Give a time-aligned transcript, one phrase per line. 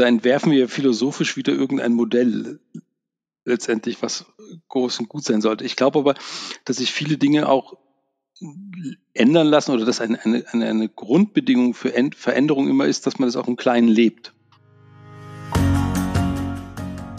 [0.00, 2.58] da entwerfen wir philosophisch wieder irgendein Modell
[3.44, 4.24] letztendlich, was
[4.68, 5.64] groß und gut sein sollte.
[5.64, 6.14] Ich glaube aber,
[6.64, 7.76] dass sich viele Dinge auch
[9.12, 13.36] ändern lassen oder dass eine, eine, eine Grundbedingung für Veränderung immer ist, dass man das
[13.36, 14.32] auch im Kleinen lebt.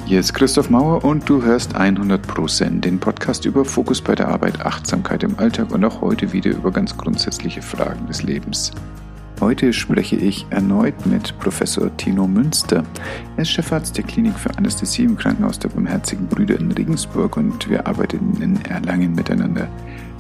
[0.07, 4.59] Hier ist Christoph Mauer und du hörst 100%, den Podcast über Fokus bei der Arbeit,
[4.59, 8.71] Achtsamkeit im Alltag und auch heute wieder über ganz grundsätzliche Fragen des Lebens.
[9.41, 12.83] Heute spreche ich erneut mit Professor Tino Münster.
[13.35, 17.69] Er ist Chefarzt der Klinik für Anästhesie im Krankenhaus der Barmherzigen Brüder in Regensburg und
[17.69, 19.67] wir arbeiten in Erlangen miteinander.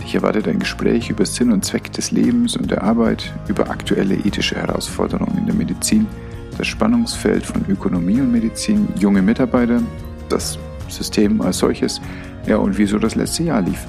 [0.03, 4.15] Ich erwarte ein Gespräch über Sinn und Zweck des Lebens und der Arbeit, über aktuelle
[4.15, 6.07] ethische Herausforderungen in der Medizin–
[6.57, 9.81] das Spannungsfeld von Ökonomie und Medizin, junge Mitarbeiter,
[10.29, 12.01] das System als solches,
[12.45, 13.85] ja und wieso das letzte Jahr lief.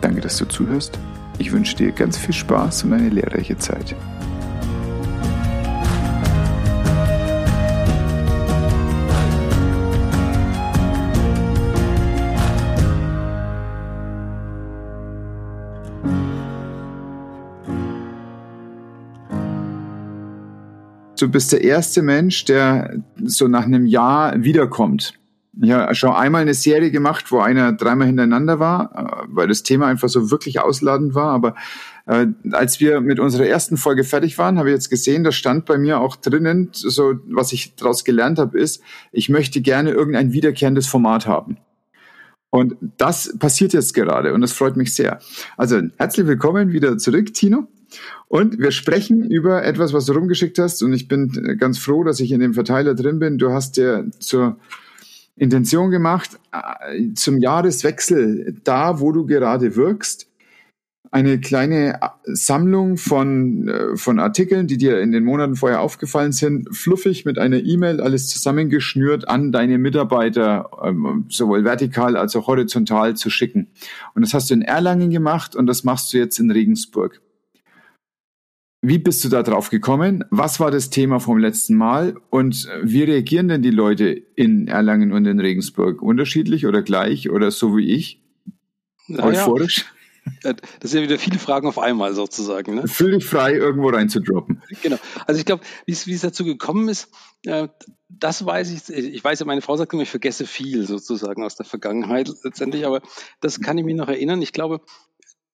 [0.00, 0.98] Danke, dass du zuhörst.
[1.38, 3.94] Ich wünsche dir ganz viel Spaß und eine lehrreiche Zeit.
[21.16, 25.14] Du bist der erste Mensch, der so nach einem Jahr wiederkommt.
[25.60, 29.62] Ich habe schon einmal eine Serie gemacht, wo einer dreimal hintereinander war, äh, weil das
[29.62, 31.30] Thema einfach so wirklich ausladend war.
[31.30, 31.54] Aber
[32.06, 35.64] äh, als wir mit unserer ersten Folge fertig waren, habe ich jetzt gesehen, da stand
[35.64, 40.32] bei mir auch drinnen, so was ich daraus gelernt habe, ist, ich möchte gerne irgendein
[40.32, 41.56] wiederkehrendes Format haben.
[42.50, 45.20] Und das passiert jetzt gerade und das freut mich sehr.
[45.56, 47.66] Also herzlich willkommen wieder zurück, Tino.
[48.28, 50.82] Und wir sprechen über etwas, was du rumgeschickt hast.
[50.82, 53.38] Und ich bin ganz froh, dass ich in dem Verteiler drin bin.
[53.38, 54.58] Du hast dir zur
[55.36, 60.28] Intention gemacht, äh, zum Jahreswechsel, da wo du gerade wirkst,
[61.10, 66.74] eine kleine Sammlung von, äh, von Artikeln, die dir in den Monaten vorher aufgefallen sind,
[66.76, 73.14] fluffig mit einer E-Mail alles zusammengeschnürt an deine Mitarbeiter, ähm, sowohl vertikal als auch horizontal
[73.14, 73.68] zu schicken.
[74.14, 77.20] Und das hast du in Erlangen gemacht und das machst du jetzt in Regensburg.
[78.88, 80.24] Wie bist du da drauf gekommen?
[80.30, 82.14] Was war das Thema vom letzten Mal?
[82.30, 86.00] Und wie reagieren denn die Leute in Erlangen und in Regensburg?
[86.02, 88.22] Unterschiedlich oder gleich oder so wie ich?
[89.08, 89.86] Euphorisch?
[90.42, 92.76] Das sind ja wieder viele Fragen auf einmal sozusagen.
[92.76, 92.86] Ne?
[92.86, 94.62] Fühl dich frei, irgendwo reinzudroppen.
[94.82, 94.98] Genau.
[95.26, 97.08] Also ich glaube, wie es dazu gekommen ist,
[97.44, 97.66] äh,
[98.08, 98.88] das weiß ich.
[98.88, 102.86] Ich weiß ja, meine Frau sagt immer, ich vergesse viel sozusagen aus der Vergangenheit letztendlich,
[102.86, 103.02] aber
[103.40, 104.42] das kann ich mich noch erinnern.
[104.42, 104.80] Ich glaube,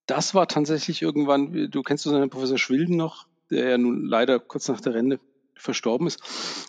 [0.06, 4.38] das war tatsächlich irgendwann, du kennst du seinen Professor Schwilden noch, der ja nun leider
[4.38, 5.20] kurz nach der Rente
[5.54, 6.20] verstorben ist.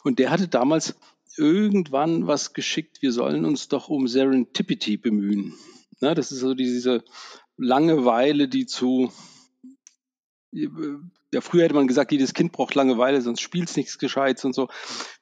[0.04, 0.96] Und der hatte damals
[1.36, 5.54] irgendwann was geschickt, wir sollen uns doch um Serendipity bemühen.
[6.00, 7.04] Na, das ist so diese
[7.58, 9.12] Langeweile, die zu,
[10.52, 14.54] ja, früher hätte man gesagt, jedes Kind braucht Langeweile, sonst spielt es nichts Gescheites und
[14.54, 14.70] so.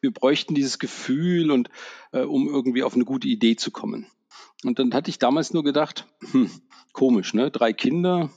[0.02, 1.70] Wir bräuchten dieses Gefühl und
[2.12, 4.08] äh, um irgendwie auf eine gute Idee zu kommen.
[4.64, 6.50] Und dann hatte ich damals nur gedacht, hm,
[6.94, 7.52] komisch, ne?
[7.52, 8.30] Drei Kinder,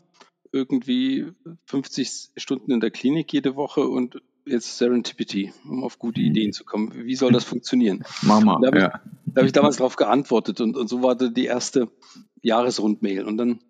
[0.52, 1.26] irgendwie
[1.66, 6.28] 50 Stunden in der Klinik jede Woche und jetzt Serendipity, um auf gute mhm.
[6.28, 6.92] Ideen zu kommen.
[6.94, 8.04] Wie soll das funktionieren?
[8.22, 8.86] Mama, da habe ja.
[8.86, 11.90] ich, da hab ich damals darauf geantwortet und, und so war die erste
[12.42, 13.24] Jahresrundmail.
[13.24, 13.60] Und dann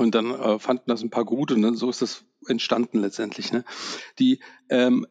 [0.00, 3.52] und dann äh, fanden das ein paar gut und dann so ist das entstanden letztendlich.
[3.52, 3.64] Ne?
[4.18, 5.06] Die, ähm,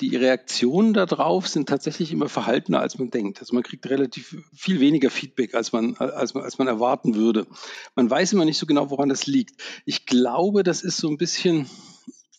[0.00, 3.40] die Reaktionen darauf sind tatsächlich immer verhaltener, als man denkt.
[3.40, 7.46] Also man kriegt relativ viel weniger Feedback, als man, als als man erwarten würde.
[7.94, 9.60] Man weiß immer nicht so genau, woran das liegt.
[9.84, 11.68] Ich glaube, das ist so ein bisschen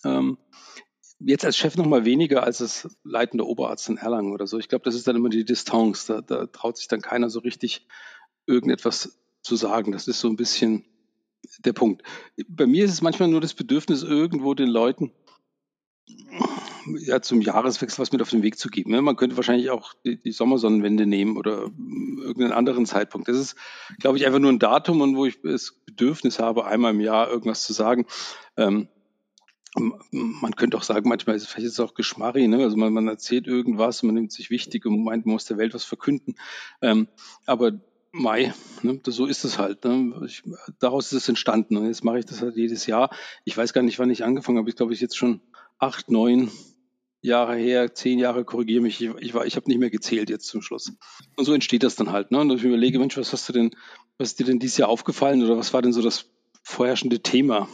[0.04, 0.38] ähm,
[1.20, 4.58] jetzt als Chef noch mal weniger als das leitende Oberarzt in Erlangen oder so.
[4.60, 6.06] Ich glaube, das ist dann immer die Distanz.
[6.06, 7.88] Da, da traut sich dann keiner so richtig
[8.46, 9.92] irgendetwas zu sagen.
[9.92, 10.86] Das ist so ein bisschen
[11.60, 12.04] der Punkt.
[12.48, 15.12] Bei mir ist es manchmal nur das Bedürfnis, irgendwo den Leuten
[17.00, 18.92] ja, zum Jahreswechsel was mit auf den Weg zu geben.
[18.92, 19.02] Ne?
[19.02, 21.72] Man könnte wahrscheinlich auch die, die Sommersonnenwende nehmen oder
[22.22, 23.28] irgendeinen anderen Zeitpunkt.
[23.28, 23.56] Das ist,
[24.00, 27.30] glaube ich, einfach nur ein Datum und wo ich das Bedürfnis habe, einmal im Jahr
[27.30, 28.06] irgendwas zu sagen.
[28.58, 28.88] Ähm,
[30.12, 32.64] man könnte auch sagen, manchmal ist es vielleicht auch Geschmarri, ne?
[32.64, 35.74] also man, man erzählt irgendwas, man nimmt sich wichtig und meint, man muss der Welt
[35.74, 36.36] was verkünden.
[36.82, 37.10] Ähm,
[37.46, 37.74] aber
[38.18, 39.84] Mai, ne, so ist es halt.
[39.84, 40.22] Ne?
[40.26, 40.44] Ich,
[40.80, 43.10] daraus ist es entstanden und jetzt mache ich das halt jedes Jahr.
[43.44, 44.70] Ich weiß gar nicht, wann ich angefangen habe.
[44.70, 45.42] Ich glaube, ich jetzt schon
[45.80, 46.50] acht, neun
[47.26, 49.02] Jahre her, zehn Jahre, korrigiere mich.
[49.02, 50.94] Ich, ich, ich habe nicht mehr gezählt jetzt zum Schluss.
[51.36, 52.32] Und so entsteht das dann halt.
[52.32, 52.40] Ne?
[52.40, 53.72] Und ich überlege, Mensch, was hast du denn,
[54.18, 56.30] was ist dir denn dieses Jahr aufgefallen oder was war denn so das
[56.64, 57.68] vorherrschende Thema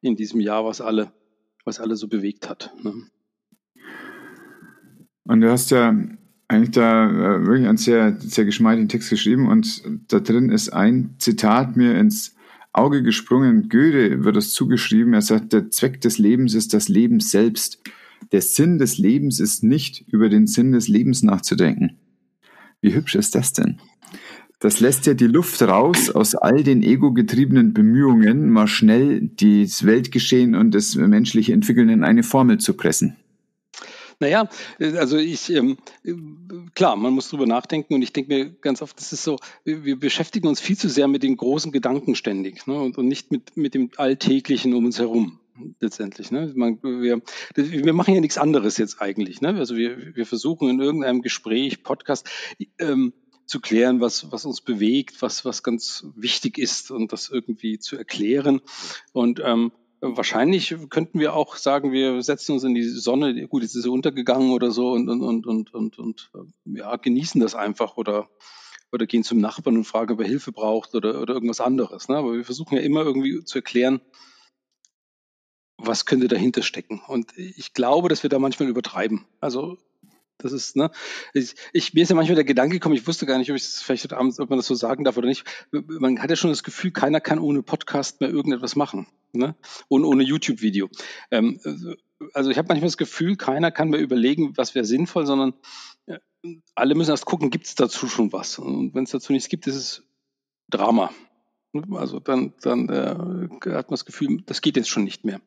[0.00, 1.12] in diesem Jahr, was alle,
[1.64, 2.72] was alle so bewegt hat?
[2.82, 2.94] Ne?
[5.24, 5.94] Und du hast ja
[6.48, 11.14] eigentlich da äh, wirklich einen sehr, sehr geschmeidigen Text geschrieben und da drin ist ein
[11.18, 12.34] Zitat mir ins
[12.72, 13.68] Auge gesprungen.
[13.68, 15.12] Goethe wird das zugeschrieben.
[15.12, 17.82] Er sagt, der Zweck des Lebens ist das Leben selbst.
[18.32, 21.98] Der Sinn des Lebens ist nicht, über den Sinn des Lebens nachzudenken.
[22.80, 23.80] Wie hübsch ist das denn?
[24.60, 30.56] Das lässt ja die Luft raus aus all den ego-getriebenen Bemühungen, mal schnell das Weltgeschehen
[30.56, 33.16] und das menschliche Entwickeln in eine Formel zu pressen.
[34.20, 34.48] Naja,
[34.80, 35.76] also ich, ähm,
[36.74, 39.96] klar, man muss drüber nachdenken und ich denke mir ganz oft, das ist so, wir
[39.96, 43.56] beschäftigen uns viel zu sehr mit den großen Gedanken ständig ne, und, und nicht mit,
[43.56, 45.38] mit dem Alltäglichen um uns herum
[45.80, 46.30] letztendlich.
[46.30, 46.52] Ne?
[46.54, 47.20] Man, wir,
[47.54, 49.40] wir machen ja nichts anderes jetzt eigentlich.
[49.40, 49.54] Ne?
[49.56, 52.28] Also wir, wir versuchen in irgendeinem Gespräch, Podcast,
[52.78, 53.12] ähm,
[53.48, 57.96] zu klären, was, was uns bewegt, was, was ganz wichtig ist und das irgendwie zu
[57.96, 58.60] erklären.
[59.12, 63.74] Und ähm, wahrscheinlich könnten wir auch sagen, wir setzen uns in die Sonne, gut, jetzt
[63.74, 66.30] ist sie untergegangen oder so und, und, und, und, und, und
[66.66, 68.28] ja, genießen das einfach oder,
[68.92, 72.08] oder gehen zum Nachbarn und fragen, ob er Hilfe braucht oder, oder irgendwas anderes.
[72.08, 72.16] Ne?
[72.16, 74.00] Aber wir versuchen ja immer irgendwie zu erklären,
[75.78, 77.00] was könnte dahinter stecken.
[77.06, 79.24] Und ich glaube, dass wir da manchmal übertreiben.
[79.40, 79.78] Also
[80.38, 80.90] das ist, ne,
[81.34, 83.64] ich, ich, mir ist ja manchmal der Gedanke gekommen, ich wusste gar nicht, ob ich
[83.64, 85.44] das vielleicht heute Abend, ob man das so sagen darf oder nicht.
[85.72, 89.56] Man hat ja schon das Gefühl, keiner kann ohne Podcast mehr irgendetwas machen, ne?
[89.88, 90.88] Und ohne YouTube-Video.
[91.32, 91.60] Ähm,
[92.34, 95.54] also ich habe manchmal das Gefühl, keiner kann mehr überlegen, was wäre sinnvoll, sondern
[96.06, 96.18] äh,
[96.76, 98.60] alle müssen erst gucken, gibt es dazu schon was?
[98.60, 100.02] Und wenn es dazu nichts gibt, ist es
[100.70, 101.10] Drama.
[101.92, 103.14] Also dann, dann äh,
[103.72, 105.40] hat man das Gefühl, das geht jetzt schon nicht mehr.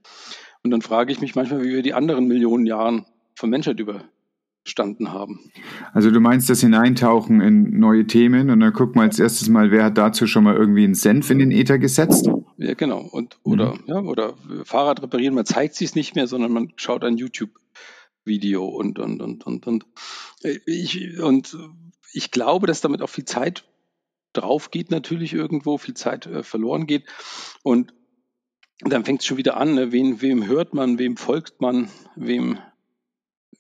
[0.64, 4.04] Und dann frage ich mich manchmal, wie wir die anderen Millionen Jahren von Menschheit über
[4.64, 5.52] standen haben.
[5.94, 9.72] Also du meinst das Hineintauchen in neue Themen und dann gucken wir als erstes mal,
[9.72, 12.30] wer hat dazu schon mal irgendwie einen Senf in den Äther gesetzt?
[12.58, 13.00] Ja, genau.
[13.00, 13.84] Und oder mhm.
[13.88, 19.00] ja, oder Fahrrad reparieren, man zeigt sich nicht mehr, sondern man schaut ein YouTube-Video und
[19.00, 19.86] und und und und
[20.66, 21.58] ich und
[22.14, 23.64] ich glaube, dass damit auch viel Zeit
[24.34, 27.06] drauf geht, natürlich irgendwo, viel Zeit äh, verloren geht.
[27.64, 27.94] Und
[28.80, 29.92] dann fängt es schon wieder an, ne?
[29.92, 32.58] Wen, wem hört man, wem folgt man, wem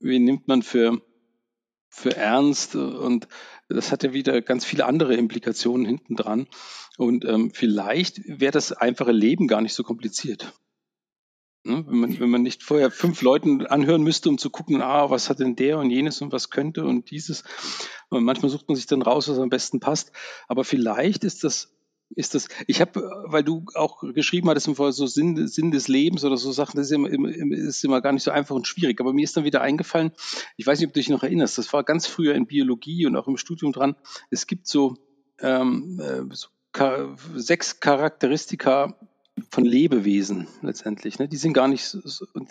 [0.01, 1.01] wen nimmt man für,
[1.89, 3.27] für ernst und
[3.69, 6.47] das hat ja wieder ganz viele andere Implikationen hinten dran.
[6.97, 10.53] Und ähm, vielleicht wäre das einfache Leben gar nicht so kompliziert.
[11.63, 11.83] Ne?
[11.87, 15.29] Wenn, man, wenn man nicht vorher fünf Leuten anhören müsste, um zu gucken, ah, was
[15.29, 17.43] hat denn der und jenes und was könnte und dieses.
[18.09, 20.11] Und manchmal sucht man sich dann raus, was am besten passt.
[20.47, 21.75] Aber vielleicht ist das
[22.15, 25.87] ist das, ich habe, weil du auch geschrieben hattest im Vorher so Sinn, Sinn des
[25.87, 28.99] Lebens oder so Sachen, das ist immer, ist immer gar nicht so einfach und schwierig.
[28.99, 30.11] Aber mir ist dann wieder eingefallen,
[30.57, 33.15] ich weiß nicht, ob du dich noch erinnerst, das war ganz früher in Biologie und
[33.15, 33.95] auch im Studium dran.
[34.29, 34.97] Es gibt so,
[35.39, 36.47] ähm, äh, so
[37.35, 38.95] sechs Charakteristika
[39.49, 41.19] von Lebewesen letztendlich.
[41.19, 41.27] Ne?
[41.27, 41.97] Die sind gar nicht,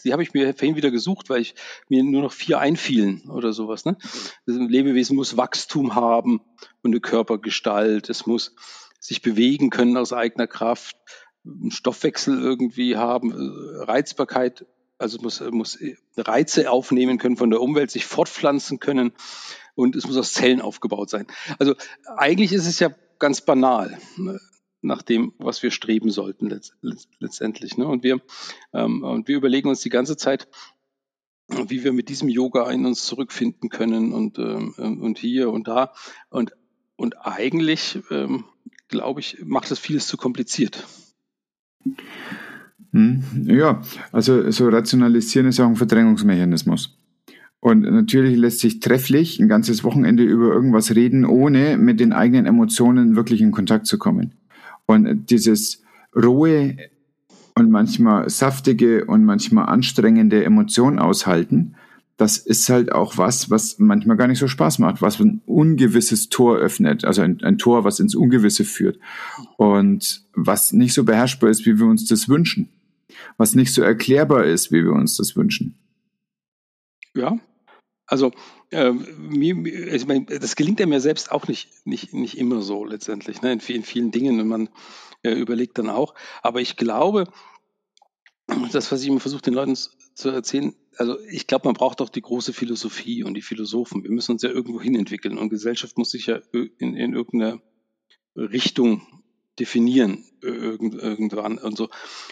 [0.04, 1.54] die habe ich mir vorhin wieder gesucht, weil ich
[1.88, 3.84] mir nur noch vier einfielen oder sowas.
[3.84, 3.96] Ne?
[4.46, 6.40] Das Lebewesen muss Wachstum haben
[6.82, 8.08] und eine Körpergestalt.
[8.08, 8.54] Es muss
[8.98, 10.96] sich bewegen können aus eigener Kraft,
[11.44, 14.66] einen Stoffwechsel irgendwie haben, äh, Reizbarkeit,
[14.98, 15.78] also muss, muss
[16.18, 19.12] Reize aufnehmen können von der Umwelt, sich fortpflanzen können
[19.74, 21.26] und es muss aus Zellen aufgebaut sein.
[21.58, 21.74] Also
[22.04, 24.38] eigentlich ist es ja ganz banal ne,
[24.82, 26.48] nach dem, was wir streben sollten
[27.18, 27.76] letztendlich.
[27.76, 27.86] Ne?
[27.86, 28.20] Und, wir,
[28.72, 30.48] ähm, und wir überlegen uns die ganze Zeit,
[31.48, 35.92] wie wir mit diesem Yoga in uns zurückfinden können und, ähm, und hier und da.
[36.28, 36.52] Und,
[36.96, 38.44] und eigentlich ähm,
[38.88, 40.86] glaube ich, macht das vieles zu kompliziert.
[42.92, 46.98] Hm, ja, also so rationalisieren ist auch ein Verdrängungsmechanismus.
[47.60, 52.46] Und natürlich lässt sich trefflich ein ganzes Wochenende über irgendwas reden, ohne mit den eigenen
[52.46, 54.34] Emotionen wirklich in Kontakt zu kommen.
[54.90, 55.84] Und dieses
[56.16, 56.76] rohe
[57.54, 61.76] und manchmal saftige und manchmal anstrengende Emotion aushalten,
[62.16, 66.28] das ist halt auch was, was manchmal gar nicht so Spaß macht, was ein ungewisses
[66.28, 68.98] Tor öffnet, also ein, ein, Tor, was ins Ungewisse führt.
[69.56, 72.68] Und was nicht so beherrschbar ist, wie wir uns das wünschen,
[73.36, 75.78] was nicht so erklärbar ist, wie wir uns das wünschen.
[77.14, 77.38] Ja,
[78.08, 78.32] also
[78.70, 83.42] äh, ich mein, das gelingt ja mir selbst auch nicht, nicht, nicht immer so letztendlich,
[83.42, 83.52] ne?
[83.52, 84.68] in, vielen, vielen Dingen und man
[85.22, 87.24] äh, überlegt dann auch, aber ich glaube,
[88.72, 92.08] das, was ich immer versuche, den Leuten zu erzählen, also ich glaube, man braucht auch
[92.08, 94.02] die große Philosophie und die Philosophen.
[94.02, 97.60] Wir müssen uns ja irgendwo hin entwickeln und Gesellschaft muss sich ja in, in irgendeiner
[98.36, 99.06] Richtung
[99.60, 101.88] definieren irgend, irgendwann und so.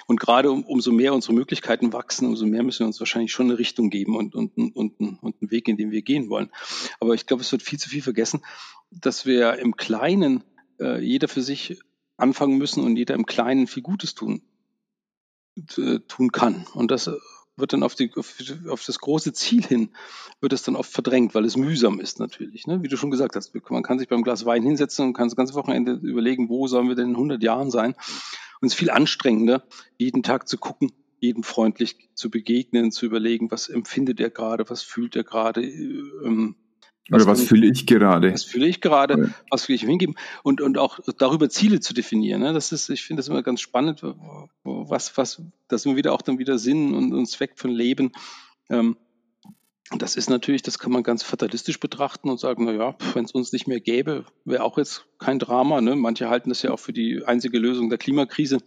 [0.06, 3.46] Und gerade um, umso mehr unsere Möglichkeiten wachsen, umso mehr müssen wir uns wahrscheinlich schon
[3.46, 6.50] eine Richtung geben und, und, und, und, und einen Weg, in den wir gehen wollen.
[7.00, 8.42] Aber ich glaube, es wird viel zu viel vergessen,
[8.90, 10.42] dass wir im Kleinen
[10.80, 11.78] äh, jeder für sich
[12.16, 14.42] anfangen müssen und jeder im Kleinen viel Gutes tun
[15.76, 16.66] äh, tun kann.
[16.74, 17.10] Und das
[17.58, 18.34] wird dann auf, die, auf,
[18.68, 19.90] auf, das große Ziel hin,
[20.40, 22.66] wird es dann oft verdrängt, weil es mühsam ist natürlich.
[22.66, 22.82] Ne?
[22.82, 25.36] Wie du schon gesagt hast, man kann sich beim Glas Wein hinsetzen und kann das
[25.36, 27.94] ganze Wochenende überlegen, wo sollen wir denn in 100 Jahren sein.
[28.60, 29.64] Und es ist viel anstrengender,
[29.98, 34.82] jeden Tag zu gucken, jedem freundlich zu begegnen, zu überlegen, was empfindet er gerade, was
[34.82, 36.56] fühlt er gerade, ähm,
[37.08, 38.32] was Oder was fühle ich gerade?
[38.32, 39.18] Was fühle ich gerade?
[39.18, 39.28] Ja.
[39.50, 40.14] Was will ich hingeben?
[40.42, 42.42] Und, und auch darüber Ziele zu definieren.
[42.42, 42.52] Ne?
[42.52, 44.02] Das ist, ich finde das immer ganz spannend,
[44.64, 48.12] was, was, dass wir wieder auch dann wieder Sinn und, und Zweck von Leben.
[48.68, 48.96] Ähm,
[49.96, 53.32] das ist natürlich, das kann man ganz fatalistisch betrachten und sagen, na ja, wenn es
[53.32, 55.80] uns nicht mehr gäbe, wäre auch jetzt kein Drama.
[55.80, 55.96] Ne?
[55.96, 58.58] Manche halten das ja auch für die einzige Lösung der Klimakrise,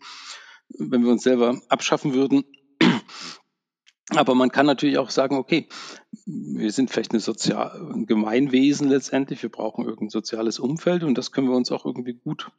[0.79, 2.43] wenn wir uns selber abschaffen würden.
[4.15, 5.67] Aber man kann natürlich auch sagen, okay,
[6.25, 11.31] wir sind vielleicht eine Sozial ein Gemeinwesen letztendlich, wir brauchen irgendein soziales Umfeld und das
[11.31, 12.51] können wir uns auch irgendwie gut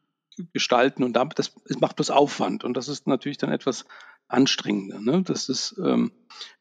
[0.54, 3.85] gestalten und damit, das, es macht bloß Aufwand und das ist natürlich dann etwas
[4.28, 4.99] anstrengender.
[4.99, 5.23] Ne?
[5.23, 6.12] Das ist, ähm,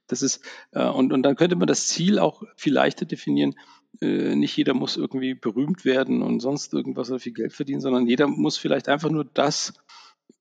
[0.07, 3.55] das ist, äh, und, und dann könnte man das Ziel auch viel leichter definieren.
[4.01, 8.07] Äh, nicht jeder muss irgendwie berühmt werden und sonst irgendwas oder viel Geld verdienen, sondern
[8.07, 9.73] jeder muss vielleicht einfach nur das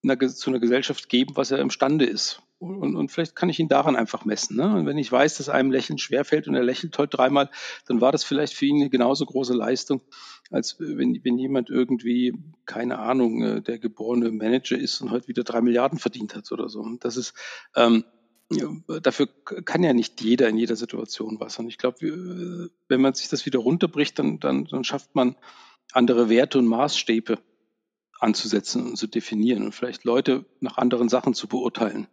[0.02, 2.42] zu einer Gesellschaft geben, was er imstande ist.
[2.60, 4.56] Und, und vielleicht kann ich ihn daran einfach messen.
[4.56, 4.76] Ne?
[4.76, 7.50] Und wenn ich weiß, dass einem Lächeln schwerfällt und er lächelt heute dreimal,
[7.86, 10.02] dann war das vielleicht für ihn eine genauso große Leistung,
[10.50, 12.34] als wenn, wenn jemand irgendwie,
[12.66, 16.68] keine Ahnung, äh, der geborene Manager ist und heute wieder drei Milliarden verdient hat oder
[16.68, 16.80] so.
[16.80, 17.32] Und das ist,
[17.76, 18.04] ähm,
[19.02, 19.28] dafür
[19.64, 21.58] kann ja nicht jeder in jeder Situation was.
[21.58, 25.34] Und ich glaube, wenn man sich das wieder runterbricht, dann, dann, dann schafft man
[25.92, 27.38] andere Werte und Maßstäbe
[28.18, 32.06] anzusetzen und zu definieren und vielleicht Leute nach anderen Sachen zu beurteilen.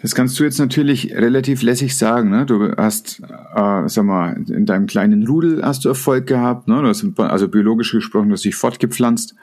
[0.00, 2.30] Das kannst du jetzt natürlich relativ lässig sagen.
[2.30, 2.46] Ne?
[2.46, 6.68] Du hast, äh, sag mal, in deinem kleinen Rudel hast du Erfolg gehabt.
[6.68, 6.80] Ne?
[6.80, 9.34] Du hast, also biologisch gesprochen, du hast dich fortgepflanzt.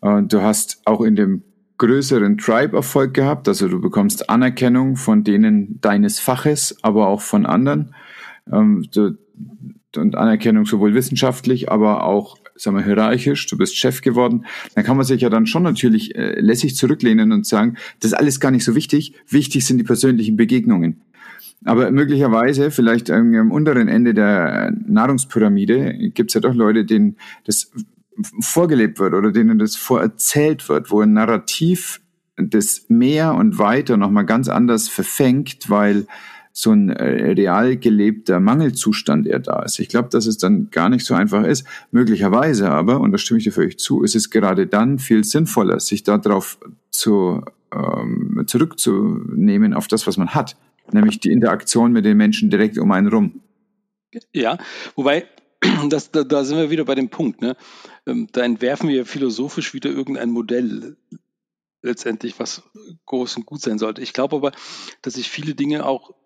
[0.00, 1.42] Und du hast auch in dem
[1.78, 3.48] größeren Tribe Erfolg gehabt.
[3.48, 7.94] Also du bekommst Anerkennung von denen deines Faches, aber auch von anderen.
[8.52, 9.16] Ähm, du,
[9.96, 14.96] und Anerkennung sowohl wissenschaftlich, aber auch sagen wir, hierarchisch, du bist Chef geworden, dann kann
[14.96, 18.50] man sich ja dann schon natürlich äh, lässig zurücklehnen und sagen, das ist alles gar
[18.50, 21.02] nicht so wichtig, wichtig sind die persönlichen Begegnungen.
[21.64, 27.72] Aber möglicherweise, vielleicht am unteren Ende der Nahrungspyramide, gibt es ja doch Leute, denen das
[28.40, 32.00] vorgelebt wird oder denen das vorerzählt wird, wo ein Narrativ
[32.36, 36.06] das mehr und weiter nochmal ganz anders verfängt, weil
[36.60, 39.78] so ein äh, real gelebter Mangelzustand eher da ist.
[39.78, 41.64] Ich glaube, dass es dann gar nicht so einfach ist.
[41.92, 45.78] Möglicherweise aber, und da stimme ich dir völlig zu, ist es gerade dann viel sinnvoller,
[45.78, 46.58] sich darauf
[46.90, 50.56] zu, ähm, zurückzunehmen, auf das, was man hat,
[50.90, 53.40] nämlich die Interaktion mit den Menschen direkt um einen rum.
[54.32, 54.58] Ja,
[54.96, 55.28] wobei,
[55.90, 57.56] das, da, da sind wir wieder bei dem Punkt, ne?
[58.04, 60.96] Ähm, da entwerfen wir philosophisch wieder irgendein Modell
[61.82, 62.64] letztendlich, was
[63.06, 64.02] groß und gut sein sollte.
[64.02, 64.50] Ich glaube aber,
[65.02, 66.16] dass sich viele Dinge auch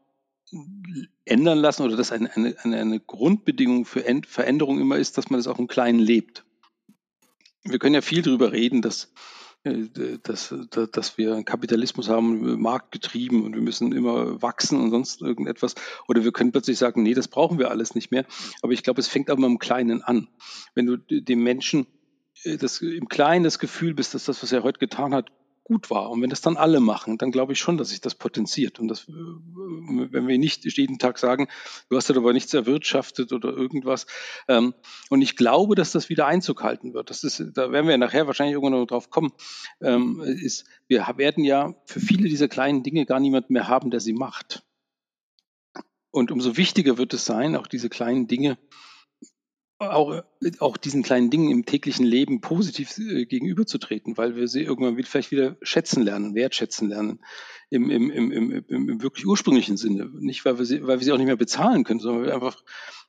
[1.24, 5.38] ändern lassen oder dass eine, eine, eine Grundbedingung für End Veränderung immer ist, dass man
[5.38, 6.44] das auch im Kleinen lebt.
[7.64, 9.12] Wir können ja viel darüber reden, dass,
[9.64, 9.84] äh,
[10.22, 15.74] dass, dass wir einen Kapitalismus haben, marktgetrieben und wir müssen immer wachsen und sonst irgendetwas.
[16.08, 18.26] Oder wir können plötzlich sagen, nee, das brauchen wir alles nicht mehr.
[18.60, 20.28] Aber ich glaube, es fängt aber im Kleinen an.
[20.74, 21.86] Wenn du dem Menschen
[22.44, 25.30] äh, das, im Kleinen das Gefühl bist, dass das, was er heute getan hat,
[25.64, 26.10] gut war.
[26.10, 28.80] Und wenn das dann alle machen, dann glaube ich schon, dass sich das potenziert.
[28.80, 31.48] Und das, äh, wenn wir nicht jeden Tag sagen,
[31.88, 34.06] du hast aber nichts erwirtschaftet oder irgendwas.
[34.48, 34.74] Ähm,
[35.08, 37.10] und ich glaube, dass das wieder Einzug halten wird.
[37.10, 39.32] Das ist, da werden wir nachher wahrscheinlich irgendwann noch drauf kommen.
[39.80, 44.00] Ähm, ist, wir werden ja für viele dieser kleinen Dinge gar niemanden mehr haben, der
[44.00, 44.64] sie macht.
[46.10, 48.58] Und umso wichtiger wird es sein, auch diese kleinen Dinge
[49.90, 50.22] auch,
[50.58, 55.30] auch diesen kleinen Dingen im täglichen Leben positiv äh, gegenüberzutreten, weil wir sie irgendwann vielleicht
[55.30, 57.20] wieder schätzen lernen, wertschätzen lernen,
[57.70, 60.10] im, im, im, im, im wirklich ursprünglichen Sinne.
[60.14, 62.62] Nicht, weil wir, sie, weil wir sie auch nicht mehr bezahlen können, sondern weil einfach,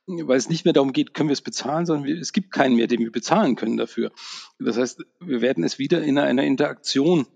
[0.06, 2.76] weil es nicht mehr darum geht, können wir es bezahlen, sondern wir, es gibt keinen
[2.76, 4.10] mehr, den wir bezahlen können dafür.
[4.58, 7.26] Das heißt, wir werden es wieder in einer Interaktion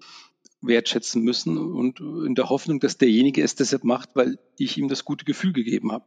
[0.60, 5.04] wertschätzen müssen und in der Hoffnung, dass derjenige es deshalb macht, weil ich ihm das
[5.04, 6.04] gute Gefühl gegeben habe.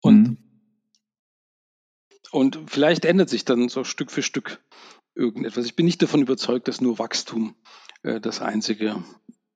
[0.00, 0.36] Und mhm
[2.32, 4.58] und vielleicht ändert sich dann so Stück für Stück
[5.14, 5.66] irgendetwas.
[5.66, 7.54] Ich bin nicht davon überzeugt, dass nur Wachstum
[8.02, 9.04] äh, das einzige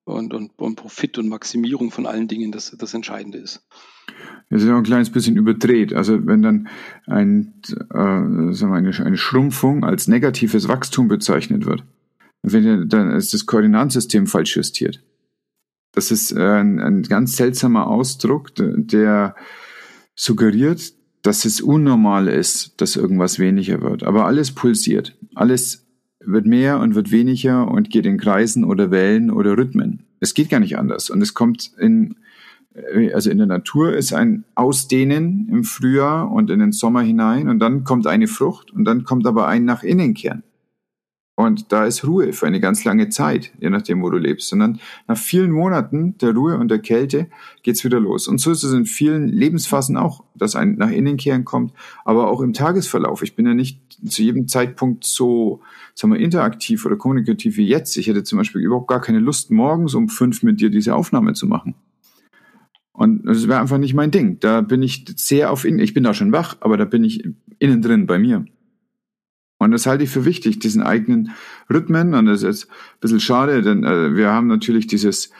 [0.04, 3.66] und, und, und Profit und Maximierung von allen Dingen das, das Entscheidende ist.
[4.50, 5.92] Das ist ja ein kleines bisschen überdreht.
[5.94, 6.68] Also wenn dann
[7.06, 11.82] ein, äh, sagen wir eine, eine Schrumpfung als negatives Wachstum bezeichnet wird,
[12.42, 15.02] dann ist das Koordinatensystem falsch justiert.
[15.92, 19.34] Das ist äh, ein, ein ganz seltsamer Ausdruck, der
[20.14, 20.92] suggeriert,
[21.26, 24.04] dass es unnormal ist, dass irgendwas weniger wird.
[24.04, 25.16] Aber alles pulsiert.
[25.34, 25.84] Alles
[26.20, 30.04] wird mehr und wird weniger und geht in Kreisen oder Wellen oder Rhythmen.
[30.20, 31.10] Es geht gar nicht anders.
[31.10, 32.14] Und es kommt in,
[32.74, 37.48] äh, also in der Natur ist ein Ausdehnen im Frühjahr und in den Sommer hinein
[37.48, 40.44] und dann kommt eine Frucht und dann kommt aber ein nach innen kehren.
[41.38, 44.48] Und da ist Ruhe für eine ganz lange Zeit, je nachdem, wo du lebst.
[44.48, 47.28] Sondern nach vielen Monaten der Ruhe und der Kälte
[47.62, 48.26] geht's wieder los.
[48.26, 51.74] Und so ist es in vielen Lebensphasen auch, dass ein nach innen kehren kommt,
[52.06, 53.22] aber auch im Tagesverlauf.
[53.22, 55.60] Ich bin ja nicht zu jedem Zeitpunkt so,
[55.94, 57.98] sagen wir, interaktiv oder kommunikativ wie jetzt.
[57.98, 61.34] Ich hätte zum Beispiel überhaupt gar keine Lust, morgens um fünf mit dir diese Aufnahme
[61.34, 61.74] zu machen.
[62.94, 64.40] Und das wäre einfach nicht mein Ding.
[64.40, 65.80] Da bin ich sehr auf innen.
[65.80, 67.28] Ich bin da schon wach, aber da bin ich
[67.58, 68.46] innen drin bei mir.
[69.66, 71.32] Und das halte ich für wichtig, diesen eigenen
[71.68, 72.14] Rhythmen.
[72.14, 75.32] Und das ist ein bisschen schade, denn äh, wir haben natürlich dieses,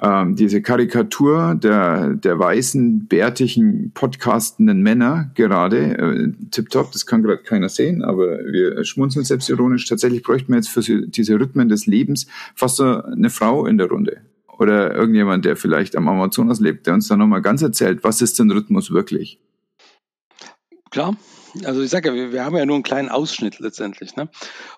[0.00, 5.98] ähm, diese Karikatur der, der weißen, bärtigen, podcastenden Männer gerade.
[5.98, 9.84] Äh, tipptopp, das kann gerade keiner sehen, aber wir schmunzeln selbstironisch.
[9.84, 13.88] Tatsächlich bräuchten wir jetzt für diese Rhythmen des Lebens fast so eine Frau in der
[13.88, 14.22] Runde.
[14.58, 18.38] Oder irgendjemand, der vielleicht am Amazonas lebt, der uns dann nochmal ganz erzählt, was ist
[18.38, 19.38] denn Rhythmus wirklich?
[20.90, 21.14] Klar,
[21.64, 24.16] also ich sage ja, wir, wir, haben ja nur einen kleinen Ausschnitt letztendlich.
[24.16, 24.28] Ne?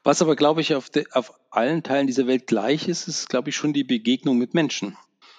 [0.05, 3.51] Was aber, glaube ich, auf, de, auf allen Teilen dieser Welt gleich ist, ist, glaube
[3.51, 4.97] ich, schon die Begegnung mit Menschen.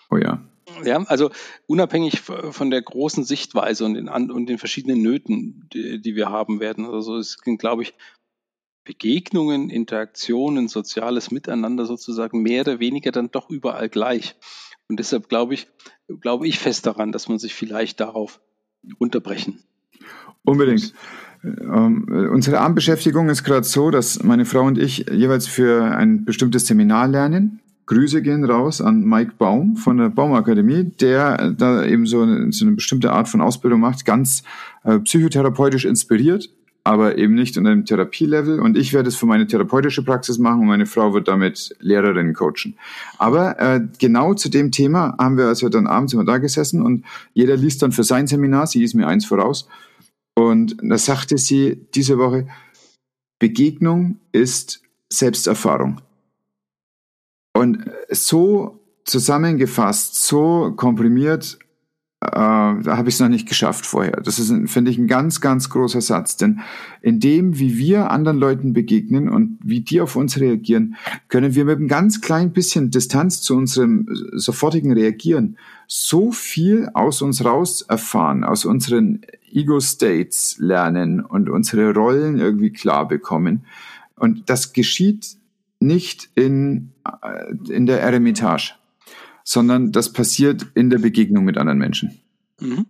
[0.09, 0.43] Oh ja.
[0.83, 1.29] Ja, also
[1.67, 6.59] unabhängig von der großen Sichtweise und den, und den verschiedenen Nöten, die, die wir haben
[6.59, 6.85] werden.
[6.85, 7.93] Also es sind, glaube ich,
[8.85, 14.35] Begegnungen, Interaktionen, soziales Miteinander sozusagen mehr oder weniger dann doch überall gleich.
[14.87, 15.67] Und deshalb glaube ich,
[16.21, 18.41] glaube ich fest daran, dass man sich vielleicht darauf
[18.99, 19.63] unterbrechen
[20.43, 20.93] Unbedingt.
[21.43, 26.67] Ähm, unsere Abendbeschäftigung ist gerade so, dass meine Frau und ich jeweils für ein bestimmtes
[26.67, 27.60] Seminar lernen.
[27.86, 32.65] Grüße gehen raus an Mike Baum von der Baumakademie, der da eben so eine, so
[32.65, 34.43] eine bestimmte Art von Ausbildung macht, ganz
[34.86, 36.50] äh, psychotherapeutisch inspiriert,
[36.86, 38.62] aber eben nicht in einem Therapielevel.
[38.62, 42.34] Und ich werde es für meine therapeutische Praxis machen und meine Frau wird damit Lehrerinnen
[42.34, 42.75] coachen.
[43.17, 46.82] Aber äh, genau zu dem Thema haben wir, als wir dann abends immer da gesessen
[46.82, 47.03] und
[47.34, 49.67] jeder liest dann für sein Seminar, sie ist mir eins voraus,
[50.35, 52.47] und da sagte sie diese Woche,
[53.39, 56.01] Begegnung ist Selbsterfahrung.
[57.55, 61.59] Und so zusammengefasst, so komprimiert
[62.32, 64.22] da habe ich es noch nicht geschafft vorher.
[64.22, 66.38] Das ist, finde ich, ein ganz, ganz großer Satz.
[66.38, 66.62] Denn
[67.01, 70.96] in dem, wie wir anderen Leuten begegnen und wie die auf uns reagieren,
[71.27, 75.57] können wir mit einem ganz kleinen bisschen Distanz zu unserem sofortigen Reagieren
[75.88, 83.07] so viel aus uns raus erfahren, aus unseren Ego-States lernen und unsere Rollen irgendwie klar
[83.07, 83.66] bekommen.
[84.16, 85.36] Und das geschieht
[85.79, 88.74] nicht in, äh, in der Eremitage
[89.44, 92.22] sondern das passiert in der Begegnung mit anderen Menschen.
[92.60, 92.86] Mhm.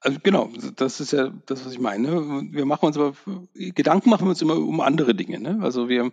[0.00, 2.10] Also genau, das ist ja das, was ich meine.
[2.50, 3.14] Wir machen uns aber
[3.54, 5.38] Gedanken machen wir uns immer um andere Dinge.
[5.38, 5.60] Ne?
[5.62, 6.10] Also wir,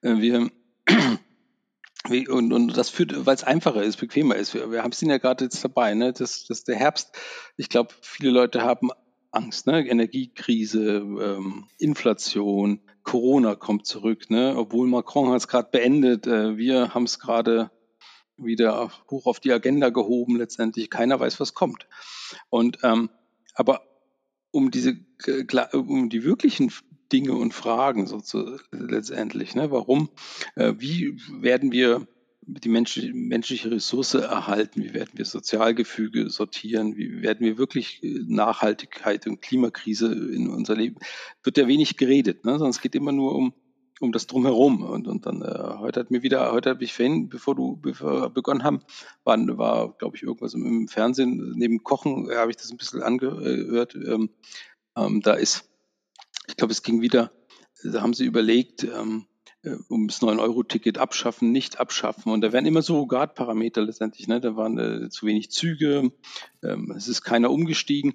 [0.00, 0.50] äh, wir
[2.28, 4.54] und, und das führt, weil es einfacher ist, bequemer ist.
[4.54, 6.12] Wir, wir haben es ja gerade jetzt dabei, ne?
[6.12, 7.16] Das, das der Herbst.
[7.56, 8.90] Ich glaube, viele Leute haben
[9.30, 9.86] Angst, ne?
[9.86, 14.54] Energiekrise, ähm, Inflation, Corona kommt zurück, ne?
[14.56, 17.70] Obwohl Macron hat es gerade beendet, äh, wir haben es gerade
[18.38, 20.90] wieder hoch auf die Agenda gehoben letztendlich.
[20.90, 21.86] Keiner weiß, was kommt.
[22.50, 23.10] Und ähm,
[23.54, 23.82] aber
[24.50, 24.96] um diese
[25.72, 26.72] um die wirklichen
[27.12, 30.10] Dinge und Fragen so zu, letztendlich, ne, warum,
[30.56, 32.06] äh, wie werden wir
[32.42, 38.20] die menschliche, menschliche Ressource erhalten, wie werden wir Sozialgefüge sortieren, wie werden wir wirklich äh,
[38.26, 40.96] Nachhaltigkeit und Klimakrise in unser Leben,
[41.42, 42.52] wird ja wenig geredet, ne?
[42.52, 43.52] sondern es geht immer nur um
[44.00, 44.82] um das drumherum.
[44.82, 48.22] Und, und dann äh, heute hat mir wieder, heute habe ich vorhin, bevor du bevor
[48.22, 48.82] wir begonnen haben,
[49.24, 52.76] war, war glaube ich, irgendwas im, im Fernsehen, neben Kochen, äh, habe ich das ein
[52.76, 53.94] bisschen angehört.
[53.94, 54.30] Ähm,
[54.96, 55.68] ähm, da ist,
[56.46, 57.30] ich glaube, es ging wieder,
[57.84, 59.26] da haben sie überlegt, ähm,
[59.68, 62.32] äh, um das 9-Euro-Ticket abschaffen, nicht abschaffen.
[62.32, 64.28] Und da werden immer Surrogatparameter letztendlich.
[64.28, 64.40] Ne?
[64.40, 66.12] Da waren äh, zu wenig Züge,
[66.62, 68.14] ähm, es ist keiner umgestiegen.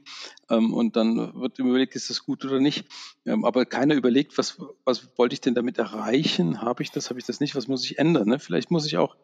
[0.49, 2.85] Ähm, und dann wird überlegt, ist das gut oder nicht.
[3.25, 6.61] Ähm, aber keiner überlegt, was, was wollte ich denn damit erreichen?
[6.61, 7.55] Habe ich das, habe ich das nicht?
[7.55, 8.27] Was muss ich ändern?
[8.27, 8.39] Ne?
[8.39, 9.15] Vielleicht muss ich auch,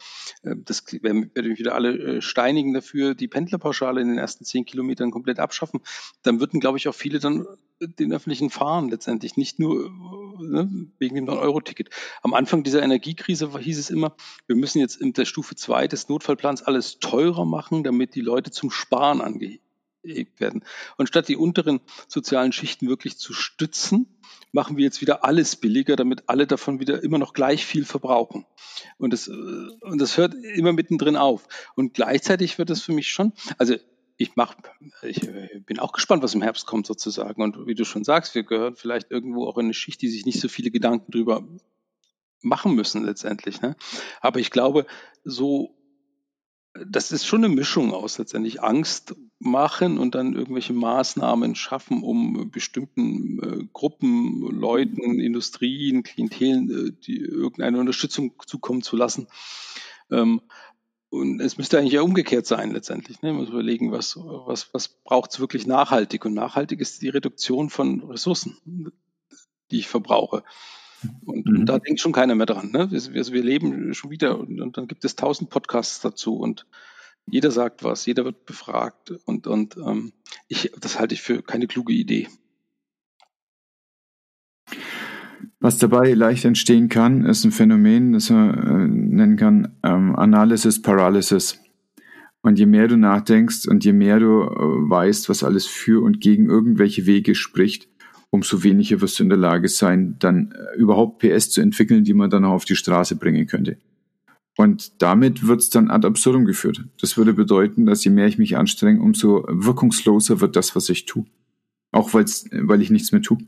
[0.42, 4.64] äh, das werden wir wieder alle äh, steinigen dafür, die Pendlerpauschale in den ersten zehn
[4.64, 5.80] Kilometern komplett abschaffen.
[6.22, 7.46] Dann würden, glaube ich, auch viele dann
[7.80, 9.90] den öffentlichen fahren letztendlich, nicht nur
[10.40, 11.90] ne, wegen dem 9-Euro-Ticket.
[12.22, 14.14] Am Anfang dieser Energiekrise hieß es immer,
[14.46, 18.50] wir müssen jetzt in der Stufe 2 des Notfallplans alles teurer machen, damit die Leute
[18.50, 19.60] zum Sparen angeht
[20.02, 20.64] werden.
[20.96, 24.06] Und statt die unteren sozialen Schichten wirklich zu stützen,
[24.52, 28.46] machen wir jetzt wieder alles billiger, damit alle davon wieder immer noch gleich viel verbrauchen.
[28.98, 31.46] Und das, und das hört immer mittendrin auf.
[31.74, 33.76] Und gleichzeitig wird es für mich schon, also
[34.20, 34.54] ich mach,
[35.00, 35.26] ich
[35.64, 37.42] bin auch gespannt, was im Herbst kommt sozusagen.
[37.42, 40.26] Und wie du schon sagst, wir gehören vielleicht irgendwo auch in eine Schicht, die sich
[40.26, 41.48] nicht so viele Gedanken drüber
[42.42, 43.62] machen müssen letztendlich.
[43.62, 43.76] Ne?
[44.20, 44.86] Aber ich glaube,
[45.24, 45.74] so
[46.74, 52.50] das ist schon eine Mischung aus letztendlich Angst machen und dann irgendwelche Maßnahmen schaffen, um
[52.50, 59.26] bestimmten äh, Gruppen, Leuten, Industrien, Klientelen äh, die irgendeine Unterstützung zukommen zu lassen.
[60.10, 60.42] Ähm,
[61.10, 63.20] und es müsste eigentlich ja umgekehrt sein letztendlich.
[63.20, 63.32] Ne?
[63.32, 66.24] Man muss überlegen, was, was, was braucht es wirklich nachhaltig?
[66.24, 68.56] Und nachhaltig ist die Reduktion von Ressourcen,
[69.70, 70.44] die ich verbrauche.
[71.24, 71.66] Und, mhm.
[71.66, 72.70] da denkt schon keiner mehr dran.
[72.70, 72.90] Ne?
[72.90, 76.66] Wir, wir leben schon wieder und, und, dann gibt es tausend Podcasts dazu und
[77.26, 80.12] jeder sagt was, jeder wird befragt und, und ähm,
[80.48, 82.28] ich, das halte ich für keine kluge Idee.
[85.60, 90.80] Was dabei leicht entstehen kann, ist ein Phänomen, das man äh, nennen kann ähm, Analysis
[90.82, 91.58] Paralysis.
[92.42, 96.20] Und je mehr du nachdenkst und je mehr du äh, weißt, was alles für und
[96.20, 97.88] gegen irgendwelche Wege spricht,
[98.30, 102.14] umso weniger wirst du in der Lage sein, dann äh, überhaupt PS zu entwickeln, die
[102.14, 103.76] man dann auch auf die Straße bringen könnte.
[104.56, 106.84] Und damit wird es dann ad absurdum geführt.
[107.00, 111.06] Das würde bedeuten, dass je mehr ich mich anstrenge, umso wirkungsloser wird das, was ich
[111.06, 111.24] tue.
[111.92, 113.38] Auch weil's, weil ich nichts mehr tue.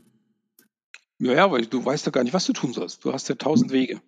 [1.19, 3.05] Ja, ja, weil du weißt ja gar nicht, was du tun sollst.
[3.05, 4.01] Du hast ja tausend Wege.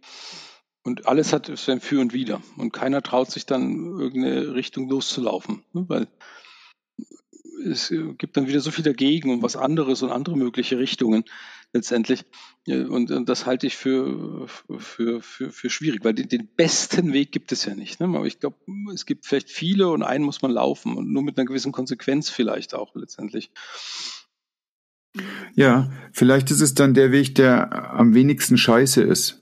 [0.83, 2.41] Und alles hat sein Für und Wider.
[2.57, 5.63] Und keiner traut sich dann, irgendeine Richtung loszulaufen.
[5.73, 5.85] Ne?
[5.87, 6.07] Weil
[7.65, 11.25] es gibt dann wieder so viel dagegen und was anderes und andere mögliche Richtungen
[11.73, 12.25] letztendlich.
[12.67, 17.31] Und, und das halte ich für, für, für, für schwierig, weil den, den besten Weg
[17.31, 17.99] gibt es ja nicht.
[17.99, 18.05] Ne?
[18.05, 18.57] Aber ich glaube,
[18.93, 22.29] es gibt vielleicht viele und einen muss man laufen und nur mit einer gewissen Konsequenz
[22.29, 23.51] vielleicht auch letztendlich.
[25.55, 29.41] Ja, vielleicht ist es dann der Weg, der am wenigsten scheiße ist.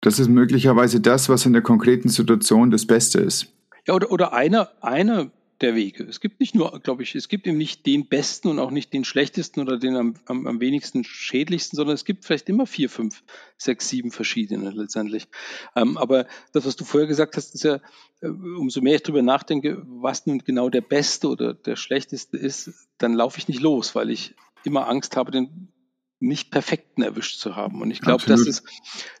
[0.00, 3.48] Das ist möglicherweise das, was in der konkreten Situation das Beste ist.
[3.86, 6.04] Ja, oder, oder einer, einer der Wege.
[6.04, 8.92] Es gibt nicht nur, glaube ich, es gibt eben nicht den besten und auch nicht
[8.92, 12.90] den schlechtesten oder den am, am, am wenigsten schädlichsten, sondern es gibt vielleicht immer vier,
[12.90, 13.22] fünf,
[13.56, 15.28] sechs, sieben verschiedene letztendlich.
[15.74, 17.80] Ähm, aber das, was du vorher gesagt hast, ist ja,
[18.20, 22.72] äh, umso mehr ich darüber nachdenke, was nun genau der beste oder der schlechteste ist,
[22.98, 24.34] dann laufe ich nicht los, weil ich
[24.66, 25.72] immer Angst habe, den
[26.18, 27.82] nicht perfekten erwischt zu haben.
[27.82, 28.64] Und ich glaube, das ist,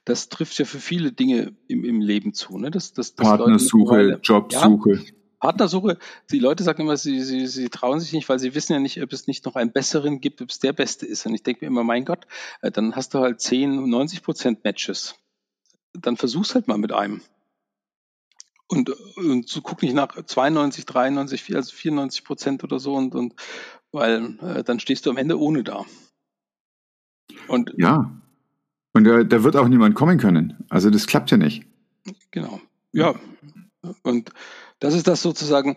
[0.04, 2.58] das trifft ja für viele Dinge im, im Leben zu.
[2.58, 2.70] Ne?
[2.70, 4.94] Das, das, das Partnersuche, Jobsuche.
[4.94, 5.98] Ja, Partnersuche,
[6.30, 9.02] die Leute sagen immer, sie, sie, sie trauen sich nicht, weil sie wissen ja nicht,
[9.02, 11.26] ob es nicht noch einen besseren gibt, ob es der Beste ist.
[11.26, 12.26] Und ich denke mir immer, mein Gott,
[12.62, 15.16] äh, dann hast du halt 10, 90 Prozent Matches.
[15.92, 17.20] Dann versuch's halt mal mit einem.
[18.68, 23.34] Und, und so guck nicht nach 92, 93, also 94 Prozent oder so und, und
[23.92, 25.84] weil äh, dann stehst du am Ende ohne da.
[27.48, 28.10] Und ja.
[28.92, 30.64] Und da, da wird auch niemand kommen können.
[30.68, 31.64] Also das klappt ja nicht.
[32.30, 32.60] Genau.
[32.92, 33.14] Ja.
[34.02, 34.30] Und
[34.78, 35.76] das ist das sozusagen,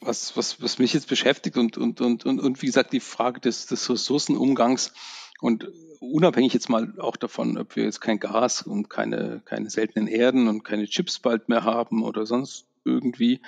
[0.00, 3.40] was, was, was mich jetzt beschäftigt und, und, und, und, und wie gesagt, die Frage
[3.40, 4.92] des, des Ressourcenumgangs
[5.40, 5.68] und
[6.00, 10.48] unabhängig jetzt mal auch davon, ob wir jetzt kein Gas und keine, keine seltenen Erden
[10.48, 13.40] und keine Chips bald mehr haben oder sonst irgendwie,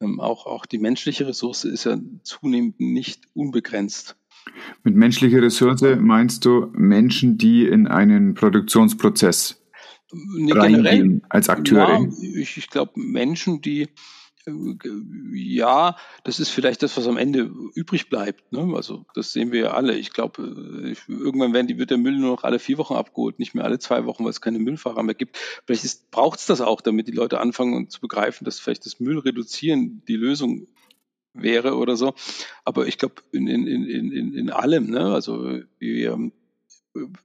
[0.00, 4.16] ähm, auch, auch die menschliche Ressource ist ja zunehmend nicht unbegrenzt.
[4.82, 9.62] Mit menschlicher Ressource meinst du Menschen, die in einen Produktionsprozess
[10.12, 12.00] nee, reingehen als Akteure?
[12.00, 13.88] Ja, ich, ich glaube Menschen, die
[15.32, 18.52] ja, das ist vielleicht das, was am Ende übrig bleibt.
[18.52, 18.74] Ne?
[18.74, 19.96] Also das sehen wir ja alle.
[19.96, 23.38] Ich glaube, äh, irgendwann werden die, wird der Müll nur noch alle vier Wochen abgeholt,
[23.38, 25.38] nicht mehr alle zwei Wochen, weil es keine Müllfahrer mehr gibt.
[25.66, 29.18] Vielleicht braucht es das auch, damit die Leute anfangen zu begreifen, dass vielleicht das Müll
[29.18, 30.66] reduzieren die Lösung
[31.34, 32.14] wäre oder so.
[32.64, 35.12] Aber ich glaube, in, in, in, in, in allem, ne?
[35.12, 36.32] also wir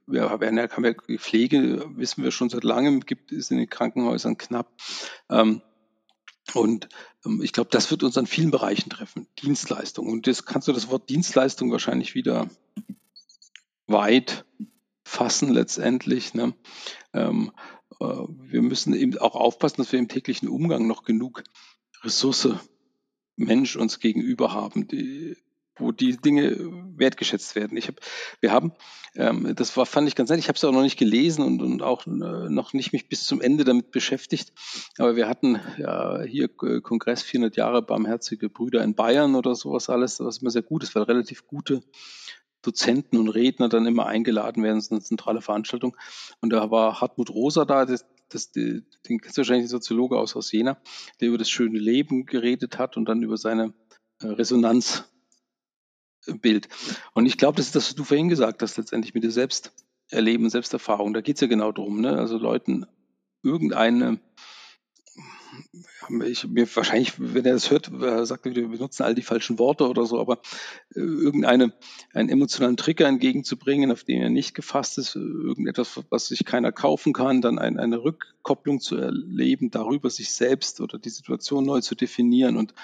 [0.06, 3.68] wir werden ja, haben ja Pflege, wissen wir schon seit langem, gibt es in den
[3.68, 4.72] Krankenhäusern knapp.
[5.28, 5.60] Ähm,
[6.54, 6.88] und
[7.24, 9.26] ähm, ich glaube, das wird uns an vielen Bereichen treffen.
[9.42, 10.06] Dienstleistung.
[10.06, 12.48] Und jetzt kannst du das Wort Dienstleistung wahrscheinlich wieder
[13.86, 14.44] weit
[15.04, 16.34] fassen letztendlich.
[16.34, 16.54] Ne?
[17.12, 17.52] Ähm,
[18.00, 21.42] äh, wir müssen eben auch aufpassen, dass wir im täglichen Umgang noch genug
[22.02, 22.48] Ressource
[23.36, 25.36] Mensch uns gegenüber haben, die,
[25.78, 26.56] wo die Dinge
[26.96, 27.76] wertgeschätzt werden.
[27.76, 27.96] Ich hab,
[28.40, 28.72] wir haben,
[29.14, 31.62] ähm, das war, fand ich ganz nett, ich habe es auch noch nicht gelesen und,
[31.62, 34.52] und auch äh, noch nicht mich bis zum Ende damit beschäftigt,
[34.98, 39.88] aber wir hatten ja hier äh, Kongress 400 Jahre Barmherzige Brüder in Bayern oder sowas
[39.88, 41.82] alles, was immer sehr gut ist, weil relativ gute
[42.62, 45.96] Dozenten und Redner dann immer eingeladen werden, ist eine zentrale Veranstaltung.
[46.40, 50.52] Und da war Hartmut Rosa da, das, das, den kennst du wahrscheinlich, Soziologe aus, aus
[50.52, 50.78] Jena,
[51.20, 53.74] der über das schöne Leben geredet hat und dann über seine
[54.20, 55.04] äh, Resonanz
[56.34, 56.68] Bild.
[57.14, 60.50] Und ich glaube, das ist das, was du vorhin gesagt hast, letztendlich mit der Selbsterleben,
[60.50, 61.14] Selbsterfahrung.
[61.14, 62.18] Da geht es ja genau drum, ne?
[62.18, 62.86] Also Leuten
[63.42, 64.18] irgendeine
[66.26, 67.90] ich, mir wahrscheinlich, wenn er das hört,
[68.26, 70.40] sagt er, wir benutzen all die falschen Worte oder so, aber
[70.94, 71.72] äh, irgendeine,
[72.12, 77.12] einen emotionalen Trigger entgegenzubringen, auf den er nicht gefasst ist, irgendetwas, was sich keiner kaufen
[77.12, 81.94] kann, dann ein, eine Rückkopplung zu erleben, darüber sich selbst oder die Situation neu zu
[81.94, 82.74] definieren und,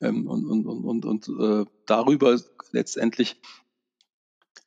[0.00, 2.38] ähm, und, und, und, und, und äh, darüber
[2.72, 3.40] letztendlich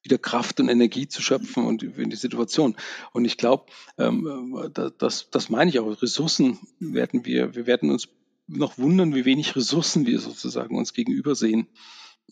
[0.05, 2.75] wieder Kraft und Energie zu schöpfen und in die Situation.
[3.11, 3.65] Und ich glaube,
[3.97, 6.01] ähm, das, das meine ich auch.
[6.01, 8.07] Ressourcen werden wir, wir werden uns
[8.47, 11.67] noch wundern, wie wenig Ressourcen wir sozusagen uns gegenüber sehen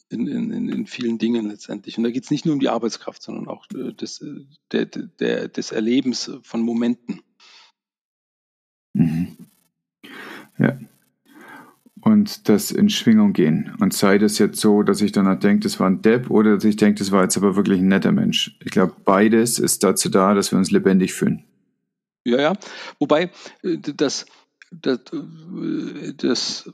[0.09, 1.97] in, in, in vielen Dingen letztendlich.
[1.97, 4.86] Und da geht es nicht nur um die Arbeitskraft, sondern auch äh, des, äh, der,
[4.86, 7.21] der, des Erlebens von Momenten.
[8.93, 9.38] Mhm.
[10.59, 10.79] Ja,
[12.04, 13.76] und das in Schwingung gehen.
[13.80, 16.66] Und sei das jetzt so, dass ich dann denke, das war ein Depp oder dass
[16.66, 18.58] ich denke, das war jetzt aber wirklich ein netter Mensch.
[18.63, 21.44] Ich glaube, beides ist dazu da, dass wir uns lebendig fühlen.
[22.26, 22.54] Ja, ja.
[23.00, 23.32] Wobei,
[23.63, 24.26] äh, das,
[24.72, 26.70] das, äh, das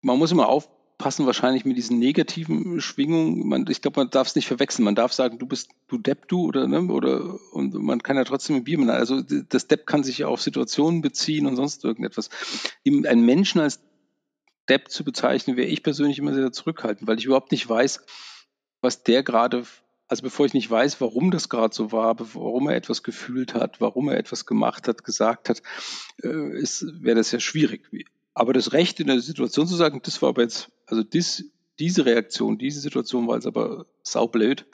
[0.00, 3.48] man muss immer aufpassen, wahrscheinlich mit diesen negativen Schwingungen.
[3.48, 4.84] Man, ich glaube, man darf es nicht verwechseln.
[4.84, 8.24] Man darf sagen, du bist du Depp, du oder ne, oder und man kann ja
[8.24, 8.90] trotzdem ein Bier mit.
[8.90, 12.28] Also das Depp kann sich ja auf Situationen beziehen und sonst irgendetwas.
[12.84, 13.80] Ein Menschen als
[14.68, 18.04] Depp zu bezeichnen, wäre ich persönlich immer sehr zurückhaltend, weil ich überhaupt nicht weiß,
[18.80, 19.64] was der gerade,
[20.08, 23.80] also bevor ich nicht weiß, warum das gerade so war, warum er etwas gefühlt hat,
[23.80, 25.62] warum er etwas gemacht hat, gesagt hat,
[26.22, 27.88] äh, wäre das ja schwierig.
[28.34, 32.06] Aber das Recht in der Situation zu sagen, das war aber jetzt, also dies, diese
[32.06, 34.66] Reaktion, diese Situation war jetzt aber saublöd,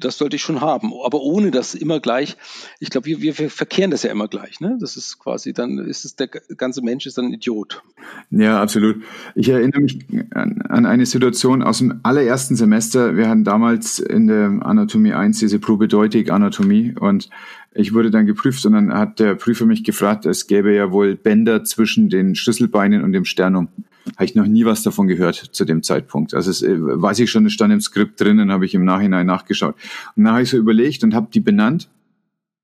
[0.00, 2.36] das sollte ich schon haben, aber ohne das immer gleich.
[2.80, 4.60] Ich glaube, wir, wir verkehren das ja immer gleich.
[4.60, 4.76] Ne?
[4.80, 7.82] Das ist quasi, dann ist es der ganze Mensch ist dann ein Idiot.
[8.30, 9.02] Ja, absolut.
[9.34, 9.98] Ich erinnere mich
[10.30, 13.16] an, an eine Situation aus dem allerersten Semester.
[13.16, 17.28] Wir hatten damals in der Anatomie 1 diese Probedeutig Anatomie und
[17.74, 21.16] ich wurde dann geprüft und dann hat der Prüfer mich gefragt, es gäbe ja wohl
[21.16, 23.68] Bänder zwischen den Schlüsselbeinen und dem Sternum.
[24.16, 26.34] Habe ich noch nie was davon gehört zu dem Zeitpunkt.
[26.34, 29.26] Also es, äh, weiß ich schon, es stand im Skript drinnen, habe ich im Nachhinein
[29.26, 29.76] nachgeschaut.
[30.16, 31.88] Und dann habe ich so überlegt und habe die benannt.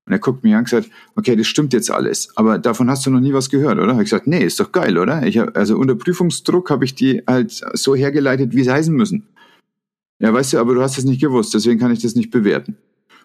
[0.05, 3.05] Und er guckt mich an und gesagt, okay, das stimmt jetzt alles, aber davon hast
[3.05, 3.91] du noch nie was gehört, oder?
[3.91, 5.25] Habe ich gesagt, nee, ist doch geil, oder?
[5.27, 9.27] Ich hab, also unter Prüfungsdruck habe ich die halt so hergeleitet, wie sie heißen müssen.
[10.17, 12.75] Ja, weißt du, aber du hast es nicht gewusst, deswegen kann ich das nicht bewerten.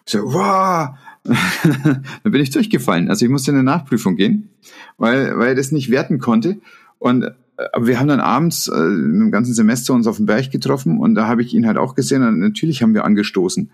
[0.06, 0.90] Ich so, wow,
[1.24, 3.08] dann bin ich durchgefallen.
[3.08, 4.50] Also ich musste in eine Nachprüfung gehen,
[4.98, 6.58] weil, weil er das nicht werten konnte.
[6.98, 7.30] Und
[7.72, 11.14] aber wir haben dann abends äh, im ganzen Semester uns auf dem Berg getroffen und
[11.14, 13.70] da habe ich ihn halt auch gesehen und natürlich haben wir angestoßen.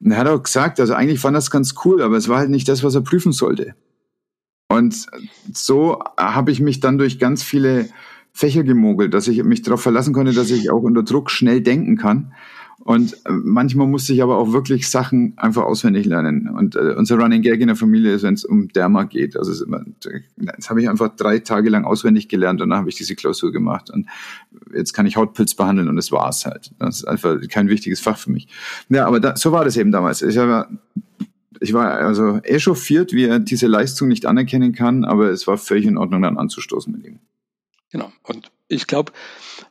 [0.00, 2.50] Und er hat auch gesagt, also eigentlich fand das ganz cool, aber es war halt
[2.50, 3.74] nicht das, was er prüfen sollte.
[4.68, 5.06] Und
[5.52, 7.88] so habe ich mich dann durch ganz viele
[8.32, 11.96] Fächer gemogelt, dass ich mich darauf verlassen konnte, dass ich auch unter Druck schnell denken
[11.96, 12.32] kann
[12.82, 16.48] und äh, manchmal musste ich aber auch wirklich Sachen einfach auswendig lernen.
[16.48, 19.36] Und äh, unser Running Gag in der Familie ist, wenn es um Derma geht.
[19.36, 19.84] Also immer,
[20.36, 23.52] das habe ich einfach drei Tage lang auswendig gelernt und dann habe ich diese Klausur
[23.52, 23.90] gemacht.
[23.90, 24.06] Und
[24.74, 26.70] jetzt kann ich Hautpilz behandeln und das war's halt.
[26.78, 28.48] Das ist einfach kein wichtiges Fach für mich.
[28.88, 30.22] Ja, aber da, so war das eben damals.
[30.22, 30.66] Ich habe
[31.60, 35.84] ich war also echauffiert, wie er diese Leistung nicht anerkennen kann, aber es war völlig
[35.84, 37.18] in Ordnung, dann anzustoßen mit ihm.
[37.92, 38.10] Genau.
[38.22, 39.12] Und ich glaube,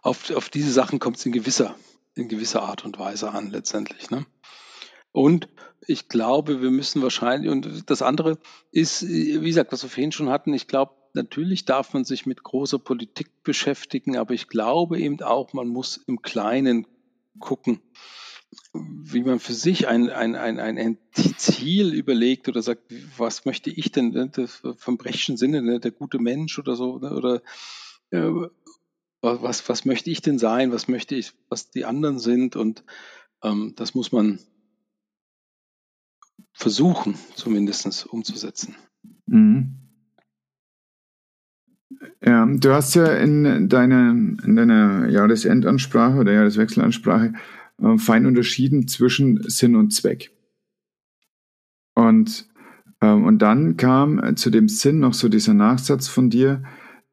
[0.03, 1.73] auf, auf diese Sachen kommt es in gewisser
[2.19, 4.09] in gewisser Art und Weise an letztendlich.
[4.09, 4.25] Ne?
[5.11, 5.49] Und
[5.87, 8.37] ich glaube, wir müssen wahrscheinlich, und das andere
[8.71, 12.43] ist, wie gesagt, was wir vorhin schon hatten, ich glaube, natürlich darf man sich mit
[12.43, 16.85] großer Politik beschäftigen, aber ich glaube eben auch, man muss im Kleinen
[17.39, 17.81] gucken,
[18.73, 22.83] wie man für sich ein, ein, ein, ein Ziel überlegt oder sagt,
[23.17, 24.31] was möchte ich denn, ne,
[24.77, 27.41] vom Brechtschen Sinne, ne, der gute Mensch oder so, ne, oder
[28.11, 28.31] äh,
[29.21, 32.83] was, was möchte ich denn sein, was möchte ich, was die anderen sind und
[33.43, 34.39] ähm, das muss man
[36.53, 38.75] versuchen, zumindest umzusetzen.
[39.25, 39.75] Mhm.
[42.23, 47.33] Ja, du hast ja in deiner, in deiner Jahresendansprache oder Jahreswechselansprache
[47.81, 50.31] äh, fein unterschieden zwischen Sinn und Zweck.
[51.95, 52.47] Und,
[52.99, 56.63] äh, und dann kam zu dem Sinn noch so dieser Nachsatz von dir,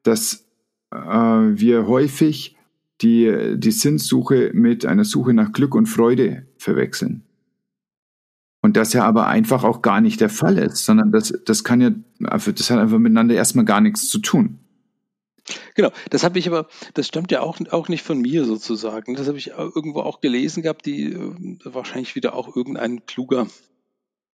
[0.02, 0.45] dass
[0.92, 2.56] äh, wir häufig
[3.02, 7.22] die, die Sinnsuche mit einer Suche nach Glück und Freude verwechseln.
[8.62, 11.80] Und das ja aber einfach auch gar nicht der Fall ist, sondern das, das kann
[11.80, 14.58] ja, das hat einfach miteinander erstmal gar nichts zu tun.
[15.74, 19.14] Genau, das habe ich aber, das stammt ja auch, auch nicht von mir sozusagen.
[19.14, 23.46] Das habe ich irgendwo auch gelesen gehabt, die äh, wahrscheinlich wieder auch irgendein kluger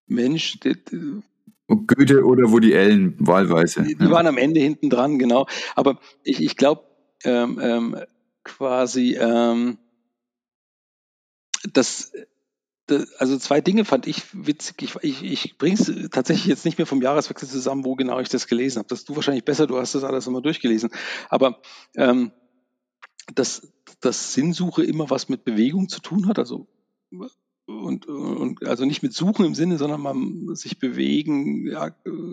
[0.06, 0.76] Mensch, der,
[1.76, 3.82] Goethe oder Woody Allen wahlweise.
[3.82, 4.10] Die, die ja.
[4.10, 5.46] waren am Ende hinten dran, genau.
[5.74, 6.82] Aber ich, ich glaube,
[7.24, 7.96] ähm, ähm,
[8.44, 9.78] quasi, ähm,
[11.72, 12.12] dass
[13.18, 14.82] also zwei Dinge fand ich witzig.
[14.82, 18.28] Ich, ich, ich bringe es tatsächlich jetzt nicht mehr vom Jahreswechsel zusammen, wo genau ich
[18.28, 18.88] das gelesen habe.
[18.88, 20.90] Das du wahrscheinlich besser, du hast das alles immer durchgelesen.
[21.28, 21.60] Aber
[21.96, 22.32] ähm,
[23.34, 26.66] dass, dass Sinnsuche immer was mit Bewegung zu tun hat, also
[27.66, 31.74] und, und also nicht mit Suchen im Sinne, sondern man sich bewegen,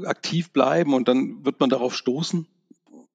[0.05, 2.47] aktiv bleiben und dann wird man darauf stoßen.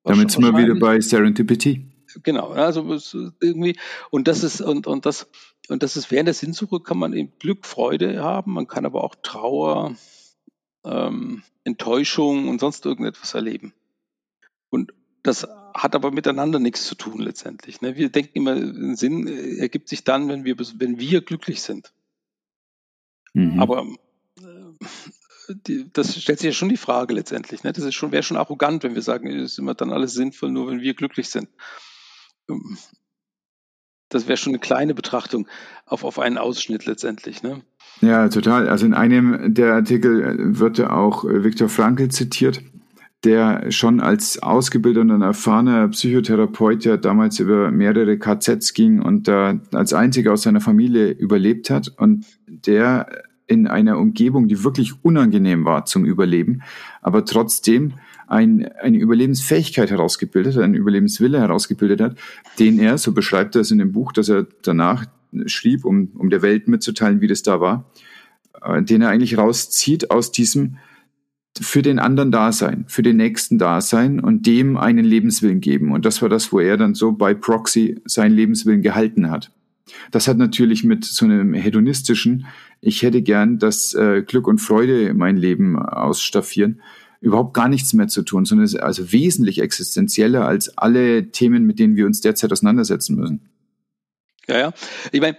[0.05, 1.91] Damit sind wir wieder bei Serendipity.
[2.23, 2.97] Genau, also
[3.41, 3.77] irgendwie
[4.11, 5.29] und das ist und und das
[5.69, 9.03] und das ist während der Sinnsuche kann man eben Glück, Freude haben, man kann aber
[9.03, 9.97] auch Trauer,
[10.85, 13.73] ähm, Enttäuschung und sonst irgendetwas erleben.
[14.71, 17.81] Und das hat aber miteinander nichts zu tun letztendlich.
[17.81, 17.97] Ne?
[17.97, 19.27] Wir denken immer, Sinn
[19.59, 21.93] ergibt sich dann, wenn wir, wenn wir glücklich sind.
[23.35, 23.61] Mhm.
[23.61, 23.87] Aber
[24.39, 27.63] äh, die, das stellt sich ja schon die Frage letztendlich.
[27.65, 27.73] Ne?
[27.73, 30.71] Das ist schon, wäre schon arrogant, wenn wir sagen, ist immer dann alles sinnvoll, nur
[30.71, 31.49] wenn wir glücklich sind.
[32.49, 32.79] Ähm,
[34.09, 35.49] das wäre schon eine kleine Betrachtung
[35.87, 37.43] auf, auf einen Ausschnitt letztendlich.
[37.43, 37.63] Ne?
[38.01, 38.69] Ja, total.
[38.69, 42.63] Also in einem der Artikel wird ja auch äh, Viktor Frankl zitiert,
[43.25, 49.59] der schon als ausgebildeter und erfahrener Psychotherapeut ja damals über mehrere KZs ging und da
[49.73, 53.07] als einziger aus seiner Familie überlebt hat und der
[53.47, 56.63] in einer Umgebung, die wirklich unangenehm war zum Überleben,
[57.03, 57.95] aber trotzdem
[58.27, 62.17] ein, eine Überlebensfähigkeit herausgebildet hat, einen Überlebenswille herausgebildet hat,
[62.59, 65.05] den er, so beschreibt er es in dem Buch, das er danach
[65.47, 67.91] schrieb, um, um der Welt mitzuteilen, wie das da war,
[68.63, 70.77] äh, den er eigentlich rauszieht aus diesem
[71.61, 75.93] für den anderen da sein, für den Nächsten da sein und dem einen Lebenswillen geben.
[75.93, 79.51] Und das war das, wo er dann so bei Proxy seinen Lebenswillen gehalten hat.
[80.11, 82.47] Das hat natürlich mit so einem hedonistischen,
[82.81, 86.81] ich hätte gern, dass äh, Glück und Freude mein Leben ausstaffieren,
[87.21, 91.79] überhaupt gar nichts mehr zu tun, sondern ist also wesentlich existenzieller als alle Themen, mit
[91.79, 93.49] denen wir uns derzeit auseinandersetzen müssen.
[94.47, 94.73] Ja, ja.
[95.11, 95.37] Ich meine,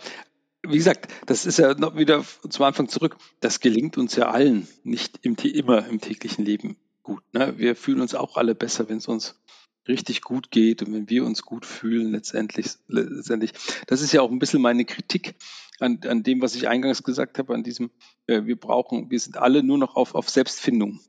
[0.70, 3.18] wie gesagt, das ist ja noch wieder zum Anfang zurück.
[3.40, 7.24] Das gelingt uns ja allen nicht im, immer im täglichen Leben gut.
[7.34, 7.58] Ne?
[7.58, 9.40] Wir fühlen uns auch alle besser, wenn es uns
[9.88, 12.72] richtig gut geht und wenn wir uns gut fühlen letztendlich.
[12.88, 13.54] letztendlich.
[13.88, 15.36] Das ist ja auch ein bisschen meine Kritik
[15.80, 17.92] an, an dem, was ich eingangs gesagt habe, an diesem,
[18.28, 21.00] äh, wir brauchen, wir sind alle nur noch auf, auf Selbstfindung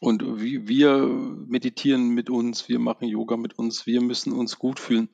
[0.00, 1.06] und wir
[1.48, 5.08] meditieren mit uns, wir machen Yoga mit uns, wir müssen uns gut fühlen.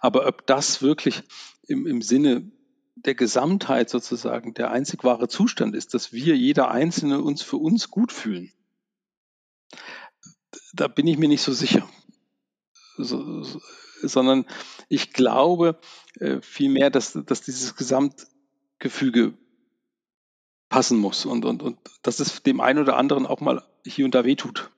[0.00, 1.22] Aber ob das wirklich
[1.68, 2.50] im, im Sinne
[2.96, 7.90] der Gesamtheit sozusagen der einzig wahre Zustand ist, dass wir jeder Einzelne uns für uns
[7.90, 8.52] gut fühlen,
[10.72, 11.88] da bin ich mir nicht so sicher.
[12.96, 13.60] So, so,
[14.02, 14.46] sondern
[14.88, 15.78] ich glaube
[16.18, 19.34] äh, vielmehr, dass, dass dieses Gesamtgefüge
[20.68, 24.14] passen muss und, und, und dass es dem einen oder anderen auch mal hier und
[24.14, 24.70] da wehtut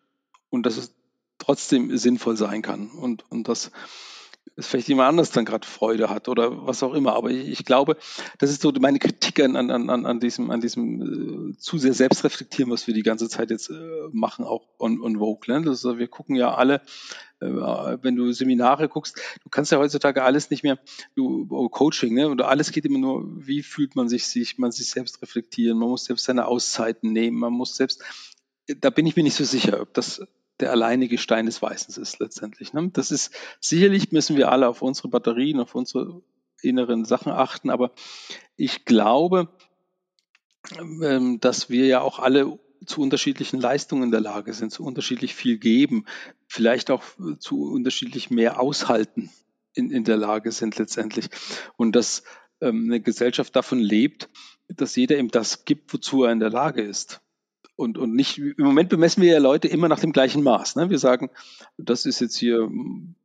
[0.51, 0.95] und dass es
[1.39, 3.73] trotzdem sinnvoll sein kann und, und dass
[4.57, 7.15] es vielleicht jemand anders dann gerade Freude hat oder was auch immer.
[7.15, 7.97] Aber ich, ich, glaube,
[8.39, 11.95] das ist so meine Kritik an, an, an, an diesem, an diesem äh, zu sehr
[11.95, 15.53] Selbstreflektieren, was wir die ganze Zeit jetzt äh, machen, auch on, on Vogue.
[15.53, 15.65] Ne?
[15.65, 16.83] Wir gucken ja alle,
[17.41, 20.79] äh, wenn du Seminare guckst, du kannst ja heutzutage alles nicht mehr,
[21.15, 22.29] du oh, Coaching, ne?
[22.29, 25.89] Und alles geht immer nur, wie fühlt man sich, sich, man sich selbst reflektieren, man
[25.89, 28.03] muss selbst seine Auszeiten nehmen, man muss selbst
[28.79, 30.23] da bin ich mir nicht so sicher, ob das
[30.61, 32.73] der alleinige Stein des Weißens ist letztendlich.
[32.73, 32.91] Ne?
[32.93, 36.23] Das ist sicherlich müssen wir alle auf unsere Batterien, auf unsere
[36.63, 37.93] inneren Sachen achten, aber
[38.57, 39.49] ich glaube,
[40.79, 45.35] ähm, dass wir ja auch alle zu unterschiedlichen Leistungen in der Lage sind, zu unterschiedlich
[45.35, 46.07] viel geben,
[46.47, 47.03] vielleicht auch
[47.39, 49.31] zu unterschiedlich mehr aushalten
[49.75, 51.29] in, in der Lage sind letztendlich.
[51.77, 52.23] Und dass
[52.61, 54.29] ähm, eine Gesellschaft davon lebt,
[54.69, 57.21] dass jeder ihm das gibt, wozu er in der Lage ist
[57.81, 60.77] und, und nicht, im Moment bemessen wir ja Leute immer nach dem gleichen Maß.
[60.77, 60.91] Ne?
[60.91, 61.31] Wir sagen,
[61.79, 62.71] das ist jetzt hier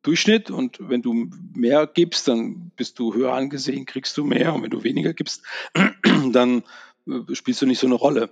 [0.01, 4.63] Durchschnitt und wenn du mehr gibst, dann bist du höher angesehen, kriegst du mehr und
[4.63, 5.43] wenn du weniger gibst,
[6.31, 6.63] dann
[7.05, 8.31] äh, spielst du nicht so eine Rolle.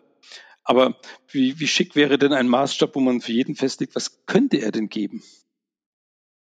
[0.63, 0.95] Aber
[1.27, 4.71] wie, wie schick wäre denn ein Maßstab, wo man für jeden festlegt, was könnte er
[4.71, 5.21] denn geben?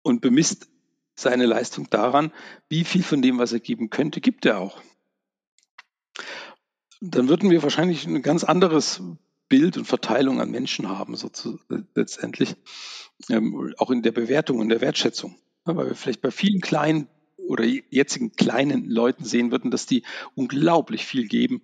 [0.02, 0.68] Und bemisst
[1.16, 2.34] seine Leistung daran,
[2.68, 4.82] wie viel von dem, was er geben könnte, gibt er auch.
[7.00, 9.02] Dann würden wir wahrscheinlich ein ganz anderes
[9.54, 11.60] Bild und Verteilung an Menschen haben, so zu,
[11.94, 12.56] letztendlich,
[13.30, 15.36] ähm, auch in der Bewertung und der Wertschätzung.
[15.68, 20.02] Ja, weil wir vielleicht bei vielen kleinen oder jetzigen kleinen Leuten sehen würden, dass die
[20.34, 21.62] unglaublich viel geben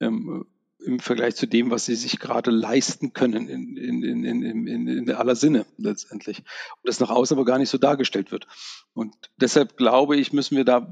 [0.00, 0.44] ähm,
[0.84, 4.88] im Vergleich zu dem, was sie sich gerade leisten können in, in, in, in, in,
[4.88, 6.38] in aller Sinne letztendlich.
[6.38, 8.46] Und das nach außen aber gar nicht so dargestellt wird.
[8.92, 10.86] Und deshalb glaube ich, müssen wir da,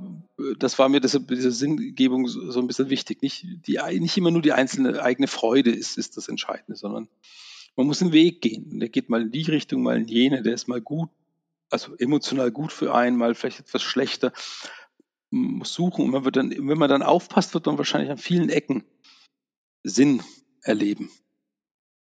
[0.58, 3.22] das war mir deshalb diese Sinngebung so, so ein bisschen wichtig.
[3.22, 7.08] Nicht, die, nicht immer nur die einzelne eigene Freude ist, ist das Entscheidende, sondern
[7.76, 8.80] man muss einen Weg gehen.
[8.80, 11.10] Der geht mal in die Richtung, mal in jene, der ist mal gut,
[11.70, 14.32] also emotional gut für einen, mal vielleicht etwas schlechter.
[15.30, 18.48] muss suchen und man wird dann, wenn man dann aufpasst, wird man wahrscheinlich an vielen
[18.48, 18.84] Ecken
[19.84, 20.22] Sinn
[20.62, 21.08] erleben.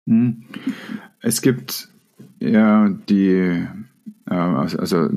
[0.08, 0.44] Hm.
[1.22, 1.90] Es gibt
[2.40, 3.66] ja die,
[4.26, 5.10] äh, also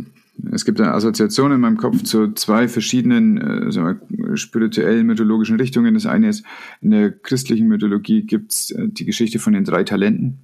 [0.53, 3.39] es gibt eine Assoziation in meinem Kopf zu zwei verschiedenen
[3.71, 5.95] wir, spirituellen, mythologischen Richtungen.
[5.95, 6.45] Das eine ist,
[6.81, 10.39] in der christlichen Mythologie gibt es äh, die Geschichte von den drei Talenten,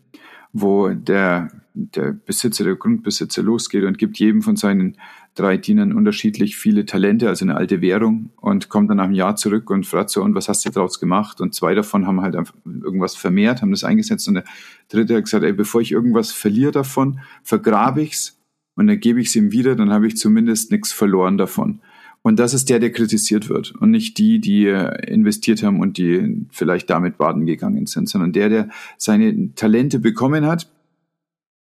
[0.52, 4.96] wo der, der Besitzer, der Grundbesitzer losgeht und gibt jedem von seinen
[5.34, 9.36] drei Dienern unterschiedlich viele Talente, also eine alte Währung, und kommt dann nach einem Jahr
[9.36, 11.40] zurück und fragt so, und was hast du daraus gemacht?
[11.40, 14.44] Und zwei davon haben halt irgendwas vermehrt, haben das eingesetzt, und der
[14.88, 18.38] dritte hat gesagt, ey, bevor ich irgendwas verliere davon, vergrabe ich's
[18.74, 21.80] und dann gebe ich es ihm wieder, dann habe ich zumindest nichts verloren davon.
[22.22, 26.46] Und das ist der, der kritisiert wird und nicht die, die investiert haben und die
[26.50, 30.68] vielleicht damit baden gegangen sind, sondern der, der seine Talente bekommen hat.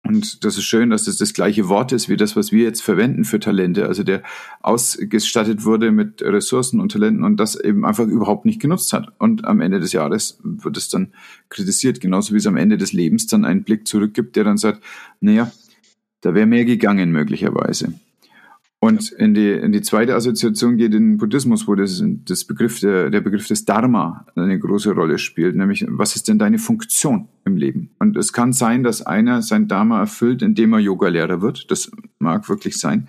[0.06, 2.82] Und das ist schön, dass das das gleiche Wort ist wie das, was wir jetzt
[2.82, 3.86] verwenden für Talente.
[3.86, 4.22] Also der
[4.60, 9.08] ausgestattet wurde mit Ressourcen und Talenten und das eben einfach überhaupt nicht genutzt hat.
[9.18, 11.14] Und am Ende des Jahres wird es dann
[11.48, 14.82] kritisiert, genauso wie es am Ende des Lebens dann einen Blick zurückgibt, der dann sagt,
[15.20, 15.50] naja,
[16.20, 17.94] da wäre mehr gegangen möglicherweise.
[18.84, 22.80] Und in die, in die zweite Assoziation geht in den Buddhismus, wo das, das Begriff
[22.80, 27.28] der, der Begriff des Dharma eine große Rolle spielt, nämlich was ist denn deine Funktion
[27.46, 27.92] im Leben?
[27.98, 31.70] Und es kann sein, dass einer sein Dharma erfüllt, indem er Yogalehrer wird.
[31.70, 33.08] Das mag wirklich sein.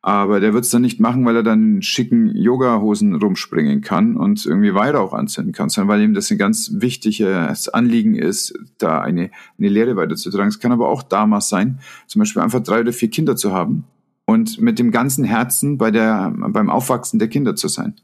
[0.00, 4.46] Aber der wird es dann nicht machen, weil er dann schicken Yoga-Hosen rumspringen kann und
[4.46, 9.30] irgendwie Weihrauch anzünden kann, sondern weil ihm das ein ganz wichtiges Anliegen ist, da eine,
[9.58, 10.48] eine Lehre weiterzutragen.
[10.48, 13.84] Es kann aber auch damals sein, zum Beispiel einfach drei oder vier Kinder zu haben
[14.26, 17.94] und mit dem ganzen Herzen bei der, beim Aufwachsen der Kinder zu sein.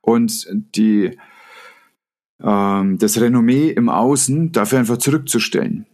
[0.00, 1.18] Und die,
[2.40, 5.86] ähm, das Renommee im Außen dafür einfach zurückzustellen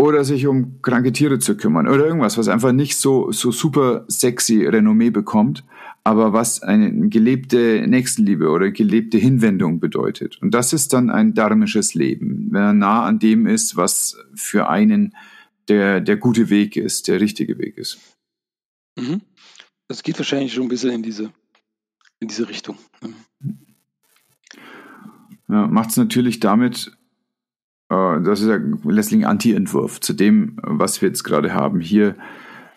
[0.00, 4.04] oder sich um kranke Tiere zu kümmern oder irgendwas, was einfach nicht so, so super
[4.08, 5.64] sexy Renommee bekommt,
[6.04, 10.40] aber was eine gelebte Nächstenliebe oder gelebte Hinwendung bedeutet.
[10.40, 14.68] Und das ist dann ein dharmisches Leben, wenn er nah an dem ist, was für
[14.68, 15.14] einen
[15.68, 17.98] der, der gute Weg ist, der richtige Weg ist.
[18.98, 19.22] Mhm.
[19.86, 21.32] Das geht wahrscheinlich schon ein bisschen in diese,
[22.20, 22.76] in diese Richtung.
[23.00, 23.14] Ne?
[25.48, 26.92] Ja, Macht es natürlich damit
[27.88, 31.80] äh, das ist ja letztlich ein Anti-Entwurf zu dem, was wir jetzt gerade haben.
[31.80, 32.16] Hier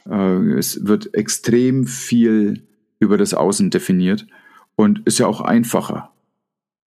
[0.10, 2.68] äh, es wird extrem viel
[3.00, 4.28] über das Außen definiert
[4.76, 6.12] und ist ja auch einfacher.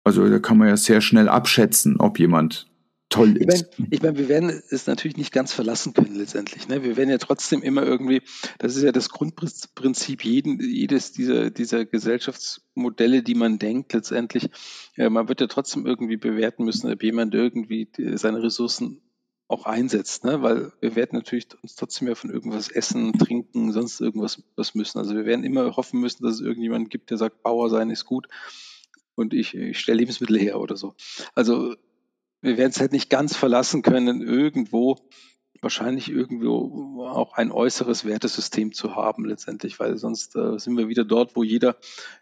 [0.03, 2.68] Also da kann man ja sehr schnell abschätzen, ob jemand
[3.09, 3.65] toll ist.
[3.77, 6.67] Ich meine, ich mein, wir werden es natürlich nicht ganz verlassen können letztendlich.
[6.67, 6.83] Ne?
[6.83, 8.21] Wir werden ja trotzdem immer irgendwie,
[8.57, 14.49] das ist ja das Grundprinzip jeden, jedes dieser, dieser Gesellschaftsmodelle, die man denkt letztendlich.
[14.95, 19.01] Ja, man wird ja trotzdem irgendwie bewerten müssen, ob jemand irgendwie seine Ressourcen
[19.49, 20.43] auch einsetzt, ne?
[20.43, 24.99] weil wir werden natürlich uns trotzdem ja von irgendwas essen, trinken, sonst irgendwas was müssen.
[24.99, 28.05] Also wir werden immer hoffen müssen, dass es irgendjemanden gibt, der sagt, Bauer sein ist
[28.05, 28.27] gut
[29.15, 30.93] und ich, ich stelle Lebensmittel her oder so.
[31.33, 31.75] Also
[32.41, 34.97] wir werden es halt nicht ganz verlassen können, irgendwo
[35.61, 41.03] wahrscheinlich irgendwo auch ein äußeres Wertesystem zu haben letztendlich, weil sonst äh, sind wir wieder
[41.03, 41.77] dort, wo jeder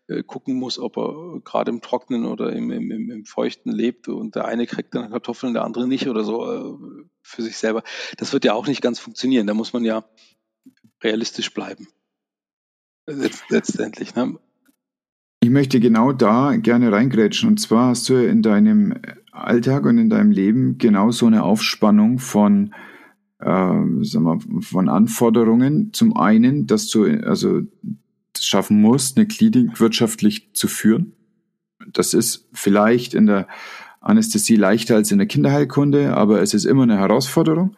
[0.08, 4.36] äh, gucken muss, ob er gerade im Trockenen oder im, im, im, Feuchten lebt und
[4.36, 7.84] der eine kriegt dann Kartoffeln, der andere nicht oder so äh, für sich selber.
[8.18, 9.48] Das wird ja auch nicht ganz funktionieren.
[9.48, 10.06] Da muss man ja
[11.04, 11.88] realistisch bleiben.
[13.06, 14.16] Letzt, letztendlich.
[14.16, 14.38] Ne?
[15.42, 17.50] Ich möchte genau da gerne reingrätschen.
[17.50, 19.00] Und zwar hast du in deinem
[19.46, 22.74] Alltag und in deinem Leben genau so eine Aufspannung von,
[23.40, 25.94] äh, sagen wir, von Anforderungen.
[25.94, 27.62] Zum einen, dass du also
[28.38, 31.14] schaffen musst, eine Klinik wirtschaftlich zu führen.
[31.94, 33.48] Das ist vielleicht in der
[34.02, 37.76] Anästhesie leichter als in der Kinderheilkunde, aber es ist immer eine Herausforderung.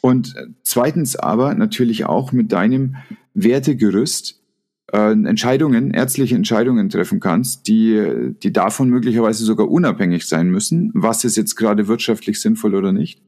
[0.00, 2.96] Und zweitens aber natürlich auch mit deinem
[3.32, 4.43] Wertegerüst
[4.92, 11.24] äh, Entscheidungen, ärztliche Entscheidungen treffen kannst, die, die davon möglicherweise sogar unabhängig sein müssen, was
[11.24, 13.22] ist jetzt gerade wirtschaftlich sinnvoll oder nicht.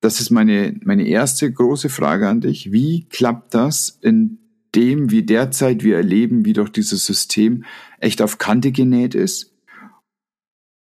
[0.00, 2.72] Das ist meine, meine erste große Frage an dich.
[2.72, 4.38] Wie klappt das in
[4.74, 7.64] dem, wie derzeit wir erleben, wie doch dieses System
[7.98, 9.52] echt auf Kante genäht ist?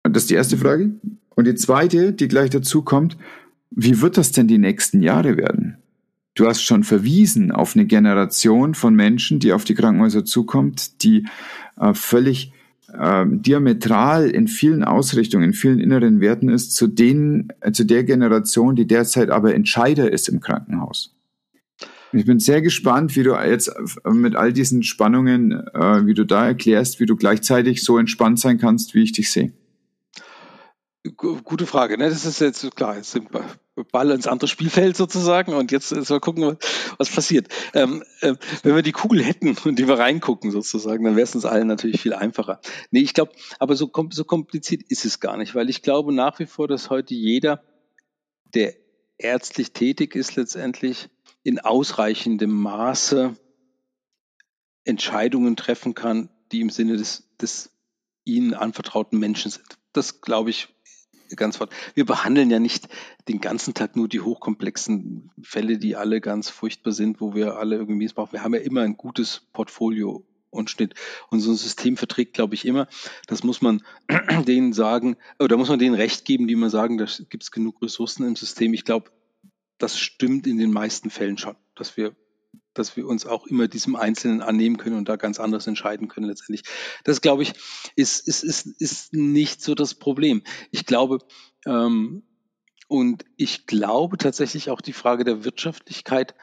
[0.03, 0.95] Und das ist die erste Frage.
[1.35, 3.17] Und die zweite, die gleich dazu kommt,
[3.69, 5.77] wie wird das denn die nächsten Jahre werden?
[6.35, 11.25] Du hast schon verwiesen auf eine Generation von Menschen, die auf die Krankenhäuser zukommt, die
[11.79, 12.51] äh, völlig
[12.93, 18.03] äh, diametral in vielen Ausrichtungen, in vielen inneren Werten ist, zu denen, äh, zu der
[18.03, 21.15] Generation, die derzeit aber Entscheider ist im Krankenhaus.
[22.11, 26.25] Ich bin sehr gespannt, wie du jetzt äh, mit all diesen Spannungen, äh, wie du
[26.25, 29.53] da erklärst, wie du gleichzeitig so entspannt sein kannst, wie ich dich sehe.
[31.15, 31.97] Gute Frage.
[31.97, 32.09] Ne?
[32.09, 32.97] Das ist jetzt klar.
[32.97, 33.29] Jetzt sind
[33.83, 36.57] Ball ins andere Spielfeld sozusagen und jetzt, mal gucken,
[36.97, 37.49] was passiert.
[37.73, 41.35] Ähm, äh, wenn wir die Kugel hätten und die wir reingucken sozusagen, dann wäre es
[41.35, 42.61] uns allen natürlich viel einfacher.
[42.91, 46.39] Nee, ich glaube, aber so, so kompliziert ist es gar nicht, weil ich glaube nach
[46.39, 47.63] wie vor, dass heute jeder,
[48.53, 48.75] der
[49.17, 51.09] ärztlich tätig ist, letztendlich
[51.43, 53.35] in ausreichendem Maße
[54.83, 57.71] Entscheidungen treffen kann, die im Sinne des, des
[58.23, 59.65] ihnen anvertrauten Menschen sind.
[59.93, 60.74] Das glaube ich
[61.35, 61.71] ganz fort.
[61.93, 62.87] Wir behandeln ja nicht
[63.27, 67.75] den ganzen Tag nur die hochkomplexen Fälle, die alle ganz furchtbar sind, wo wir alle
[67.75, 68.33] irgendwie missbrauchen.
[68.33, 70.25] Wir haben ja immer ein gutes Portfolio
[70.55, 70.95] und Schnitt.
[71.29, 72.87] Und so ein System verträgt, glaube ich, immer.
[73.27, 73.83] Das muss man
[74.47, 77.81] denen sagen, oder muss man denen recht geben, die man sagen, da gibt es genug
[77.81, 78.73] Ressourcen im System.
[78.73, 79.11] Ich glaube,
[79.77, 82.15] das stimmt in den meisten Fällen schon, dass wir
[82.75, 86.27] dass wir uns auch immer diesem Einzelnen annehmen können und da ganz anders entscheiden können
[86.27, 86.63] letztendlich.
[87.03, 87.53] Das, glaube ich,
[87.95, 90.43] ist, ist, ist, ist nicht so das Problem.
[90.71, 91.19] Ich glaube,
[91.65, 92.23] ähm,
[92.87, 96.35] und ich glaube tatsächlich auch die Frage der Wirtschaftlichkeit,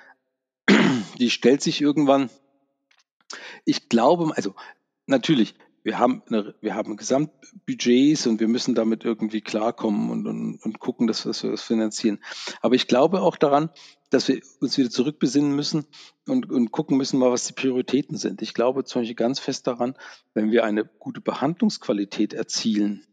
[1.18, 2.30] die stellt sich irgendwann.
[3.64, 4.55] Ich glaube, also
[5.07, 10.59] natürlich, wir haben, eine, wir haben Gesamtbudgets und wir müssen damit irgendwie klarkommen und, und,
[10.62, 12.20] und gucken, dass, wir das finanzieren.
[12.61, 13.70] Aber ich glaube auch daran,
[14.11, 15.87] dass wir uns wieder zurückbesinnen müssen
[16.28, 18.43] und, und gucken müssen mal, was die Prioritäten sind.
[18.43, 19.97] Ich glaube zum Beispiel ganz fest daran,
[20.35, 23.05] wenn wir eine gute Behandlungsqualität erzielen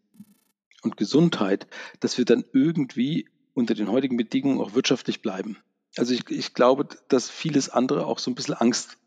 [0.84, 1.68] und Gesundheit,
[2.00, 5.58] dass wir dann irgendwie unter den heutigen Bedingungen auch wirtschaftlich bleiben.
[5.98, 8.99] Also ich, ich glaube, dass vieles andere auch so ein bisschen Angst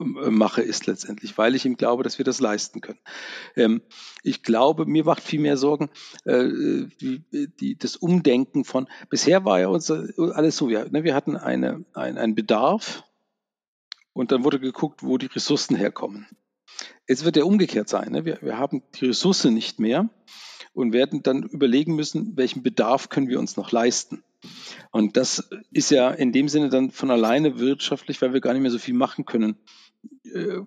[0.00, 2.98] mache, ist letztendlich, weil ich ihm glaube, dass wir das leisten können.
[3.56, 3.82] Ähm,
[4.22, 5.90] ich glaube, mir macht viel mehr Sorgen
[6.24, 6.48] äh,
[7.00, 7.22] die,
[7.60, 11.84] die, das Umdenken von, bisher war ja unser, alles so, ja, ne, wir hatten eine,
[11.92, 13.04] ein, einen Bedarf
[14.12, 16.26] und dann wurde geguckt, wo die Ressourcen herkommen.
[17.06, 18.12] Jetzt wird der umgekehrt sein.
[18.12, 18.24] Ne?
[18.24, 20.08] Wir, wir haben die Ressource nicht mehr
[20.72, 24.22] und werden dann überlegen müssen, welchen Bedarf können wir uns noch leisten.
[24.90, 28.62] Und das ist ja in dem Sinne dann von alleine wirtschaftlich, weil wir gar nicht
[28.62, 29.56] mehr so viel machen können
[30.24, 30.60] äh,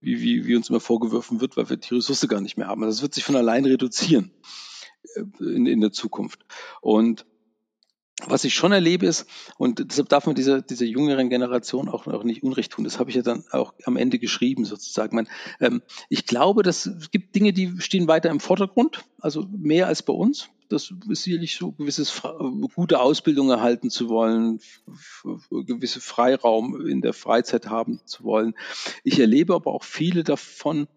[0.00, 2.82] wie, wie, wie uns immer vorgeworfen wird, weil wir die Ressource gar nicht mehr haben.
[2.82, 4.30] Also das wird sich von allein reduzieren
[5.14, 6.44] äh, in, in der Zukunft.
[6.80, 7.26] Und
[8.26, 9.26] was ich schon erlebe ist,
[9.58, 13.10] und deshalb darf man dieser, dieser jüngeren Generation auch, auch nicht Unrecht tun, das habe
[13.10, 15.16] ich ja dann auch am Ende geschrieben sozusagen.
[15.16, 15.28] Man,
[15.60, 20.02] ähm, ich glaube, dass es gibt Dinge, die stehen weiter im Vordergrund, also mehr als
[20.02, 22.22] bei uns das ist sicherlich so, gewisses
[22.74, 24.60] gute Ausbildung erhalten zu wollen,
[25.50, 28.54] gewisse Freiraum in der Freizeit haben zu wollen.
[29.02, 30.88] Ich erlebe aber auch viele davon,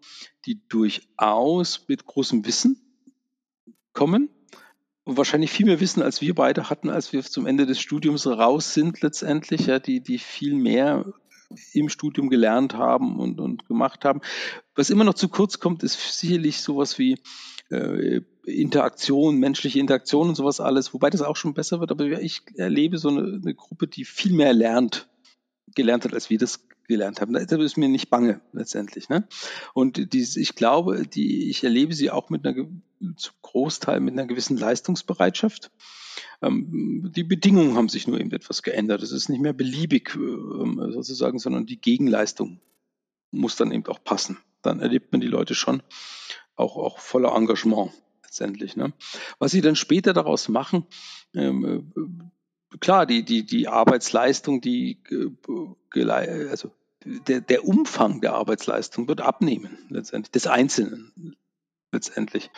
[0.46, 2.80] die durchaus mit großem Wissen
[3.92, 4.30] kommen
[5.04, 8.26] und wahrscheinlich viel mehr Wissen, als wir beide hatten, als wir zum Ende des Studiums
[8.26, 11.12] raus sind letztendlich, ja, die, die viel mehr
[11.72, 14.20] im Studium gelernt haben und, und gemacht haben.
[14.74, 17.18] Was immer noch zu kurz kommt, ist sicherlich sowas wie
[17.70, 22.42] äh, Interaktion, menschliche Interaktion und sowas alles, wobei das auch schon besser wird, aber ich
[22.56, 25.08] erlebe so eine, eine Gruppe, die viel mehr lernt,
[25.74, 27.34] gelernt hat, als wir das gelernt haben.
[27.34, 29.08] Das ist mir nicht bange letztendlich.
[29.08, 29.28] Ne?
[29.74, 32.66] Und die, ich glaube, die, ich erlebe sie auch mit einer
[33.16, 35.70] zum Großteil mit einer gewissen Leistungsbereitschaft.
[36.42, 39.02] Ähm, die Bedingungen haben sich nur eben etwas geändert.
[39.02, 42.60] Es ist nicht mehr beliebig ähm, sozusagen, sondern die Gegenleistung
[43.30, 44.38] muss dann eben auch passen.
[44.62, 45.82] Dann erlebt man die Leute schon
[46.56, 47.92] auch, auch voller Engagement
[48.28, 48.76] letztendlich.
[48.76, 48.92] Ne?
[49.38, 50.86] Was sie dann später daraus machen,
[51.34, 56.70] ähm, äh, klar, die, die, die Arbeitsleistung, die äh, also
[57.04, 61.36] der, der Umfang der Arbeitsleistung wird abnehmen, letztendlich, des Einzelnen
[61.90, 62.50] letztendlich.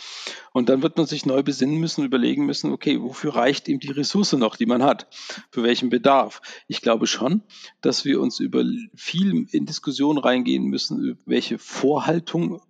[0.53, 3.93] Und dann wird man sich neu besinnen müssen, überlegen müssen, okay, wofür reicht ihm die
[3.93, 5.07] Ressource noch, die man hat?
[5.53, 6.43] Für welchen Bedarf?
[6.67, 7.43] Ich glaube schon,
[7.81, 8.65] dass wir uns über
[8.97, 12.61] viel in Diskussion reingehen müssen, welche Vorhaltung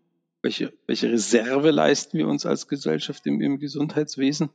[0.43, 4.51] welche, welche Reserve leisten wir uns als Gesellschaft im, im Gesundheitswesen.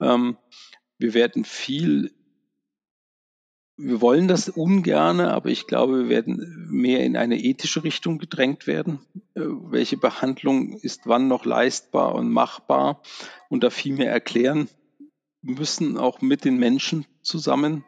[0.00, 0.36] Ähm,
[0.98, 2.12] wir werden viel,
[3.76, 8.66] wir wollen das ungerne, aber ich glaube, wir werden mehr in eine ethische Richtung gedrängt
[8.66, 9.00] werden.
[9.34, 13.02] Äh, welche Behandlung ist wann noch leistbar und machbar
[13.48, 14.68] und da viel mehr erklären
[15.40, 17.84] müssen, auch mit den Menschen zusammen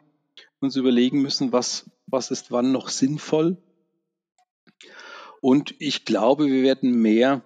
[0.59, 3.57] uns überlegen müssen, was, was ist wann noch sinnvoll
[5.41, 7.43] und ich glaube, wir werden mehr,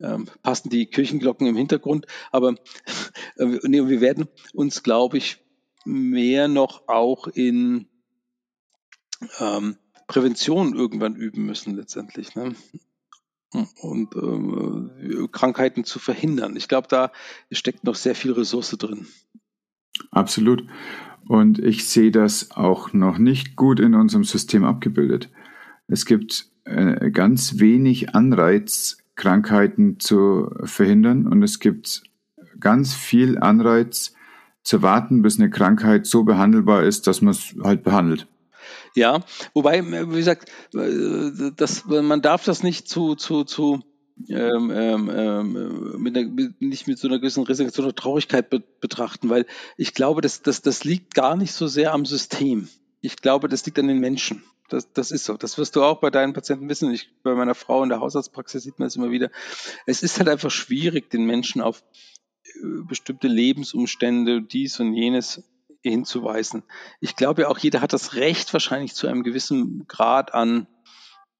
[0.00, 2.54] ähm, passen die Kirchenglocken im Hintergrund, aber
[3.36, 5.38] äh, nee, wir werden uns, glaube ich,
[5.84, 7.86] mehr noch auch in
[9.40, 9.76] ähm,
[10.06, 12.34] Prävention irgendwann üben müssen letztendlich.
[12.34, 12.54] Ne?
[13.80, 16.56] Und ähm, Krankheiten zu verhindern.
[16.56, 17.12] Ich glaube, da
[17.50, 19.06] steckt noch sehr viel Ressource drin.
[20.10, 20.64] Absolut.
[21.26, 25.30] Und ich sehe das auch noch nicht gut in unserem System abgebildet.
[25.86, 32.02] Es gibt äh, ganz wenig Anreiz, Krankheiten zu verhindern und es gibt
[32.60, 34.14] ganz viel Anreiz
[34.62, 38.26] zu warten, bis eine Krankheit so behandelbar ist, dass man es halt behandelt.
[38.94, 39.20] Ja,
[39.54, 43.80] wobei, wie gesagt, das, man darf das nicht zu, zu, zu
[44.28, 48.62] ähm, ähm, ähm, mit einer, mit, nicht mit so einer gewissen Resignation oder Traurigkeit be
[48.80, 49.46] betrachten, weil
[49.76, 52.68] ich glaube, das, das, das liegt gar nicht so sehr am System.
[53.00, 54.42] Ich glaube, das liegt an den Menschen.
[54.68, 55.36] Das, das ist so.
[55.36, 56.92] Das wirst du auch bei deinen Patienten wissen.
[56.92, 59.30] Ich, bei meiner Frau in der Hausarztpraxis sieht man es immer wieder.
[59.86, 61.82] Es ist halt einfach schwierig, den Menschen auf
[62.44, 65.42] äh, bestimmte Lebensumstände, dies und jenes
[65.82, 66.64] hinzuweisen.
[67.00, 70.66] Ich glaube ja auch, jeder hat das Recht wahrscheinlich zu einem gewissen Grad an,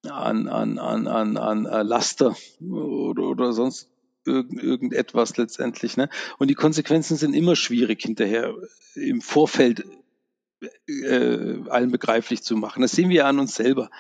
[0.09, 3.91] an, an, an, an, an äh, Laster oder, oder sonst
[4.25, 5.97] irgend, irgendetwas letztendlich.
[5.97, 6.09] Ne?
[6.39, 8.55] Und die Konsequenzen sind immer schwierig hinterher
[8.95, 9.85] im Vorfeld
[10.87, 12.83] äh, allen begreiflich zu machen.
[12.83, 13.91] Das sehen wir ja an uns selber.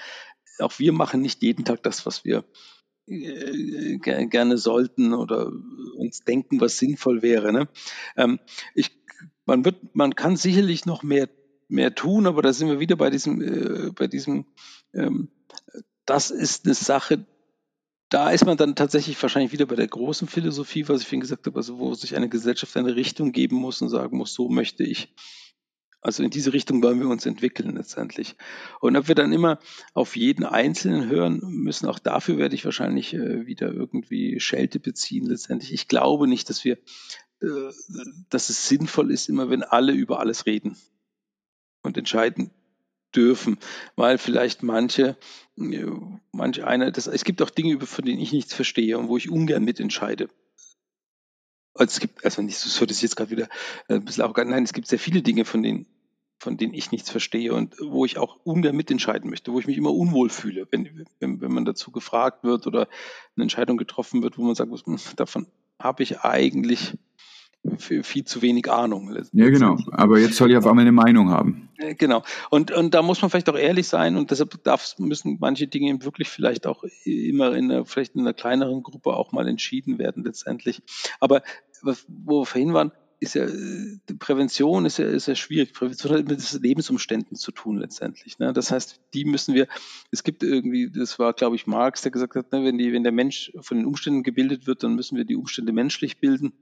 [0.58, 2.44] Auch wir machen nicht jeden Tag das, was wir
[3.06, 5.52] äh, gerne sollten oder
[5.96, 7.52] uns denken, was sinnvoll wäre.
[7.52, 7.68] Ne?
[8.16, 8.38] Ähm,
[8.74, 8.98] ich
[9.48, 11.28] man wird, man kann sicherlich noch mehr,
[11.68, 14.44] mehr tun, aber da sind wir wieder bei diesem, äh, bei diesem,
[14.92, 15.30] ähm,
[16.04, 17.24] das ist eine Sache,
[18.10, 21.46] da ist man dann tatsächlich wahrscheinlich wieder bei der großen Philosophie, was ich vorhin gesagt
[21.46, 24.84] habe, also wo sich eine Gesellschaft eine Richtung geben muss und sagen muss, so möchte
[24.84, 25.14] ich.
[26.00, 28.36] Also in diese Richtung wollen wir uns entwickeln letztendlich.
[28.80, 29.58] Und ob wir dann immer
[29.94, 35.26] auf jeden Einzelnen hören müssen, auch dafür werde ich wahrscheinlich äh, wieder irgendwie Schelte beziehen
[35.26, 35.72] letztendlich.
[35.72, 36.78] Ich glaube nicht, dass wir
[37.40, 37.72] äh,
[38.30, 40.76] dass es sinnvoll ist, immer wenn alle über alles reden
[41.82, 42.50] und entscheiden
[43.14, 43.58] dürfen,
[43.96, 45.16] weil vielleicht manche,
[45.56, 45.86] äh,
[46.32, 49.30] manche einer, das, es gibt auch Dinge, von denen ich nichts verstehe und wo ich
[49.30, 50.28] ungern mitentscheide.
[51.78, 53.48] Also es gibt, also nicht, so es jetzt gerade wieder
[53.88, 55.86] äh, ein bisschen auch, nein, es gibt sehr viele Dinge, von denen,
[56.40, 59.76] von denen ich nichts verstehe und wo ich auch ungern mitentscheiden möchte, wo ich mich
[59.76, 62.88] immer unwohl fühle, wenn, wenn, wenn man dazu gefragt wird oder
[63.36, 64.70] eine Entscheidung getroffen wird, wo man sagt,
[65.16, 65.46] davon
[65.78, 66.94] habe ich eigentlich
[67.76, 69.14] viel zu wenig Ahnung.
[69.32, 69.78] Ja, genau.
[69.92, 71.68] Aber jetzt soll ich auf einmal eine Meinung haben.
[71.78, 72.22] Äh, genau.
[72.50, 76.02] Und, und da muss man vielleicht auch ehrlich sein und deshalb darf, müssen manche Dinge
[76.02, 80.24] wirklich vielleicht auch immer in einer, vielleicht in einer kleineren Gruppe auch mal entschieden werden
[80.24, 80.82] letztendlich.
[81.20, 81.42] Aber
[82.08, 83.46] wo wir vorhin waren, ist ja,
[84.18, 85.72] Prävention ist ja, ist ja schwierig.
[85.72, 88.38] Prävention hat mit Lebensumständen zu tun letztendlich.
[88.38, 88.52] Ne?
[88.52, 89.66] Das heißt, die müssen wir,
[90.12, 93.02] es gibt irgendwie, das war, glaube ich, Marx, der gesagt hat, ne, wenn, die, wenn
[93.02, 96.52] der Mensch von den Umständen gebildet wird, dann müssen wir die Umstände menschlich bilden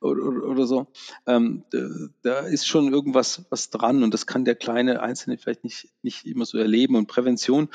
[0.00, 0.86] oder, oder, oder so.
[1.26, 1.88] Ähm, da,
[2.22, 6.26] da ist schon irgendwas was dran und das kann der kleine Einzelne vielleicht nicht, nicht
[6.26, 6.96] immer so erleben.
[6.96, 7.68] Und Prävention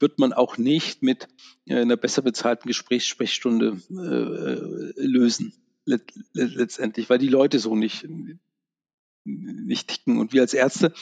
[0.00, 1.28] wird man auch nicht mit
[1.66, 5.52] äh, einer besser bezahlten Gesprächssprechstunde äh, lösen
[5.84, 8.06] letztendlich, weil die Leute so nicht,
[9.24, 10.18] nicht ticken.
[10.18, 10.92] Und wir als Ärzte,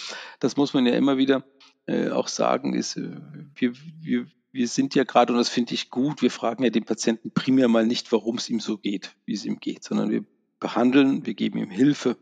[0.40, 1.44] das muss man ja immer wieder
[1.86, 3.16] äh, auch sagen, ist, äh,
[3.54, 6.84] wir, wir, wir sind ja gerade, und das finde ich gut, wir fragen ja den
[6.84, 10.24] Patienten primär mal nicht, warum es ihm so geht, wie es ihm geht, sondern wir
[10.60, 12.16] behandeln, wir geben ihm Hilfe,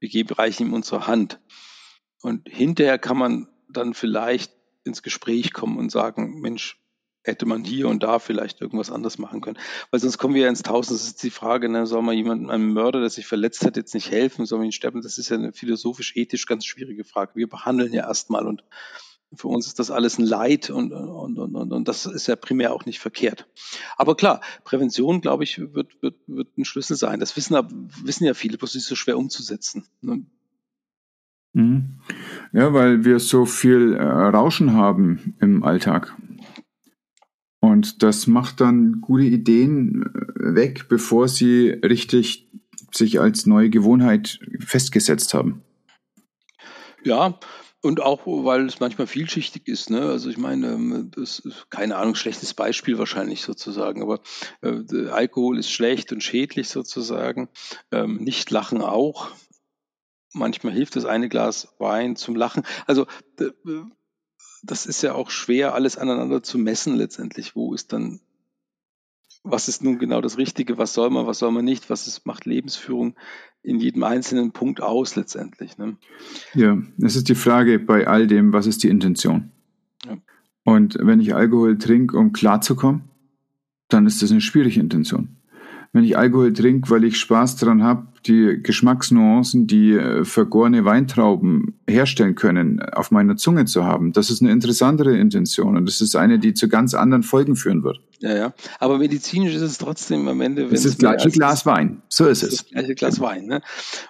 [0.00, 1.40] wir geben, reichen ihm unsere Hand.
[2.22, 4.52] Und hinterher kann man dann vielleicht
[4.84, 6.80] ins Gespräch kommen und sagen, Mensch,
[7.26, 9.58] hätte man hier und da vielleicht irgendwas anderes machen können.
[9.90, 10.98] Weil sonst kommen wir ja ins Tausend.
[10.98, 13.94] Das ist die Frage, ne, soll man jemandem, einem Mörder, der sich verletzt hat, jetzt
[13.94, 15.02] nicht helfen, soll man ihn sterben?
[15.02, 17.32] Das ist ja eine philosophisch-ethisch ganz schwierige Frage.
[17.34, 18.64] Wir behandeln ja erstmal und
[19.34, 22.36] für uns ist das alles ein Leid und, und, und, und, und das ist ja
[22.36, 23.48] primär auch nicht verkehrt.
[23.96, 27.18] Aber klar, Prävention, glaube ich, wird, wird, wird ein Schlüssel sein.
[27.18, 27.56] Das wissen,
[28.04, 29.84] wissen ja viele, bloß ist so schwer umzusetzen.
[30.00, 30.24] Ne?
[31.54, 32.00] Mhm.
[32.52, 36.14] Ja, weil wir so viel äh, Rauschen haben im Alltag.
[37.66, 42.48] Und das macht dann gute Ideen äh, weg, bevor sie richtig
[42.92, 45.62] sich als neue Gewohnheit festgesetzt haben.
[47.02, 47.38] Ja,
[47.82, 49.90] und auch, weil es manchmal vielschichtig ist.
[49.90, 50.00] Ne?
[50.00, 54.20] Also ich meine, ähm, das ist keine Ahnung, schlechtes Beispiel wahrscheinlich sozusagen, aber
[54.62, 57.48] äh, Alkohol ist schlecht und schädlich sozusagen.
[57.92, 59.30] Ähm, nicht lachen auch.
[60.32, 62.64] Manchmal hilft das eine Glas Wein zum Lachen.
[62.86, 63.06] Also
[63.40, 63.50] äh,
[64.66, 67.56] das ist ja auch schwer, alles aneinander zu messen letztendlich.
[67.56, 68.20] Wo ist dann,
[69.44, 72.26] was ist nun genau das Richtige, was soll man, was soll man nicht, was ist,
[72.26, 73.14] macht Lebensführung
[73.62, 75.78] in jedem einzelnen Punkt aus letztendlich.
[75.78, 75.96] Ne?
[76.54, 79.50] Ja, es ist die Frage bei all dem, was ist die Intention?
[80.04, 80.18] Ja.
[80.64, 83.04] Und wenn ich Alkohol trinke, um klarzukommen,
[83.88, 85.36] dann ist das eine schwierige Intention.
[85.92, 91.78] Wenn ich Alkohol trinke, weil ich Spaß daran habe, die Geschmacksnuancen, die äh, vergorene Weintrauben
[91.88, 94.12] herstellen können, auf meiner Zunge zu haben.
[94.12, 97.82] Das ist eine interessantere Intention und das ist eine, die zu ganz anderen Folgen führen
[97.82, 98.00] wird.
[98.20, 98.54] Ja, ja.
[98.78, 100.66] Aber medizinisch ist es trotzdem am Ende.
[100.66, 102.02] Wenn es ist das gleiche Glas Wein.
[102.08, 102.50] So ist es.
[102.50, 103.46] Das gleiche Glas Wein.
[103.46, 103.62] Ne?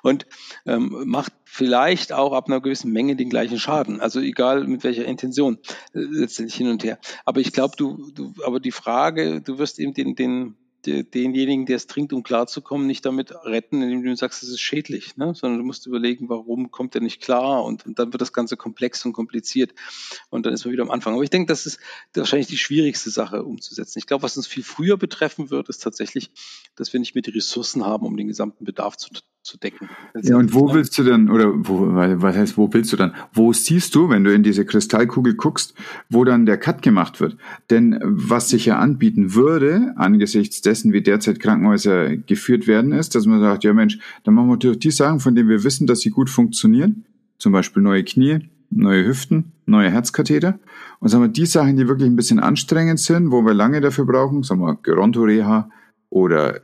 [0.02, 0.26] Und
[0.64, 4.00] ähm, macht vielleicht auch ab einer gewissen Menge den gleichen Schaden.
[4.00, 5.58] Also egal mit welcher Intention
[5.92, 6.98] äh, letztendlich hin und her.
[7.24, 10.54] Aber ich glaube, du, du, aber die Frage, du wirst eben den, den
[10.87, 15.16] denjenigen, der es trinkt, um klarzukommen, nicht damit retten, indem du sagst, es ist schädlich,
[15.16, 15.34] ne?
[15.34, 18.57] sondern du musst überlegen, warum kommt er nicht klar und, und, dann wird das Ganze
[18.57, 19.74] komplex und kompliziert
[20.30, 21.14] und dann ist man wieder am Anfang.
[21.14, 21.78] Aber ich denke, das ist
[22.14, 23.99] wahrscheinlich die schwierigste Sache umzusetzen.
[23.99, 26.30] Ich glaube, was uns viel früher betreffen wird, ist tatsächlich,
[26.76, 29.11] dass wir nicht mehr die Ressourcen haben, um den gesamten Bedarf zu,
[29.47, 29.89] zu decken.
[30.22, 33.53] Ja, und wo willst du denn, oder wo, was heißt, wo willst du dann, wo
[33.53, 35.74] siehst du, wenn du in diese Kristallkugel guckst,
[36.11, 37.37] wo dann der Cut gemacht wird?
[37.70, 43.27] Denn was sich ja anbieten würde, angesichts dessen, wie derzeit Krankenhäuser geführt werden, ist, dass
[43.27, 46.01] man sagt, ja Mensch, dann machen wir durch die Sachen, von denen wir wissen, dass
[46.01, 47.05] sie gut funktionieren,
[47.39, 50.59] zum Beispiel neue Knie, neue Hüften, neue Herzkatheter.
[51.01, 54.07] Und sagen wir, die Sachen, die wirklich ein bisschen anstrengend sind, wo wir lange dafür
[54.07, 55.70] brauchen, sagen wir Gerontoreha
[56.11, 56.61] oder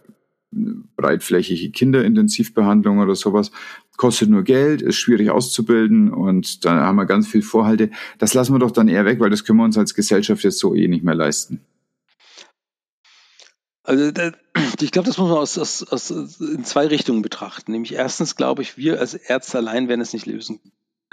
[0.96, 3.50] breitflächige Kinderintensivbehandlung oder sowas,
[3.96, 7.90] kostet nur Geld, ist schwierig auszubilden und dann haben wir ganz viel Vorhalte.
[8.18, 10.58] Das lassen wir doch dann eher weg, weil das können wir uns als Gesellschaft jetzt
[10.58, 11.60] so eh nicht mehr leisten.
[13.82, 14.10] Also
[14.80, 17.72] ich glaube, das muss man aus, aus, aus, in zwei Richtungen betrachten.
[17.72, 20.60] Nämlich erstens glaube ich, wir als Ärzte allein werden es nicht lösen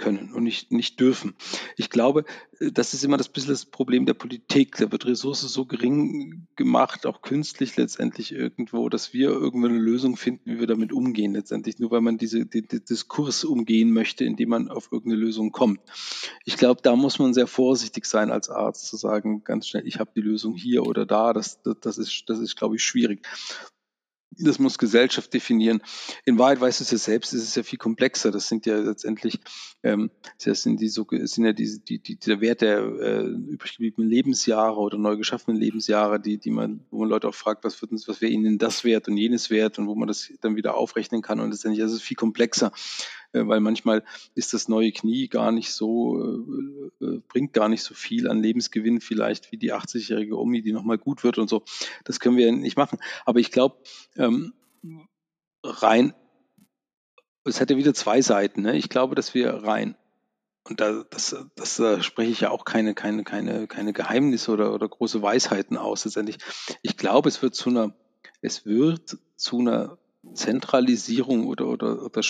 [0.00, 1.34] können und nicht, nicht dürfen.
[1.76, 2.24] Ich glaube,
[2.58, 4.76] äh, das ist immer das bisschen das Problem der Politik.
[4.78, 10.16] Da wird Ressource so gering gemacht, auch künstlich letztendlich irgendwo, dass wir irgendwo eine Lösung
[10.16, 14.24] finden, wie wir damit umgehen letztendlich, nur weil man diese die, die Diskurs umgehen möchte,
[14.24, 15.80] indem man auf irgendeine Lösung kommt.
[16.44, 20.00] Ich glaube, da muss man sehr vorsichtig sein als Arzt zu sagen, ganz schnell, ich
[20.00, 21.32] habe die Lösung hier oder da.
[21.32, 23.26] Das, das, das ist, das ist, glaube ich, schwierig.
[24.42, 25.82] Das muss Gesellschaft definieren.
[26.24, 28.30] In Wahrheit weißt du es ja selbst, es ist ja viel komplexer.
[28.30, 29.38] Das sind ja letztendlich,
[29.82, 30.10] ähm,
[30.44, 34.10] das sind die so, sind ja diese, die, die, der Wert der äh, übrig gebliebenen
[34.10, 37.92] Lebensjahre oder neu geschaffenen Lebensjahre, die, die man, wo man Leute auch fragt, was wird,
[37.92, 41.22] was wäre ihnen das wert und jenes wert und wo man das dann wieder aufrechnen
[41.22, 41.40] kann.
[41.40, 42.72] Und letztendlich, das ist viel komplexer.
[43.32, 44.04] Äh, weil manchmal
[44.34, 48.42] ist das neue Knie gar nicht so, äh, äh, bringt gar nicht so viel an
[48.42, 51.62] Lebensgewinn vielleicht wie die 80-jährige Omi, die nochmal gut wird und so.
[52.04, 52.98] Das können wir nicht machen.
[53.24, 53.78] Aber ich glaube,
[54.16, 54.52] ähm,
[55.62, 56.14] rein,
[57.44, 58.62] es hätte wieder zwei Seiten.
[58.62, 58.76] Ne?
[58.76, 59.96] Ich glaube, dass wir rein
[60.64, 64.74] und da, das, das da spreche ich ja auch keine, keine, keine, keine Geheimnisse oder,
[64.74, 66.38] oder große Weisheiten aus letztendlich.
[66.82, 67.94] Ich glaube, es wird zu einer,
[68.42, 69.98] es wird zu einer
[70.34, 72.22] Zentralisierung oder, oder, oder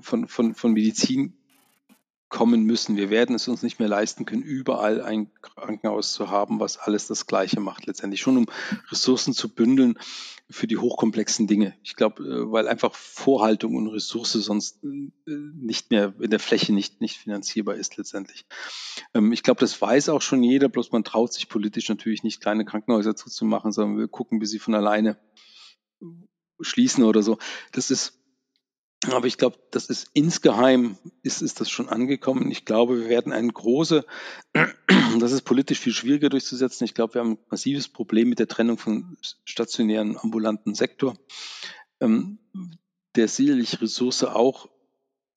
[0.00, 1.36] von, von, von Medizin
[2.34, 2.96] kommen müssen.
[2.96, 7.06] Wir werden es uns nicht mehr leisten können, überall ein Krankenhaus zu haben, was alles
[7.06, 8.20] das Gleiche macht letztendlich.
[8.20, 8.46] Schon um
[8.90, 9.98] Ressourcen zu bündeln
[10.50, 11.76] für die hochkomplexen Dinge.
[11.84, 16.72] Ich glaube, äh, weil einfach Vorhaltung und Ressource sonst äh, nicht mehr in der Fläche
[16.72, 18.46] nicht, nicht finanzierbar ist letztendlich.
[19.14, 22.40] Ähm, ich glaube, das weiß auch schon jeder, bloß man traut sich politisch natürlich nicht,
[22.40, 25.18] kleine Krankenhäuser zuzumachen, sondern wir gucken, wie sie von alleine
[26.60, 27.38] schließen oder so.
[27.70, 28.23] Das ist
[29.10, 32.50] aber ich glaube, das ist insgeheim, ist, ist das schon angekommen.
[32.50, 34.04] Ich glaube, wir werden eine große,
[35.18, 36.84] das ist politisch viel schwieriger durchzusetzen.
[36.84, 41.16] Ich glaube, wir haben ein massives Problem mit der Trennung von stationären ambulanten Sektor,
[42.00, 42.38] ähm,
[43.16, 44.68] der sicherlich Ressource auch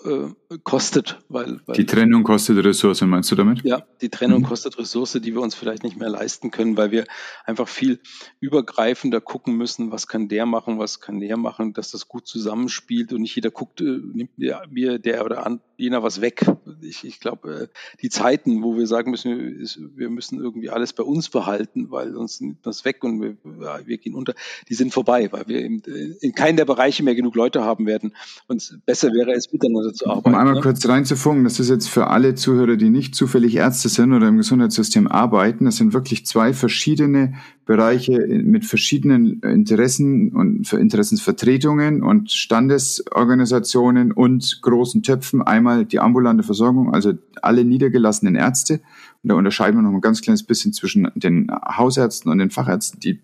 [0.07, 3.63] äh, kostet, weil, weil, Die Trennung kostet Ressource, meinst du damit?
[3.63, 4.45] Ja, die Trennung mhm.
[4.45, 7.05] kostet Ressource, die wir uns vielleicht nicht mehr leisten können, weil wir
[7.45, 7.99] einfach viel
[8.39, 13.11] übergreifender gucken müssen, was kann der machen, was kann der machen, dass das gut zusammenspielt
[13.13, 16.45] und nicht jeder guckt, äh, nimmt mir der oder an, jener was weg.
[16.81, 17.67] Ich, ich glaube, äh,
[18.01, 22.15] die Zeiten, wo wir sagen müssen, ist, wir müssen irgendwie alles bei uns behalten, weil
[22.15, 24.33] uns nimmt das weg und wir, wir gehen unter,
[24.69, 25.81] die sind vorbei, weil wir in,
[26.21, 28.13] in keinen der Bereiche mehr genug Leute haben werden.
[28.47, 30.29] Und besser wäre es miteinander zu arbeiten.
[30.29, 30.61] Um einmal ne?
[30.61, 34.37] kurz reinzufunken, das ist jetzt für alle Zuhörer, die nicht zufällig Ärzte sind oder im
[34.37, 35.65] Gesundheitssystem arbeiten.
[35.65, 37.33] Das sind wirklich zwei verschiedene
[37.65, 45.41] Bereiche mit verschiedenen Interessen und Interessensvertretungen und Standesorganisationen und großen Töpfen.
[45.41, 48.81] Einmal die ambulante Versorgung, also alle niedergelassenen Ärzte.
[49.23, 52.99] Und da unterscheiden wir noch ein ganz kleines bisschen zwischen den Hausärzten und den Fachärzten,
[52.99, 53.19] die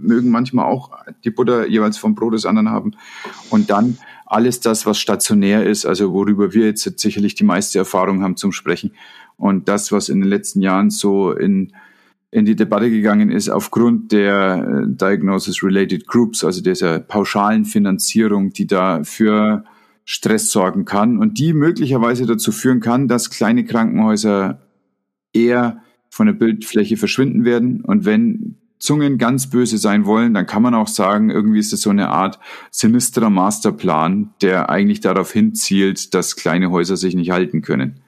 [0.00, 0.90] mögen manchmal auch
[1.24, 2.92] die Butter jeweils vom Brot des anderen haben.
[3.50, 8.22] Und dann alles das, was stationär ist, also worüber wir jetzt sicherlich die meiste Erfahrung
[8.22, 8.92] haben zum Sprechen.
[9.36, 11.72] Und das, was in den letzten Jahren so in,
[12.30, 18.66] in die Debatte gegangen ist, aufgrund der äh, Diagnosis-Related Groups, also dieser pauschalen Finanzierung, die
[18.66, 19.64] da für
[20.04, 24.60] Stress sorgen kann und die möglicherweise dazu führen kann, dass kleine Krankenhäuser
[25.32, 27.82] eher von der Bildfläche verschwinden werden.
[27.82, 31.82] Und wenn Zungen ganz böse sein wollen, dann kann man auch sagen, irgendwie ist es
[31.82, 32.40] so eine Art
[32.70, 38.00] sinisterer Masterplan, der eigentlich darauf hinzielt, dass kleine Häuser sich nicht halten können.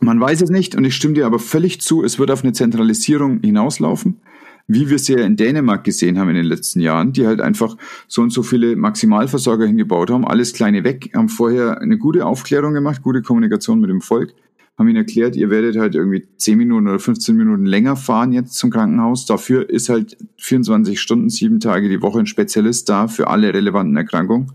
[0.00, 2.52] Man weiß es nicht und ich stimme dir aber völlig zu, es wird auf eine
[2.52, 4.20] Zentralisierung hinauslaufen,
[4.68, 7.76] wie wir sie ja in Dänemark gesehen haben in den letzten Jahren, die halt einfach
[8.06, 12.74] so und so viele Maximalversorger hingebaut haben, alles kleine weg, haben vorher eine gute Aufklärung
[12.74, 14.34] gemacht, gute Kommunikation mit dem Volk
[14.78, 18.54] haben ihnen erklärt, ihr werdet halt irgendwie 10 Minuten oder 15 Minuten länger fahren jetzt
[18.54, 19.26] zum Krankenhaus.
[19.26, 23.96] Dafür ist halt 24 Stunden, sieben Tage die Woche ein Spezialist da für alle relevanten
[23.96, 24.52] Erkrankungen.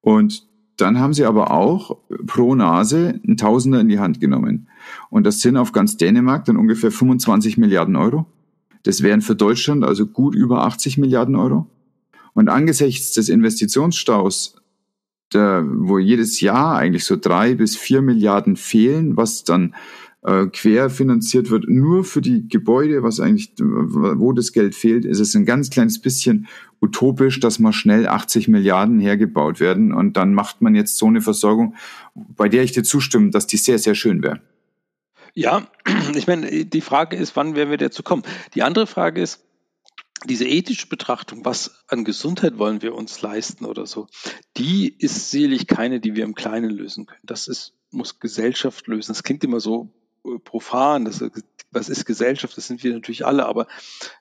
[0.00, 0.46] Und
[0.78, 4.68] dann haben sie aber auch pro Nase einen Tausender in die Hand genommen.
[5.10, 8.26] Und das sind auf ganz Dänemark dann ungefähr 25 Milliarden Euro.
[8.84, 11.66] Das wären für Deutschland also gut über 80 Milliarden Euro.
[12.34, 14.56] Und angesichts des Investitionsstaus
[15.32, 19.74] der, wo jedes Jahr eigentlich so drei bis vier Milliarden fehlen, was dann
[20.22, 25.34] äh, querfinanziert wird, nur für die Gebäude, was eigentlich, wo das Geld fehlt, ist es
[25.34, 26.46] ein ganz kleines bisschen
[26.80, 31.20] utopisch, dass mal schnell 80 Milliarden hergebaut werden und dann macht man jetzt so eine
[31.20, 31.74] Versorgung,
[32.14, 34.40] bei der ich dir zustimme, dass die sehr, sehr schön wäre.
[35.34, 35.66] Ja,
[36.14, 38.22] ich meine, die Frage ist, wann werden wir dazu kommen?
[38.54, 39.44] Die andere Frage ist,
[40.26, 44.06] diese ethische Betrachtung, was an Gesundheit wollen wir uns leisten oder so,
[44.56, 47.20] die ist sicherlich keine, die wir im Kleinen lösen können.
[47.24, 49.12] Das ist, muss Gesellschaft lösen.
[49.12, 49.92] Das klingt immer so
[50.24, 51.22] äh, profan, das,
[51.74, 53.66] was ist Gesellschaft, das sind wir natürlich alle, aber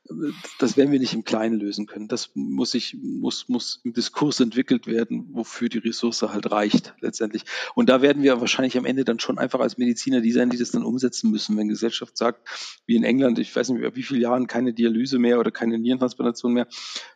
[0.09, 0.13] äh,
[0.59, 2.07] das werden wir nicht im Kleinen lösen können.
[2.07, 7.43] Das muss sich, muss, muss im Diskurs entwickelt werden, wofür die Ressource halt reicht, letztendlich.
[7.75, 10.57] Und da werden wir wahrscheinlich am Ende dann schon einfach als Mediziner die sein, die
[10.57, 11.57] das dann umsetzen müssen.
[11.57, 12.47] Wenn Gesellschaft sagt,
[12.85, 16.53] wie in England, ich weiß nicht, wie viele Jahren keine Dialyse mehr oder keine Nierentransplantation
[16.53, 16.67] mehr,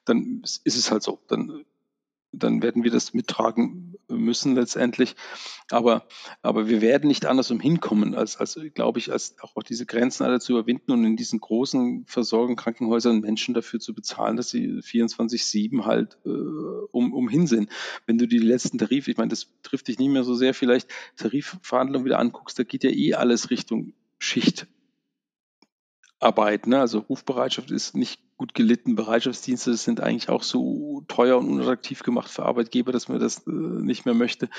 [0.05, 1.19] dann ist es halt so.
[1.27, 1.65] Dann
[2.31, 5.15] dann werden wir das mittragen müssen letztendlich.
[5.69, 6.07] Aber,
[6.41, 10.39] aber wir werden nicht anders umhinkommen, als, als glaube ich, als auch diese Grenzen alle
[10.39, 15.85] zu überwinden und in diesen großen Versorgung Krankenhäusern Menschen dafür zu bezahlen, dass sie 24-7
[15.85, 17.69] halt äh, um, umhin sind.
[18.05, 20.89] Wenn du die letzten Tarife, ich meine, das trifft dich nicht mehr so sehr, vielleicht
[21.15, 24.67] Tarifverhandlungen wieder anguckst, da geht ja eh alles Richtung Schicht.
[26.19, 26.67] Arbeit.
[26.67, 26.79] Ne?
[26.79, 28.95] Also Rufbereitschaft ist nicht gut gelitten.
[28.95, 33.51] Bereitschaftsdienste sind eigentlich auch so teuer und unattraktiv gemacht für Arbeitgeber, dass man das äh,
[33.51, 34.49] nicht mehr möchte.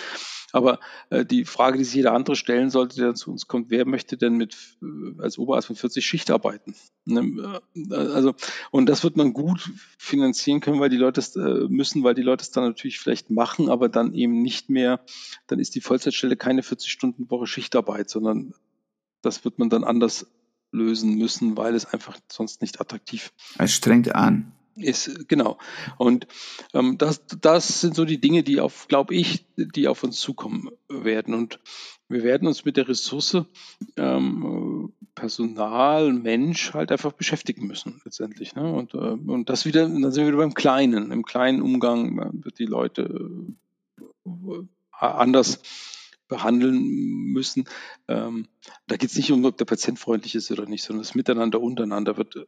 [0.53, 3.87] Aber äh, die Frage, die sich jeder andere stellen sollte, der zu uns kommt, wer
[3.87, 6.75] möchte denn mit äh, als Oberarzt mit 40 Schicht arbeiten?
[7.05, 7.61] Ne?
[7.75, 8.35] Äh, also
[8.71, 12.23] und das wird man gut finanzieren können, weil die Leute es äh, müssen, weil die
[12.23, 15.01] Leute es dann natürlich vielleicht machen, aber dann eben nicht mehr.
[15.47, 18.55] Dann ist die Vollzeitstelle keine 40 Stunden Woche Schichtarbeit, sondern
[19.23, 20.27] das wird man dann anders
[20.73, 24.53] lösen müssen, weil es einfach sonst nicht attraktiv Es strengt an.
[24.77, 25.59] Ist, genau.
[25.97, 26.29] Und
[26.73, 30.71] ähm, das, das sind so die Dinge, die auf, glaube ich, die auf uns zukommen
[30.89, 31.35] werden.
[31.35, 31.59] Und
[32.09, 33.39] wir werden uns mit der Ressource
[33.97, 38.55] ähm, Personal, Mensch halt einfach beschäftigen müssen, letztendlich.
[38.55, 38.73] Ne?
[38.73, 41.11] Und, äh, und das wieder, dann sind wir wieder beim Kleinen.
[41.11, 43.47] Im kleinen Umgang wird die Leute
[44.25, 44.63] äh,
[45.01, 45.61] anders
[46.29, 46.83] behandeln
[47.33, 47.65] müssen.
[48.07, 48.49] Ähm,
[48.87, 51.61] da geht es nicht um, ob der Patient freundlich ist oder nicht, sondern das Miteinander
[51.61, 52.47] untereinander wird äh,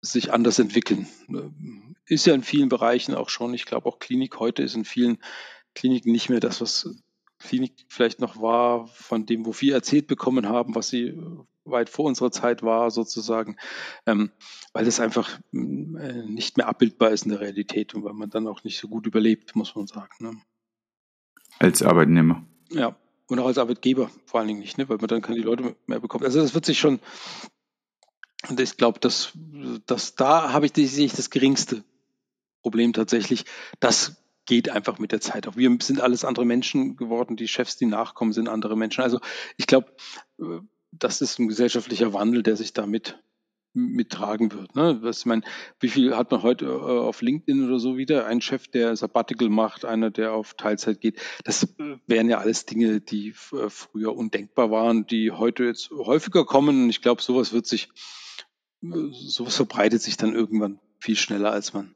[0.00, 1.08] sich anders entwickeln.
[1.28, 3.54] Ähm, ist ja in vielen Bereichen auch schon.
[3.54, 5.18] Ich glaube auch Klinik heute ist in vielen
[5.74, 6.88] Kliniken nicht mehr das, was
[7.38, 11.90] Klinik vielleicht noch war, von dem, wo wir erzählt bekommen haben, was sie äh, weit
[11.90, 13.56] vor unserer Zeit war, sozusagen,
[14.06, 14.30] ähm,
[14.72, 18.46] weil es einfach äh, nicht mehr abbildbar ist in der Realität und weil man dann
[18.46, 20.14] auch nicht so gut überlebt, muss man sagen.
[20.20, 20.40] Ne?
[21.58, 22.46] Als Arbeitnehmer.
[22.70, 22.96] Ja,
[23.28, 24.88] und auch als Arbeitgeber vor allen Dingen nicht, ne?
[24.88, 26.24] weil man dann die Leute mehr bekommen.
[26.24, 27.00] Also das wird sich schon,
[28.48, 29.32] und ich glaube, dass,
[29.86, 31.84] dass da habe ich, sehe ich das geringste
[32.62, 33.44] Problem tatsächlich.
[33.80, 35.48] Das geht einfach mit der Zeit.
[35.48, 37.36] Auch wir sind alles andere Menschen geworden.
[37.36, 39.02] Die Chefs, die nachkommen, sind andere Menschen.
[39.02, 39.20] Also
[39.56, 39.92] ich glaube,
[40.38, 40.60] äh,
[40.92, 43.18] das ist ein gesellschaftlicher Wandel, der sich damit
[43.76, 44.74] mittragen wird.
[44.74, 44.98] Ne?
[45.02, 45.42] Was, ich meine,
[45.80, 48.26] wie viel hat man heute äh, auf LinkedIn oder so wieder?
[48.26, 51.20] Ein Chef, der Sabbatical macht, einer, der auf Teilzeit geht.
[51.44, 56.44] Das äh, wären ja alles Dinge, die äh, früher undenkbar waren, die heute jetzt häufiger
[56.44, 56.88] kommen.
[56.88, 57.88] Ich glaube, sowas wird sich,
[58.82, 61.95] äh, sowas verbreitet sich dann irgendwann viel schneller, als man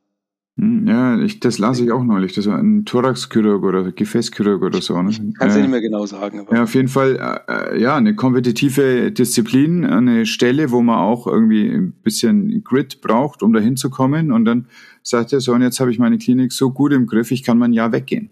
[0.62, 2.34] ja, ich, das las ich auch neulich.
[2.34, 5.00] Das war ein Thoraxchirurg oder Gefäßchirurg oder so.
[5.00, 5.10] Ne?
[5.38, 6.40] Kannst du äh, nicht mehr genau sagen.
[6.40, 6.54] Aber.
[6.54, 11.66] Ja, auf jeden Fall, äh, ja, eine kompetitive Disziplin, eine Stelle, wo man auch irgendwie
[11.66, 14.32] ein bisschen Grit braucht, um da hinzukommen.
[14.32, 14.66] Und dann
[15.02, 17.56] sagt er so, und jetzt habe ich meine Klinik so gut im Griff, ich kann
[17.56, 18.30] mein Jahr weggehen.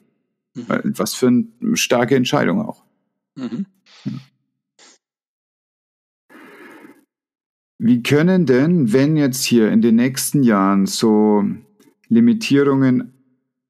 [0.55, 0.95] Mhm.
[0.99, 2.85] Was für eine starke Entscheidung auch.
[3.37, 3.65] Mhm.
[7.79, 11.45] Wie können denn, wenn jetzt hier in den nächsten Jahren so
[12.09, 13.13] Limitierungen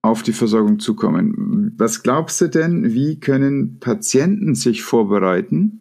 [0.03, 1.75] auf die Versorgung zukommen.
[1.77, 5.81] Was glaubst du denn, wie können Patienten sich vorbereiten,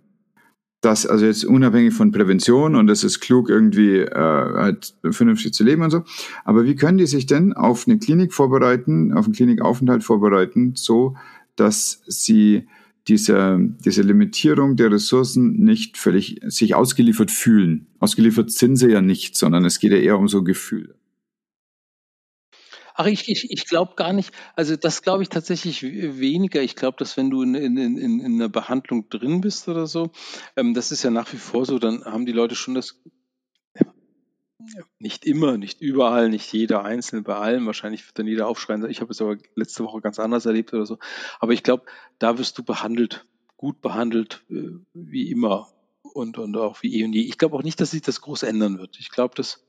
[0.81, 5.63] dass also jetzt unabhängig von Prävention und es ist klug irgendwie äh, halt vernünftig zu
[5.63, 6.03] leben und so,
[6.45, 11.15] aber wie können die sich denn auf eine Klinik vorbereiten, auf einen Klinikaufenthalt vorbereiten, so
[11.55, 12.67] dass sie
[13.07, 17.87] diese, diese Limitierung der Ressourcen nicht völlig sich ausgeliefert fühlen.
[17.99, 20.95] Ausgeliefert sind sie ja nicht, sondern es geht ja eher um so Gefühle.
[22.99, 26.63] Ach, ich, ich, ich glaube gar nicht, also das glaube ich tatsächlich weniger.
[26.63, 30.09] Ich glaube, dass wenn du in, in, in, in einer Behandlung drin bist oder so,
[30.55, 32.99] ähm, das ist ja nach wie vor so, dann haben die Leute schon das,
[34.97, 37.67] nicht immer, nicht überall, nicht jeder Einzelne bei allem.
[37.67, 38.89] Wahrscheinlich wird dann jeder aufschreien.
[38.89, 40.97] Ich habe es aber letzte Woche ganz anders erlebt oder so.
[41.39, 41.85] Aber ich glaube,
[42.17, 43.27] da wirst du behandelt,
[43.57, 45.71] gut behandelt, äh, wie immer
[46.13, 47.21] und, und auch wie eh und je.
[47.21, 48.97] Ich glaube auch nicht, dass sich das groß ändern wird.
[48.99, 49.63] Ich glaube, dass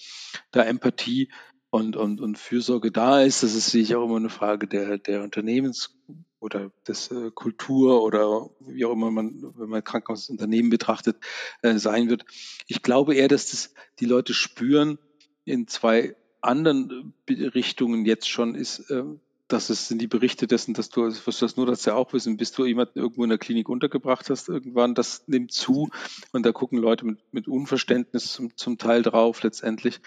[0.51, 1.31] da Empathie
[1.71, 3.43] und, und, und Fürsorge da ist.
[3.43, 5.95] Das ist sicher auch immer eine Frage der, der Unternehmens-
[6.41, 11.17] oder des äh, Kultur oder wie auch immer man, wenn man Krankenhausunternehmen betrachtet,
[11.63, 12.25] äh, sein wird.
[12.67, 14.99] Ich glaube eher, dass das die Leute spüren
[15.45, 19.03] in zwei anderen Richtungen jetzt schon ist, äh,
[19.49, 22.37] dass es sind die Berichte dessen, dass du, was das nur, dass ja auch wissen,
[22.37, 25.89] bis du jemanden irgendwo in der Klinik untergebracht hast, irgendwann, das nimmt zu
[26.33, 30.01] und da gucken Leute mit, mit Unverständnis zum, zum Teil drauf letztendlich.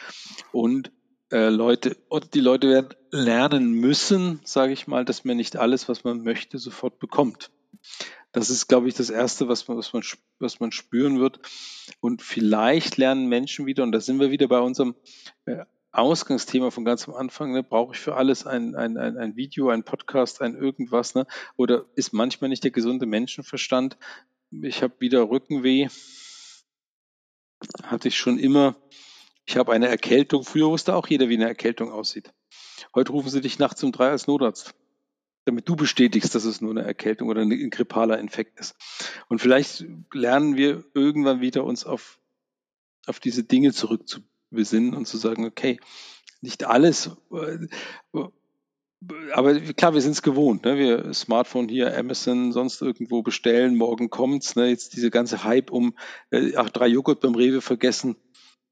[0.51, 0.91] Und
[1.32, 5.90] äh, Leute, oder die Leute werden lernen müssen, sage ich mal, dass man nicht alles,
[5.90, 7.52] was man möchte, sofort bekommt.
[8.32, 10.04] Das ist, glaube ich, das Erste, was man, was man,
[10.40, 11.40] was man spüren wird.
[12.00, 14.96] Und vielleicht lernen Menschen wieder, und da sind wir wieder bei unserem
[15.46, 19.36] äh, Ausgangsthema von ganz am Anfang, ne, brauche ich für alles ein, ein, ein, ein
[19.36, 21.28] Video, ein Podcast, ein irgendwas, ne?
[21.58, 23.98] Oder ist manchmal nicht der gesunde Menschenverstand?
[24.52, 25.90] Ich habe wieder Rückenweh.
[27.84, 28.76] Hatte ich schon immer.
[29.52, 30.45] Ich habe eine Erkältung.
[30.45, 32.32] Früher wusste auch jeder, wie eine Erkältung aussieht.
[32.95, 34.74] Heute rufen sie dich nachts um drei als Notarzt,
[35.43, 38.78] damit du bestätigst, dass es nur eine Erkältung oder ein grippaler Infekt ist.
[39.28, 42.18] Und vielleicht lernen wir irgendwann wieder uns auf,
[43.08, 45.82] auf diese Dinge zurückzubesinnen und zu sagen, okay,
[46.39, 47.68] nicht alles, äh,
[49.34, 50.64] aber klar, wir sind es gewohnt.
[50.64, 50.78] Ne?
[50.78, 54.56] Wir Smartphone hier, Amazon, sonst irgendwo bestellen, morgen kommt's.
[54.56, 54.70] Ne?
[54.70, 55.95] Jetzt diese ganze Hype um,
[56.30, 58.16] äh, ach, drei Joghurt beim Rewe vergessen,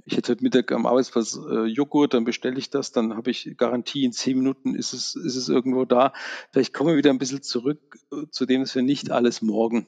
[0.09, 3.55] ich hätte heute Mittag am Arbeitsplatz äh, Joghurt, dann bestelle ich das, dann habe ich
[3.57, 6.13] Garantie, in zehn Minuten ist es, ist es irgendwo da.
[6.51, 9.85] Vielleicht kommen wir wieder ein bisschen zurück äh, zu dem, dass wir nicht alles morgen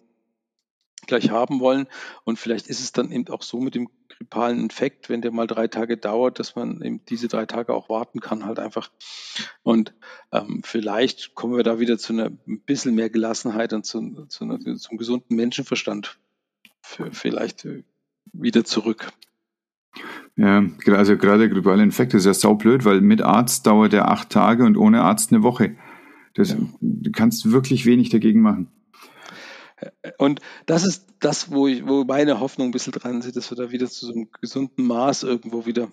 [1.08, 1.88] gleich haben wollen.
[2.24, 5.48] Und vielleicht ist es dann eben auch so mit dem grippalen Infekt, wenn der mal
[5.48, 8.92] drei Tage dauert, dass man eben diese drei Tage auch warten kann, halt einfach.
[9.64, 9.96] Und
[10.32, 14.44] ähm, vielleicht kommen wir da wieder zu einer ein bisschen mehr Gelassenheit und zu, zu
[14.44, 16.20] einer, zum gesunden Menschenverstand
[16.82, 17.84] für, vielleicht äh,
[18.34, 19.12] wieder zurück.
[20.38, 24.30] Ja, also gerade der grippale Infekt ist ja saublöd, weil mit Arzt dauert er acht
[24.30, 25.76] Tage und ohne Arzt eine Woche.
[26.34, 26.58] Das, ja.
[26.80, 28.72] Du kannst wirklich wenig dagegen machen.
[30.18, 33.58] Und das ist das, wo, ich, wo meine Hoffnung ein bisschen dran ist, dass wir
[33.58, 35.92] da wieder zu so einem gesunden Maß irgendwo wieder,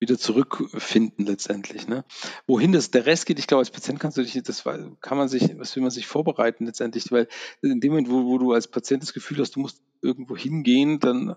[0.00, 1.86] wieder zurückfinden letztendlich.
[1.86, 2.04] Ne?
[2.46, 5.28] Wohin das der Rest geht, ich glaube, als Patient kannst du dich, das kann man
[5.28, 7.28] sich, was will man sich vorbereiten letztendlich, weil
[7.62, 10.98] in dem Moment, wo, wo du als Patient das Gefühl hast, du musst irgendwo hingehen,
[10.98, 11.36] dann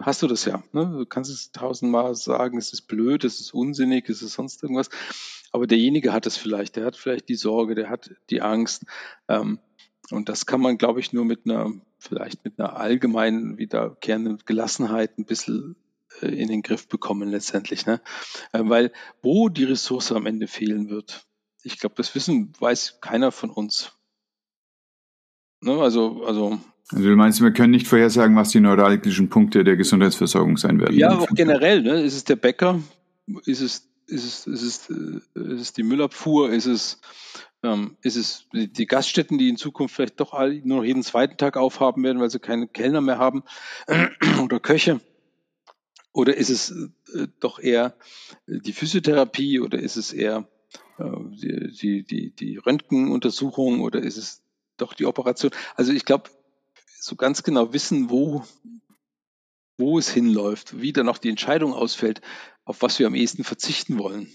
[0.00, 0.62] hast du das ja.
[0.72, 0.86] Ne?
[0.86, 4.90] Du kannst es tausendmal sagen, es ist blöd, es ist unsinnig, es ist sonst irgendwas.
[5.52, 8.84] Aber derjenige hat es vielleicht, der hat vielleicht die Sorge, der hat die Angst.
[9.28, 9.60] Ähm,
[10.10, 15.18] und das kann man, glaube ich, nur mit einer, vielleicht mit einer allgemeinen wiederkehrenden Gelassenheit
[15.18, 15.76] ein bisschen
[16.20, 17.86] äh, in den Griff bekommen letztendlich.
[17.86, 18.00] Ne?
[18.52, 18.92] Äh, weil
[19.22, 21.26] wo die Ressource am Ende fehlen wird,
[21.62, 23.92] ich glaube, das wissen, weiß keiner von uns.
[25.60, 25.80] Ne?
[25.80, 26.60] Also, also
[26.90, 30.96] also du meinst, wir können nicht vorhersagen, was die neuralgischen Punkte der Gesundheitsversorgung sein werden?
[30.96, 31.82] Ja, auch generell.
[31.82, 32.02] Ne?
[32.02, 32.80] Ist es der Bäcker?
[33.46, 36.50] Ist es, ist es, ist es, äh, ist es die Müllabfuhr?
[36.50, 37.00] Ist es,
[37.62, 41.56] ähm, ist es die Gaststätten, die in Zukunft vielleicht doch nur noch jeden zweiten Tag
[41.56, 43.44] aufhaben werden, weil sie keine Kellner mehr haben
[44.42, 45.00] oder Köche?
[46.12, 47.96] Oder ist es äh, doch eher
[48.46, 50.46] die Physiotherapie oder ist es eher
[50.98, 54.42] äh, die, die, die, die Röntgenuntersuchung oder ist es
[54.76, 55.50] doch die Operation?
[55.76, 56.30] Also ich glaube,
[57.04, 58.44] so ganz genau wissen, wo,
[59.76, 62.22] wo es hinläuft, wie dann auch die Entscheidung ausfällt,
[62.64, 64.28] auf was wir am ehesten verzichten wollen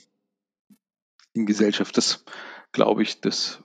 [1.34, 1.98] in Gesellschaft.
[1.98, 2.24] Das
[2.72, 3.64] glaube ich, das,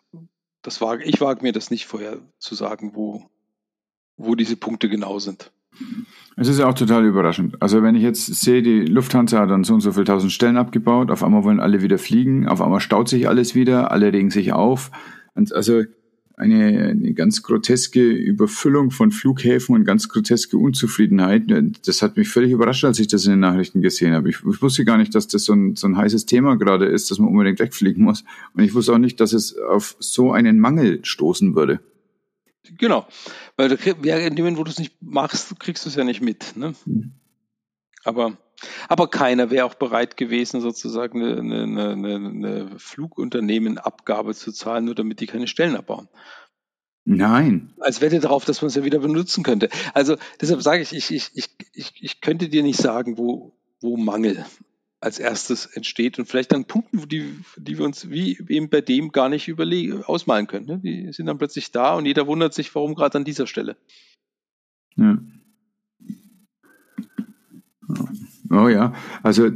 [0.63, 3.29] das wage, ich wage mir das nicht vorher zu sagen, wo,
[4.17, 5.53] wo diese Punkte genau sind.
[6.37, 7.61] Es ist ja auch total überraschend.
[7.61, 10.57] Also wenn ich jetzt sehe, die Lufthansa hat dann so und so viele tausend Stellen
[10.57, 14.31] abgebaut, auf einmal wollen alle wieder fliegen, auf einmal staut sich alles wieder, alle regen
[14.31, 14.91] sich auf.
[15.35, 15.83] Und also
[16.37, 21.45] eine, eine ganz groteske Überfüllung von Flughäfen und ganz groteske Unzufriedenheit.
[21.87, 24.31] Das hat mich völlig überrascht, als ich das in den Nachrichten gesehen habe.
[24.31, 27.11] Ich, ich wusste gar nicht, dass das so ein, so ein heißes Thema gerade ist,
[27.11, 28.25] dass man unbedingt wegfliegen muss.
[28.55, 31.81] Und ich wusste auch nicht, dass es auf so einen Mangel stoßen würde.
[32.79, 33.07] Genau,
[33.57, 36.23] weil du, in dem Moment, wo du es nicht machst, kriegst du es ja nicht
[36.23, 36.57] mit.
[36.57, 36.75] Ne?
[36.87, 37.13] Mhm.
[38.05, 38.37] Aber
[38.89, 44.95] aber keiner wäre auch bereit gewesen, sozusagen eine, eine, eine, eine Flugunternehmenabgabe zu zahlen, nur
[44.95, 46.09] damit die keine Stellen abbauen.
[47.05, 47.75] Nein.
[47.81, 49.69] Als Wette darauf, dass man es ja wieder benutzen könnte.
[49.93, 53.97] Also deshalb sage ich, ich, ich, ich, ich, ich könnte dir nicht sagen, wo, wo
[53.97, 54.47] Mangel
[55.01, 59.13] als erstes entsteht und vielleicht dann Punkten, die, die wir uns wie eben bei dem
[59.13, 60.67] gar nicht überlegen, ausmalen können.
[60.67, 60.79] Ne?
[60.79, 63.77] Die sind dann plötzlich da und jeder wundert sich, warum gerade an dieser Stelle.
[64.97, 65.19] Ja.
[68.51, 69.51] Oh ja, also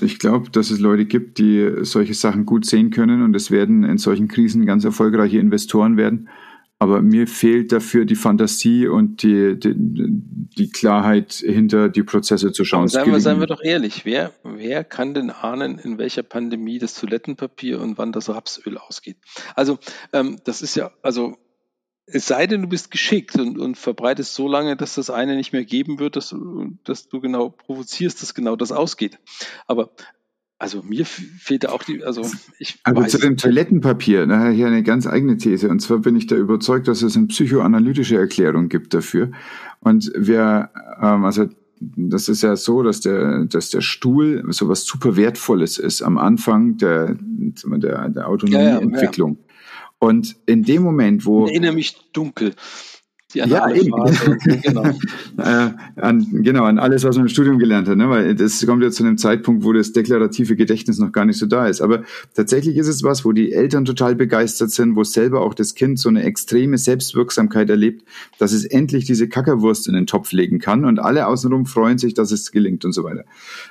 [0.00, 3.84] ich glaube, dass es Leute gibt, die solche Sachen gut sehen können und es werden
[3.84, 6.28] in solchen Krisen ganz erfolgreiche Investoren werden.
[6.78, 12.64] Aber mir fehlt dafür die Fantasie und die, die, die Klarheit hinter die Prozesse zu
[12.64, 12.88] schauen.
[12.88, 16.94] Seien wir, seien wir doch ehrlich, wer, wer kann denn ahnen, in welcher Pandemie das
[16.94, 19.18] Toilettenpapier und wann das Rapsöl ausgeht?
[19.54, 19.78] Also
[20.14, 21.36] ähm, das ist ja, also
[22.12, 25.52] es sei denn, du bist geschickt und, und verbreitest so lange, dass das eine nicht
[25.52, 26.34] mehr geben wird, dass,
[26.84, 29.18] dass du genau provozierst, dass genau das ausgeht.
[29.66, 29.90] Aber
[30.58, 32.22] also mir fehlt da auch die, also
[32.58, 32.80] ich.
[32.84, 35.70] Aber zu dem Toilettenpapier, da hier eine ganz eigene These.
[35.70, 39.30] Und zwar bin ich da überzeugt, dass es eine psychoanalytische Erklärung gibt dafür.
[39.80, 40.68] Und wir,
[41.00, 41.46] ähm, also
[41.80, 46.18] das ist ja so, dass der, dass der Stuhl so was super Wertvolles ist am
[46.18, 49.38] Anfang der, der, der Autonomieentwicklung.
[49.38, 49.49] Ja, ja.
[50.00, 51.44] Und in dem Moment, wo.
[51.44, 52.54] Ich erinnere mich dunkel.
[53.32, 53.92] Ja, eben.
[54.62, 54.84] genau.
[55.38, 58.10] äh, an, genau, an alles, was man im Studium gelernt hat, ne?
[58.10, 61.46] weil das kommt ja zu einem Zeitpunkt, wo das deklarative Gedächtnis noch gar nicht so
[61.46, 61.80] da ist.
[61.80, 62.02] Aber
[62.34, 66.00] tatsächlich ist es was, wo die Eltern total begeistert sind, wo selber auch das Kind
[66.00, 68.04] so eine extreme Selbstwirksamkeit erlebt,
[68.38, 72.14] dass es endlich diese Kackerwurst in den Topf legen kann und alle außenrum freuen sich,
[72.14, 73.24] dass es gelingt und so weiter.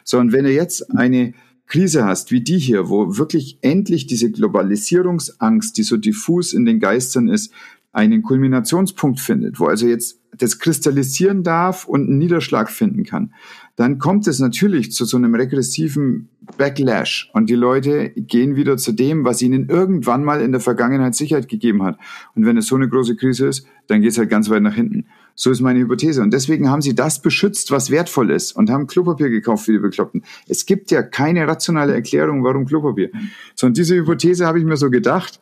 [0.05, 1.33] So, und wenn er jetzt eine
[1.69, 6.79] Krise hast, wie die hier, wo wirklich endlich diese Globalisierungsangst, die so diffus in den
[6.79, 7.53] Geistern ist,
[7.91, 13.33] einen Kulminationspunkt findet, wo also jetzt das kristallisieren darf und einen Niederschlag finden kann,
[13.75, 18.91] dann kommt es natürlich zu so einem regressiven Backlash und die Leute gehen wieder zu
[18.91, 21.97] dem, was ihnen irgendwann mal in der Vergangenheit Sicherheit gegeben hat.
[22.35, 24.75] Und wenn es so eine große Krise ist, dann geht es halt ganz weit nach
[24.75, 25.05] hinten.
[25.41, 26.21] So ist meine Hypothese.
[26.21, 29.79] Und deswegen haben sie das beschützt, was wertvoll ist und haben Klopapier gekauft für die
[29.79, 30.25] Bekloppten.
[30.49, 33.09] Es gibt ja keine rationale Erklärung, warum Klopapier.
[33.55, 35.39] So, und diese Hypothese habe ich mir so gedacht.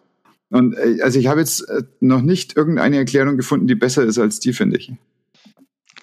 [0.52, 4.20] Und äh, also ich habe jetzt äh, noch nicht irgendeine Erklärung gefunden, die besser ist
[4.20, 4.94] als die, finde ich.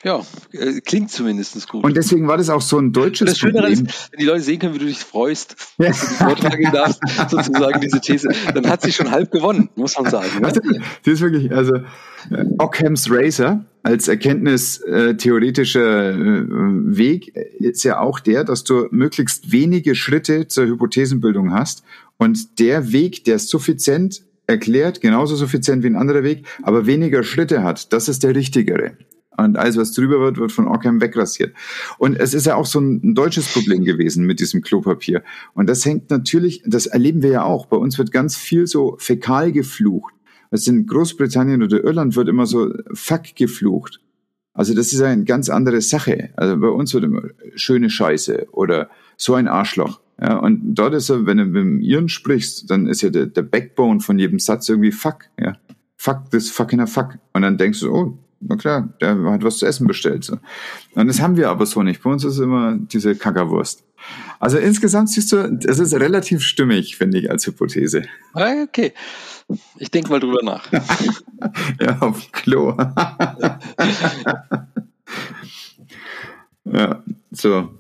[0.05, 1.83] Ja, äh, klingt zumindest gut.
[1.83, 3.87] Und deswegen war das auch so ein deutsches das Schöne Problem.
[3.87, 5.89] Ist, wenn die Leute sehen können, wie du dich freust, ja.
[5.89, 7.01] dass du die vortragen darfst,
[7.31, 10.29] sozusagen diese These, dann hat sie schon halb gewonnen, muss man sagen.
[10.41, 10.47] Ne?
[10.47, 11.77] Also, das ist wirklich, also
[12.31, 19.95] äh, Occam's Razor als erkenntnistheoretischer äh, Weg ist ja auch der, dass du möglichst wenige
[19.95, 21.83] Schritte zur Hypothesenbildung hast
[22.19, 27.63] und der Weg, der suffizient erklärt, genauso suffizient wie ein anderer Weg, aber weniger Schritte
[27.63, 28.99] hat, das ist der richtigere.
[29.37, 31.55] Und alles, was drüber wird, wird von Ockham wegrasiert.
[31.99, 35.23] Und es ist ja auch so ein deutsches Problem gewesen mit diesem Klopapier.
[35.55, 37.67] Und das hängt natürlich, das erleben wir ja auch.
[37.67, 40.15] Bei uns wird ganz viel so fäkal geflucht.
[40.51, 44.01] Was in Großbritannien oder Irland wird immer so fuck geflucht.
[44.53, 46.31] Also das ist eine ganz andere Sache.
[46.37, 47.23] Also bei uns wird immer
[47.57, 50.01] schöne Scheiße oder so ein Arschloch.
[50.21, 53.27] Ja, und dort ist er, wenn du mit dem Iren sprichst, dann ist ja der,
[53.27, 55.55] der Backbone von jedem Satz irgendwie fuck, ja.
[55.97, 57.19] Fuck this fucking fuck.
[57.33, 60.25] Und dann denkst du, oh, na klar, der hat was zu essen bestellt.
[60.25, 60.39] So.
[60.95, 62.03] Und das haben wir aber so nicht.
[62.03, 63.85] Bei uns ist immer diese Kackerwurst.
[64.39, 68.03] Also insgesamt siehst du, es ist relativ stimmig, finde ich, als Hypothese.
[68.35, 68.93] Ah, okay.
[69.79, 70.71] Ich denke mal drüber nach.
[71.81, 72.77] ja, auf Klo.
[76.65, 77.71] ja, so.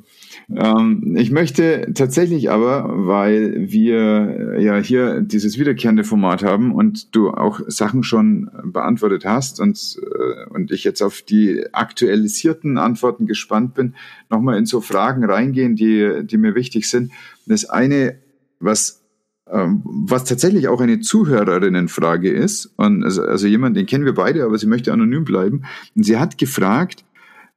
[0.51, 7.31] Ähm, ich möchte tatsächlich aber, weil wir ja hier dieses wiederkehrende Format haben und du
[7.31, 13.75] auch Sachen schon beantwortet hast und, äh, und ich jetzt auf die aktualisierten Antworten gespannt
[13.75, 13.95] bin,
[14.31, 17.13] nochmal in so Fragen reingehen, die, die mir wichtig sind.
[17.47, 18.19] Das eine,
[18.61, 19.05] was
[19.51, 24.45] ähm, was tatsächlich auch eine Zuhörerinnenfrage ist, und also, also jemand, den kennen wir beide,
[24.45, 25.65] aber sie möchte anonym bleiben.
[25.95, 27.05] Und sie hat gefragt,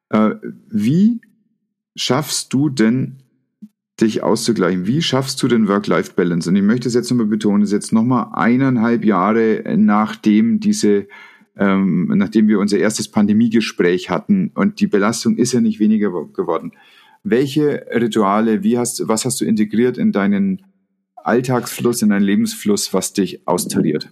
[0.10, 0.32] äh,
[0.70, 1.22] wie
[1.98, 3.18] schaffst du denn,
[4.00, 4.86] dich auszugleichen?
[4.86, 6.50] Wie schaffst du den Work-Life-Balance?
[6.50, 11.08] Und ich möchte es jetzt nochmal betonen, es ist jetzt nochmal eineinhalb Jahre nachdem diese,
[11.58, 16.74] ähm, nachdem wir unser erstes Pandemiegespräch hatten und die Belastung ist ja nicht weniger geworden.
[17.24, 20.64] Welche Rituale, wie hast, was hast du integriert in deinen
[21.16, 24.10] Alltagsfluss, in deinen Lebensfluss, was dich austariert?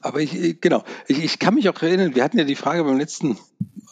[0.00, 2.98] Aber ich, genau, ich, ich kann mich auch erinnern, wir hatten ja die Frage beim
[2.98, 3.36] letzten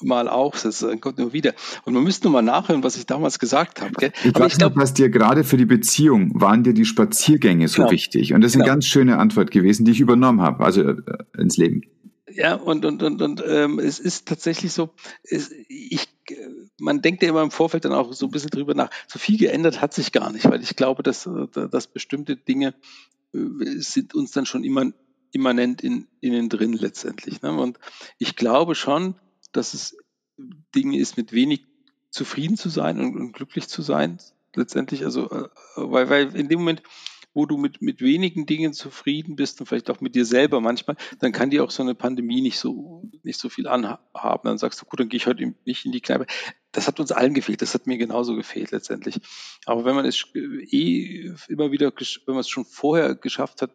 [0.02, 1.54] Mal auch, das äh, kommt nur wieder.
[1.84, 3.92] Und man müsste nur mal nachhören, was ich damals gesagt habe.
[3.94, 4.12] Gell?
[4.24, 6.84] Ich Aber weiß ich glaub, noch, was dir gerade für die Beziehung waren dir die
[6.84, 7.90] Spaziergänge so genau.
[7.90, 8.34] wichtig.
[8.34, 8.64] Und das ist genau.
[8.64, 11.02] eine ganz schöne Antwort gewesen, die ich übernommen habe, also äh,
[11.36, 11.82] ins Leben.
[12.30, 14.90] Ja, und, und, und, und ähm, es ist tatsächlich so,
[15.22, 16.08] es, ich,
[16.80, 18.90] man denkt ja immer im Vorfeld dann auch so ein bisschen drüber nach.
[19.06, 22.74] So viel geändert hat sich gar nicht, weil ich glaube, dass, äh, dass bestimmte Dinge
[23.34, 24.92] sind uns dann schon immer
[25.32, 27.42] immanent in, innen drin letztendlich.
[27.42, 27.52] Ne?
[27.52, 27.78] Und
[28.18, 29.14] ich glaube schon,
[29.52, 29.96] dass es
[30.74, 31.66] Dinge ist, mit wenig
[32.10, 34.18] zufrieden zu sein und, und glücklich zu sein.
[34.54, 35.04] letztendlich.
[35.04, 36.82] Also, äh, weil, weil in dem Moment,
[37.34, 40.96] wo du mit, mit wenigen Dingen zufrieden bist und vielleicht auch mit dir selber manchmal,
[41.18, 44.42] dann kann dir auch so eine Pandemie nicht so, nicht so viel anhaben.
[44.44, 46.26] Dann sagst du, gut, dann gehe ich heute nicht in die Kneipe.
[46.72, 47.62] Das hat uns allen gefehlt.
[47.62, 49.18] Das hat mir genauso gefehlt letztendlich.
[49.64, 51.90] Aber wenn man es eh immer wieder,
[52.26, 53.70] wenn man es schon vorher geschafft hat,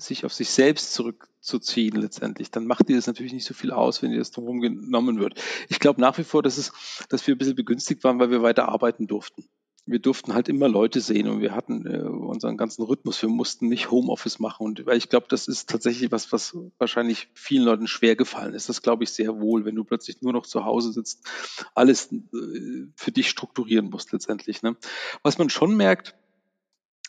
[0.00, 4.02] sich auf sich selbst zurückzuziehen letztendlich, dann macht dir das natürlich nicht so viel aus,
[4.02, 5.40] wenn dir das drumherum genommen wird.
[5.68, 6.72] Ich glaube nach wie vor, dass es,
[7.08, 9.44] dass wir ein bisschen begünstigt waren, weil wir weiter arbeiten durften
[9.90, 13.20] wir durften halt immer Leute sehen und wir hatten äh, unseren ganzen Rhythmus.
[13.22, 14.64] Wir mussten nicht Homeoffice machen.
[14.64, 18.68] Und weil ich glaube, das ist tatsächlich was, was wahrscheinlich vielen Leuten schwer gefallen ist.
[18.68, 21.26] Das glaube ich sehr wohl, wenn du plötzlich nur noch zu Hause sitzt,
[21.74, 24.62] alles äh, für dich strukturieren musst letztendlich.
[24.62, 24.76] Ne?
[25.22, 26.14] Was man schon merkt,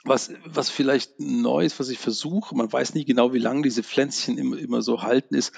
[0.04, 3.84] was, was vielleicht neu ist, was ich versuche, man weiß nie genau, wie lange diese
[3.84, 5.54] Pflänzchen immer, immer so halten, ist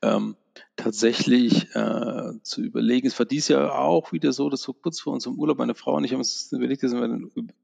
[0.00, 0.36] ähm,
[0.76, 3.06] tatsächlich äh, zu überlegen.
[3.06, 5.94] Es war dieses Jahr auch wieder so, dass so kurz vor unserem Urlaub meine Frau
[5.96, 7.00] und ich haben uns überlegt, dass wir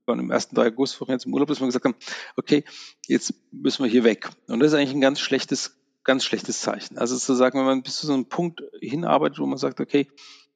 [0.06, 1.96] waren im ersten Augustwochen jetzt im Urlaub, dass wir gesagt haben,
[2.36, 2.64] okay,
[3.06, 4.28] jetzt müssen wir hier weg.
[4.48, 6.98] Und das ist eigentlich ein ganz schlechtes, ganz schlechtes Zeichen.
[6.98, 10.08] Also zu sagen, wenn man bis zu so einem Punkt hinarbeitet, wo man sagt, okay,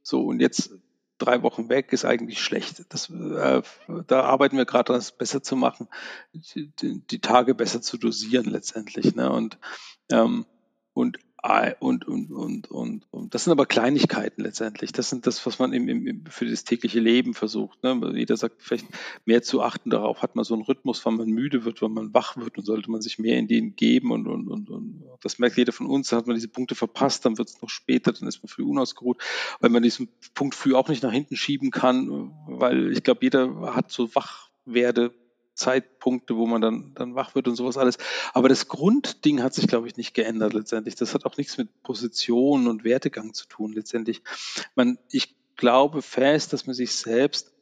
[0.03, 0.70] so und jetzt
[1.24, 2.85] drei Wochen weg ist eigentlich schlecht.
[2.90, 3.62] Das, äh,
[4.07, 5.89] da arbeiten wir gerade das besser zu machen,
[6.32, 9.15] die, die, Tage besser zu dosieren letztendlich.
[9.15, 9.31] Ne?
[9.31, 9.59] Und,
[10.11, 10.47] ähm,
[10.93, 14.93] und und, und, und, und, und das sind aber Kleinigkeiten letztendlich.
[14.93, 17.82] Das sind das, was man im, im, für das tägliche Leben versucht.
[17.82, 18.12] Ne?
[18.14, 18.86] Jeder sagt vielleicht
[19.24, 22.14] mehr zu achten darauf, hat man so einen Rhythmus, wann man müde wird, wann man
[22.14, 25.40] wach wird und sollte man sich mehr in den geben und, und, und, und das
[25.40, 28.28] merkt jeder von uns, hat man diese Punkte verpasst, dann wird es noch später, dann
[28.28, 29.20] ist man früh unausgeruht,
[29.59, 33.74] weil man diesen Punkt früh auch nicht nach hinten schieben kann, weil ich glaube, jeder
[33.74, 35.12] hat so Wachwerde
[35.54, 37.98] Zeitpunkte, wo man dann, dann wach wird und sowas alles.
[38.32, 40.94] Aber das Grundding hat sich, glaube ich, nicht geändert letztendlich.
[40.94, 44.22] Das hat auch nichts mit Position und Wertegang zu tun letztendlich.
[44.74, 47.52] Man, ich glaube fest, dass man sich selbst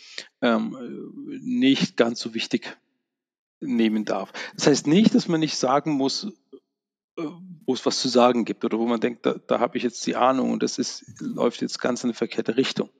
[0.41, 1.13] ähm,
[1.43, 2.79] nicht ganz so wichtig
[3.61, 4.33] nehmen darf.
[4.55, 6.25] Das heißt nicht, dass man nicht sagen muss,
[7.19, 7.23] äh,
[7.67, 10.07] wo es was zu sagen gibt oder wo man denkt, da, da habe ich jetzt
[10.07, 12.91] die Ahnung und das ist, läuft jetzt ganz in eine verkehrte Richtung.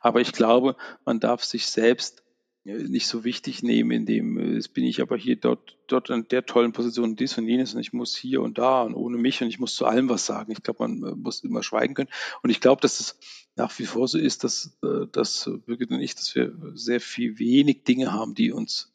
[0.00, 2.22] Aber ich glaube, man darf sich selbst
[2.66, 6.44] nicht so wichtig nehmen, indem äh, jetzt bin ich aber hier dort, dort an der
[6.44, 9.48] tollen Position dies und jenes und ich muss hier und da und ohne mich und
[9.48, 10.52] ich muss zu allem was sagen.
[10.52, 12.10] Ich glaube, man äh, muss immer schweigen können.
[12.42, 13.18] Und ich glaube, dass es
[13.54, 17.38] nach wie vor so ist, dass, äh, dass Birgit und ich, dass wir sehr viel
[17.38, 18.92] wenig Dinge haben, die uns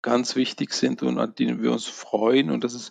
[0.00, 2.90] ganz wichtig sind und an denen wir uns freuen und dass es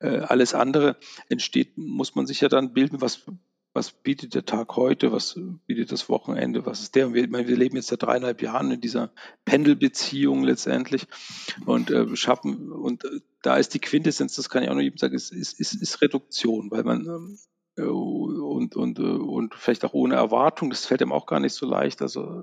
[0.00, 0.96] äh, alles andere
[1.28, 3.24] entsteht, muss man sich ja dann bilden, was
[3.72, 7.06] was bietet der Tag heute, was bietet das Wochenende, was ist der?
[7.06, 9.12] Und wir, wir leben jetzt seit dreieinhalb Jahren in dieser
[9.44, 11.06] Pendelbeziehung letztendlich
[11.66, 14.98] und äh, schaffen, und äh, da ist die Quintessenz, das kann ich auch noch jedem
[14.98, 17.38] sagen, ist, ist, ist, ist Reduktion, weil man
[17.76, 21.54] äh, und, und, äh, und vielleicht auch ohne Erwartung, das fällt einem auch gar nicht
[21.54, 22.02] so leicht.
[22.02, 22.42] Also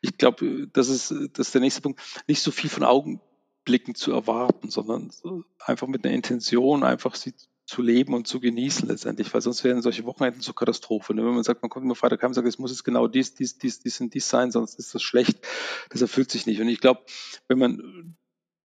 [0.00, 4.12] ich glaube, das ist, das ist der nächste Punkt, nicht so viel von Augenblicken zu
[4.12, 5.10] erwarten, sondern
[5.58, 7.34] einfach mit einer Intention, einfach sie
[7.66, 11.14] zu leben und zu genießen letztendlich, weil sonst wären solche Wochenenden zur Katastrophe.
[11.14, 11.26] Ne?
[11.26, 13.34] Wenn man sagt, man kommt immer Freitag heim und sagt, es muss jetzt genau dies,
[13.34, 15.44] dies, dies, dies und dies sein, sonst ist das schlecht.
[15.90, 16.60] Das erfüllt sich nicht.
[16.60, 17.02] Und ich glaube,
[17.48, 18.16] wenn man,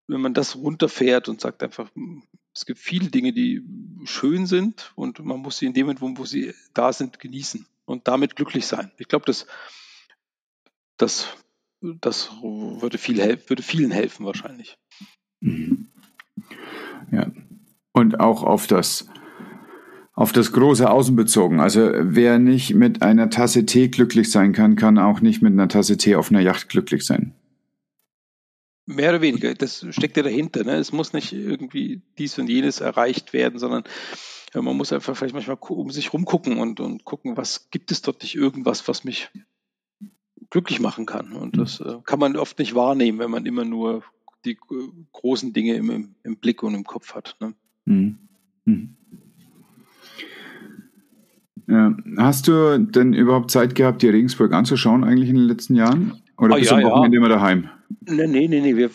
[0.08, 1.90] wenn man das runterfährt und sagt einfach,
[2.54, 3.64] es gibt viele Dinge, die
[4.06, 8.08] schön sind und man muss sie in dem Moment, wo sie da sind, genießen und
[8.08, 8.92] damit glücklich sein.
[9.00, 9.48] Ich glaube, das,
[10.98, 11.28] das,
[11.82, 13.18] das würde, viel,
[13.48, 14.78] würde vielen helfen wahrscheinlich.
[15.40, 15.88] Mhm.
[17.12, 17.32] Ja,
[17.94, 19.08] und auch auf das,
[20.14, 21.60] auf das große Außen bezogen.
[21.60, 25.68] Also wer nicht mit einer Tasse Tee glücklich sein kann, kann auch nicht mit einer
[25.68, 27.36] Tasse Tee auf einer Yacht glücklich sein.
[28.86, 30.64] Mehr oder weniger, das steckt ja dahinter.
[30.64, 30.76] Ne?
[30.76, 33.84] Es muss nicht irgendwie dies und jenes erreicht werden, sondern
[34.54, 38.02] ja, man muss einfach vielleicht manchmal um sich rumgucken und, und gucken, was gibt es
[38.02, 39.30] dort nicht irgendwas, was mich
[40.50, 41.34] glücklich machen kann.
[41.34, 44.04] Und das äh, kann man oft nicht wahrnehmen, wenn man immer nur
[44.44, 44.58] die
[45.12, 47.38] großen Dinge im, im, im Blick und im Kopf hat.
[47.40, 47.54] Ne?
[47.86, 48.18] Mhm.
[48.66, 48.96] Mhm.
[51.68, 51.96] Ja.
[52.18, 56.14] Hast du denn überhaupt Zeit gehabt, dir Regensburg anzuschauen, eigentlich in den letzten Jahren?
[56.38, 57.20] Oder oh, bist ja, du am Wochenende ja.
[57.20, 57.70] immer daheim?
[58.00, 58.76] Nee, nee, nee, nee.
[58.76, 58.92] Wir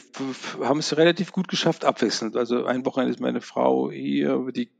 [0.61, 2.37] haben es relativ gut geschafft, abwechselnd.
[2.37, 4.71] Also ein Wochenende ist meine Frau hier, die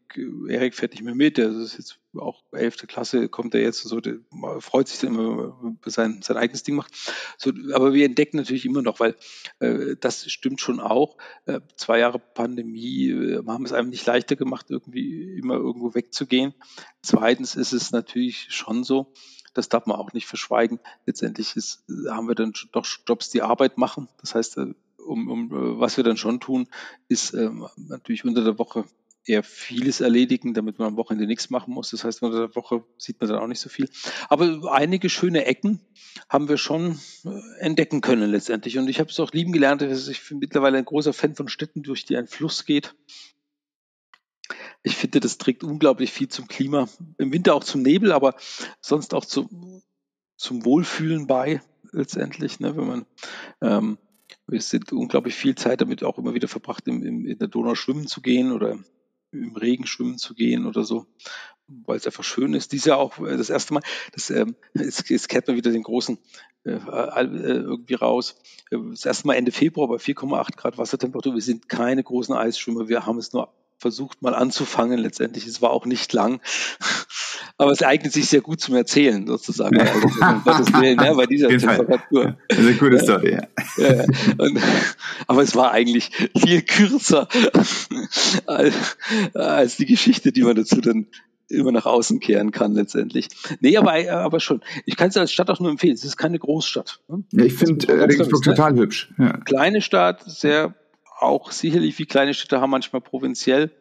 [0.49, 4.01] Erik fährt nicht mehr mit, der ist jetzt auch elfte Klasse, kommt er jetzt so,
[4.01, 4.19] der
[4.61, 6.93] freut sich immer, sein, sein eigenes Ding macht.
[7.37, 9.17] So, aber wir entdecken natürlich immer noch, weil
[9.59, 11.17] äh, das stimmt schon auch.
[11.45, 16.55] Äh, zwei Jahre Pandemie äh, haben es einem nicht leichter gemacht, irgendwie immer irgendwo wegzugehen.
[17.03, 19.13] Zweitens ist es natürlich schon so,
[19.57, 20.81] das darf man auch nicht verschweigen.
[21.07, 24.09] Letztendlich ist, haben wir dann doch Jobs, die Arbeit machen.
[24.21, 24.75] Das heißt, äh,
[25.05, 26.69] um, um, äh, was wir dann schon tun,
[27.09, 28.85] ist ähm, natürlich unter der Woche
[29.25, 31.91] eher vieles erledigen, damit man am Wochenende nichts machen muss.
[31.91, 33.89] Das heißt, unter der Woche sieht man dann auch nicht so viel.
[34.29, 35.81] Aber einige schöne Ecken
[36.29, 38.79] haben wir schon äh, entdecken können letztendlich.
[38.79, 39.83] Und ich habe es auch lieben gelernt.
[39.83, 42.95] Ich bin mittlerweile ein großer Fan von Städten, durch die ein Fluss geht.
[44.87, 46.89] Ich finde, das trägt unglaublich viel zum Klima.
[47.19, 48.37] Im Winter auch zum Nebel, aber
[48.81, 49.83] sonst auch zu,
[50.37, 51.61] zum Wohlfühlen bei
[51.91, 53.07] letztendlich, ne, wenn man
[53.61, 53.99] ähm,
[54.47, 57.75] wir sind unglaublich viel Zeit damit auch immer wieder verbracht, im, im, in der Donau
[57.75, 58.79] schwimmen zu gehen oder
[59.33, 61.07] im Regen schwimmen zu gehen oder so,
[61.67, 62.71] weil es einfach schön ist.
[62.71, 63.83] Dies Jahr auch äh, das erste Mal,
[64.13, 66.17] das, ähm, jetzt, jetzt kehrt man wieder den großen
[66.63, 68.37] äh, äh, irgendwie raus.
[68.71, 71.35] Das erste Mal Ende Februar bei 4,8 Grad Wassertemperatur.
[71.35, 75.47] Wir sind keine großen Eisschwimmer, wir haben es nur versucht mal anzufangen letztendlich.
[75.47, 76.41] Es war auch nicht lang,
[77.59, 79.79] aber es eignet sich sehr gut zum Erzählen sozusagen.
[79.79, 82.37] Also, Willen, ne, bei dieser Temperatur.
[82.49, 83.33] Das ist eine gute Story.
[83.33, 83.47] Ja.
[83.77, 84.05] ja.
[84.39, 84.61] Und,
[85.27, 87.29] aber es war eigentlich viel kürzer
[88.47, 88.97] als,
[89.35, 91.07] als die Geschichte, die man dazu dann
[91.49, 93.29] immer nach außen kehren kann letztendlich.
[93.61, 94.63] Nee, aber, aber schon.
[94.85, 95.95] Ich kann es als Stadt auch nur empfehlen.
[95.95, 97.01] Es ist keine Großstadt.
[97.09, 97.25] Ne?
[97.33, 99.13] Ja, ich finde Regensburg total hübsch.
[99.19, 99.37] Ja.
[99.39, 100.75] Kleine Stadt, sehr
[101.19, 103.77] auch sicherlich wie kleine Städte haben, manchmal provinziell.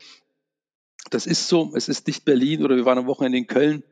[1.10, 1.74] Das ist so.
[1.76, 3.84] Es ist nicht Berlin oder wir waren am Wochenende in Köln,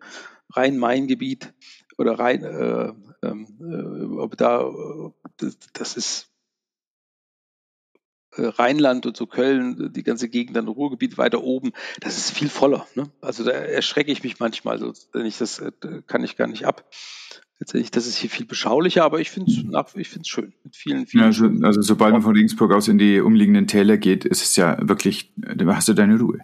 [0.56, 1.54] Rhein-Main-Gebiet
[1.98, 2.94] oder Rhein, äh,
[3.26, 4.72] äh, da,
[5.38, 6.30] das, das ist
[8.36, 12.50] äh, Rheinland und so Köln, die ganze Gegend, dann Ruhrgebiet weiter oben, das ist viel
[12.50, 12.88] voller.
[12.96, 13.12] Ne?
[13.22, 14.94] Also da erschrecke ich mich manchmal, so,
[15.24, 15.72] ich das äh,
[16.08, 16.90] kann ich gar nicht ab
[17.64, 21.22] letztendlich, das ist hier viel beschaulicher, aber ich finde es ich schön mit vielen, vielen.
[21.22, 24.56] Ja, also, also sobald man von Regensburg aus in die umliegenden Täler geht, ist es
[24.58, 26.40] ja wirklich, da hast du deine Ruhe.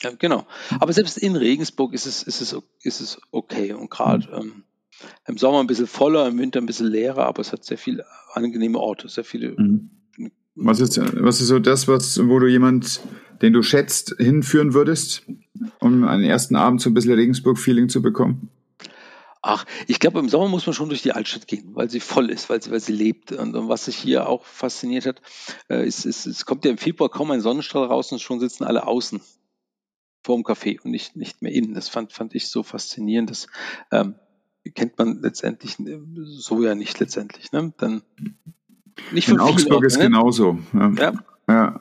[0.00, 0.46] Ja, genau.
[0.80, 4.34] Aber selbst in Regensburg ist es, ist es, ist es okay und gerade mhm.
[4.34, 4.62] ähm,
[5.26, 8.04] im Sommer ein bisschen voller, im Winter ein bisschen leerer, aber es hat sehr viele
[8.32, 9.54] angenehme Orte, sehr viele.
[9.56, 9.90] Mhm.
[10.56, 13.00] Was ist, was ist so das, was, wo du jemand,
[13.42, 15.24] den du schätzt, hinführen würdest,
[15.80, 18.50] um einen ersten Abend so ein bisschen Regensburg-Feeling zu bekommen?
[19.46, 22.30] Ach, ich glaube, im Sommer muss man schon durch die Altstadt gehen, weil sie voll
[22.30, 23.30] ist, weil sie, weil sie lebt.
[23.30, 25.20] Und, und was sich hier auch fasziniert hat,
[25.68, 28.64] äh, ist, ist, es kommt ja im Februar kaum ein Sonnenstrahl raus und schon sitzen
[28.64, 29.20] alle außen
[30.22, 31.74] vor dem Café und nicht, nicht mehr innen.
[31.74, 33.28] Das fand, fand ich so faszinierend.
[33.28, 33.46] Das
[33.92, 34.14] ähm,
[34.74, 37.52] kennt man letztendlich äh, so ja nicht letztendlich.
[37.52, 37.74] Ne?
[37.76, 38.00] Dann
[39.12, 40.04] nicht In Augsburg ist ne?
[40.04, 40.58] genauso.
[40.72, 40.90] Ja.
[40.96, 41.12] ja.
[41.48, 41.80] ja.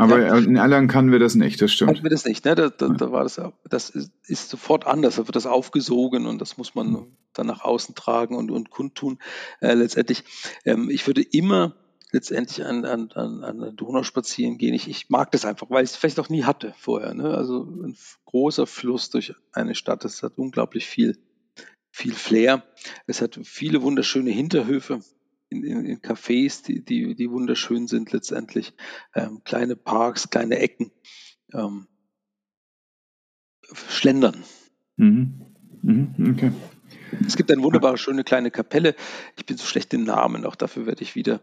[0.00, 0.38] Aber ja.
[0.38, 1.92] in Erlangen können wir das nicht, das stimmt.
[1.92, 2.54] Können wir das nicht, ne?
[2.54, 6.40] Da, da, da war das, das ist, ist, sofort anders, da wird das aufgesogen und
[6.40, 7.06] das muss man mhm.
[7.34, 9.18] dann nach außen tragen und, und kundtun.
[9.60, 10.24] Äh, letztendlich,
[10.64, 11.76] ähm, ich würde immer
[12.12, 14.72] letztendlich an, an, an, an der Donau spazieren gehen.
[14.72, 17.12] Ich, ich mag das einfach, weil ich es vielleicht auch nie hatte vorher.
[17.12, 17.34] Ne?
[17.34, 17.94] Also ein
[18.24, 21.18] großer Fluss durch eine Stadt, das hat unglaublich viel,
[21.90, 22.62] viel Flair.
[23.06, 25.00] Es hat viele wunderschöne Hinterhöfe
[25.50, 28.72] in, in, Cafés, die, die, die wunderschön sind letztendlich,
[29.14, 30.90] ähm, kleine Parks, kleine Ecken,
[31.52, 31.86] ähm,
[33.88, 34.44] schlendern.
[34.96, 35.46] Mhm.
[35.82, 36.14] Mhm.
[36.32, 36.52] Okay.
[37.26, 38.94] Es gibt eine wunderbare, schöne kleine Kapelle.
[39.36, 41.40] Ich bin so schlecht im Namen, auch dafür werde ich wieder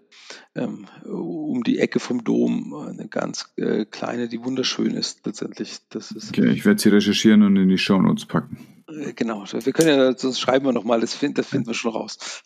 [0.56, 5.80] ähm, um die Ecke vom Dom eine ganz äh, kleine, die wunderschön ist letztendlich.
[5.90, 8.66] Das ist, okay, ich werde sie recherchieren und in die Shownotes packen.
[8.88, 11.92] Äh, genau, wir können ja, das schreiben wir nochmal, das, find, das finden wir schon
[11.92, 12.44] raus.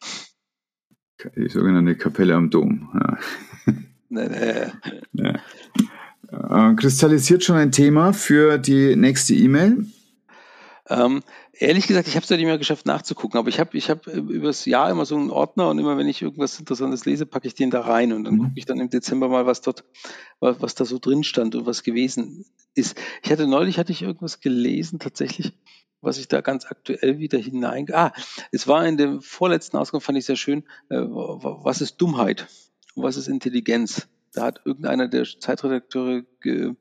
[1.35, 2.89] Die sogenannte Kapelle am Dom.
[2.93, 3.17] Ja.
[4.09, 5.23] Nee, nee.
[5.23, 6.71] Ja.
[6.71, 9.85] Äh, kristallisiert schon ein Thema für die nächste E-Mail?
[10.91, 11.23] Ähm,
[11.53, 14.07] ehrlich gesagt, ich habe es ja nicht mehr geschafft nachzugucken, aber ich habe ich hab
[14.07, 17.55] übers Jahr immer so einen Ordner und immer wenn ich irgendwas Interessantes lese, packe ich
[17.55, 18.39] den da rein und dann mhm.
[18.39, 19.85] gucke ich dann im Dezember mal, was dort,
[20.41, 22.45] was, was da so drin stand und was gewesen
[22.75, 22.97] ist.
[23.23, 25.53] Ich hatte neulich hatte ich irgendwas gelesen, tatsächlich,
[26.01, 27.87] was ich da ganz aktuell wieder hinein.
[27.93, 28.11] Ah,
[28.51, 32.47] es war in dem vorletzten Ausgang, fand ich sehr schön, äh, was ist Dummheit
[32.95, 34.09] und was ist Intelligenz?
[34.33, 36.73] Da hat irgendeiner der Zeitredakteure ge,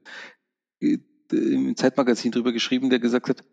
[0.81, 0.99] ge,
[1.33, 3.45] im Zeitmagazin drüber geschrieben, der gesagt hat,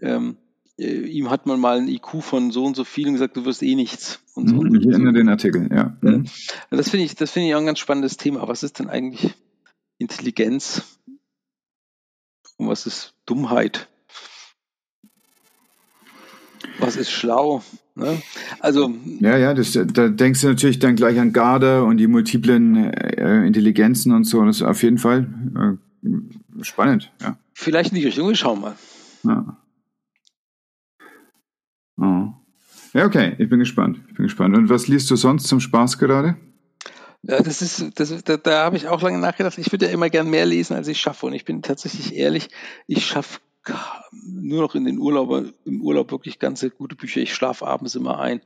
[0.00, 0.36] ähm,
[0.78, 3.44] äh, ihm hat man mal ein IQ von so und so viel und gesagt, du
[3.44, 4.20] wirst eh nichts.
[4.34, 5.96] Und so mhm, ich erinnere den Artikel, ja.
[6.00, 6.26] Mhm.
[6.70, 8.46] Das finde ich, das finde ich auch ein ganz spannendes Thema.
[8.48, 9.34] Was ist denn eigentlich
[9.98, 10.82] Intelligenz?
[12.56, 13.88] Und was ist Dummheit?
[16.78, 17.62] was ist schlau?
[17.94, 18.20] Ne?
[18.60, 22.76] Also ja, ja, das, da denkst du natürlich dann gleich an Garda und die multiplen
[22.92, 24.44] äh, Intelligenzen und so.
[24.44, 25.28] Das ist auf jeden Fall
[26.04, 27.12] äh, spannend.
[27.22, 27.38] Ja.
[27.52, 28.28] Vielleicht in die Richtung.
[28.28, 28.74] Wir schauen mal.
[29.22, 29.56] Ja.
[31.96, 32.28] Oh.
[32.92, 33.34] ja, okay.
[33.38, 34.00] Ich bin gespannt.
[34.08, 34.56] Ich bin gespannt.
[34.56, 36.36] Und was liest du sonst zum Spaß gerade?
[37.22, 39.56] Ja, das ist, das, da, da habe ich auch lange nachgedacht.
[39.56, 41.26] Ich würde ja immer gern mehr lesen, als ich schaffe.
[41.26, 42.48] Und ich bin tatsächlich ehrlich,
[42.86, 43.40] ich schaffe
[44.26, 47.20] nur noch in den Urlaub, im Urlaub wirklich ganze gute Bücher.
[47.20, 48.42] Ich schlafe abends immer ein.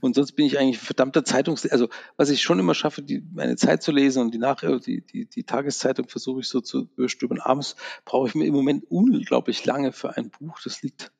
[0.00, 3.56] Und sonst bin ich eigentlich verdammter Zeitungs, also was ich schon immer schaffe, die, meine
[3.56, 7.40] Zeit zu lesen und die nach, die, die, die Tageszeitung versuche ich so zu überstürmen.
[7.40, 10.58] Abends brauche ich mir im Moment unglaublich lange für ein Buch.
[10.64, 11.12] Das liegt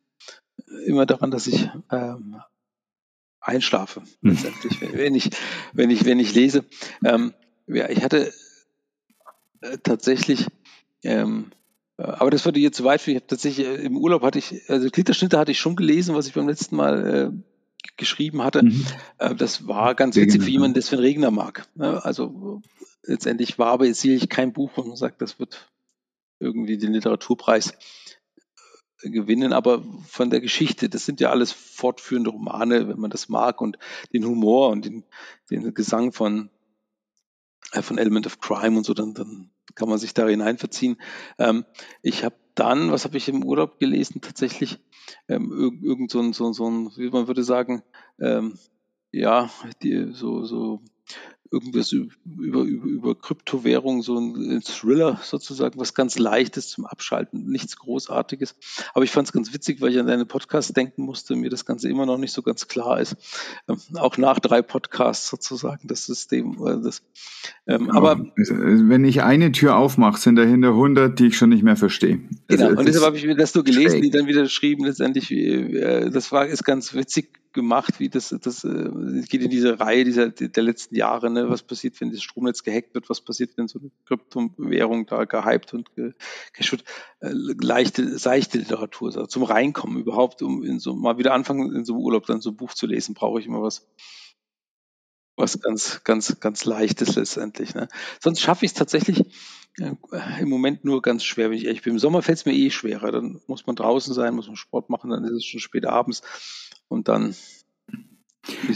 [0.86, 2.40] immer daran, dass ich ähm,
[3.40, 4.30] einschlafe, hm.
[4.30, 5.30] letztendlich, wenn ich,
[5.72, 6.64] wenn ich, wenn ich lese.
[7.04, 7.34] Ähm,
[7.66, 8.32] ja, ich hatte
[9.60, 10.46] äh, tatsächlich
[11.04, 11.52] ähm,
[11.96, 13.16] äh, aber das würde jetzt zu weit führen.
[13.16, 16.26] Ich habe tatsächlich äh, im Urlaub hatte ich, also Glitterschnitte hatte ich schon gelesen, was
[16.26, 17.30] ich beim letzten Mal äh,
[17.96, 18.64] geschrieben hatte.
[18.64, 18.86] Mhm.
[19.18, 20.44] Äh, das war ganz witzig Regner.
[20.44, 21.66] für jemanden, der Sven Regner mag.
[21.74, 22.04] Ne?
[22.04, 22.62] Also
[23.04, 25.68] letztendlich war aber jetzt sehe ich kein Buch, wo man sagt, das wird
[26.38, 27.74] irgendwie den Literaturpreis
[29.02, 33.60] gewinnen, aber von der Geschichte, das sind ja alles fortführende Romane, wenn man das mag
[33.60, 33.78] und
[34.12, 35.04] den Humor und den,
[35.50, 36.50] den Gesang von,
[37.72, 40.96] äh, von Element of Crime und so, dann, dann kann man sich da hineinverziehen.
[41.38, 41.64] Ähm,
[42.02, 44.78] ich habe dann, was habe ich im Urlaub gelesen, tatsächlich
[45.28, 45.50] ähm,
[45.82, 47.82] irgend so ein, so, so ein, wie man würde sagen,
[48.20, 48.58] ähm,
[49.10, 49.50] ja,
[49.82, 50.82] die, so, so
[51.52, 57.76] irgendwas über, über, über Kryptowährung, so ein Thriller sozusagen, was ganz leichtes zum Abschalten, nichts
[57.76, 58.56] Großartiges.
[58.94, 61.66] Aber ich fand es ganz witzig, weil ich an deine Podcasts denken musste, mir das
[61.66, 63.16] Ganze immer noch nicht so ganz klar ist.
[63.68, 66.56] Ähm, auch nach drei Podcasts sozusagen, das System.
[66.66, 67.02] Äh, das,
[67.66, 67.98] ähm, genau.
[67.98, 72.20] Aber wenn ich eine Tür aufmache, sind dahinter 100, die ich schon nicht mehr verstehe.
[72.48, 74.02] Genau, also, und deshalb habe ich mir das so gelesen, schräg.
[74.02, 78.64] die dann wieder geschrieben, letztendlich, äh, das war, ist ganz witzig gemacht, wie das, das
[78.64, 78.90] äh,
[79.28, 81.48] geht in diese Reihe dieser, der letzten Jahre, ne?
[81.48, 85.74] was passiert, wenn das Stromnetz gehackt wird, was passiert, wenn so eine Kryptowährung da gehypt
[85.74, 86.14] und wird.
[87.20, 91.94] Äh, leichte, seichte Literatur, zum Reinkommen überhaupt, um in so mal wieder anfangen, in so
[91.94, 93.86] einem Urlaub dann so ein Buch zu lesen, brauche ich immer was,
[95.42, 97.74] was ganz, ganz, ganz leichtes letztendlich.
[97.74, 97.88] Ne?
[98.20, 99.26] Sonst schaffe ich es tatsächlich
[99.78, 99.92] äh,
[100.40, 101.94] im Moment nur ganz schwer, wenn ich ehrlich bin.
[101.94, 103.10] Im Sommer fällt es mir eh schwerer.
[103.12, 106.22] Dann muss man draußen sein, muss man Sport machen, dann ist es schon spät abends
[106.88, 107.34] und dann.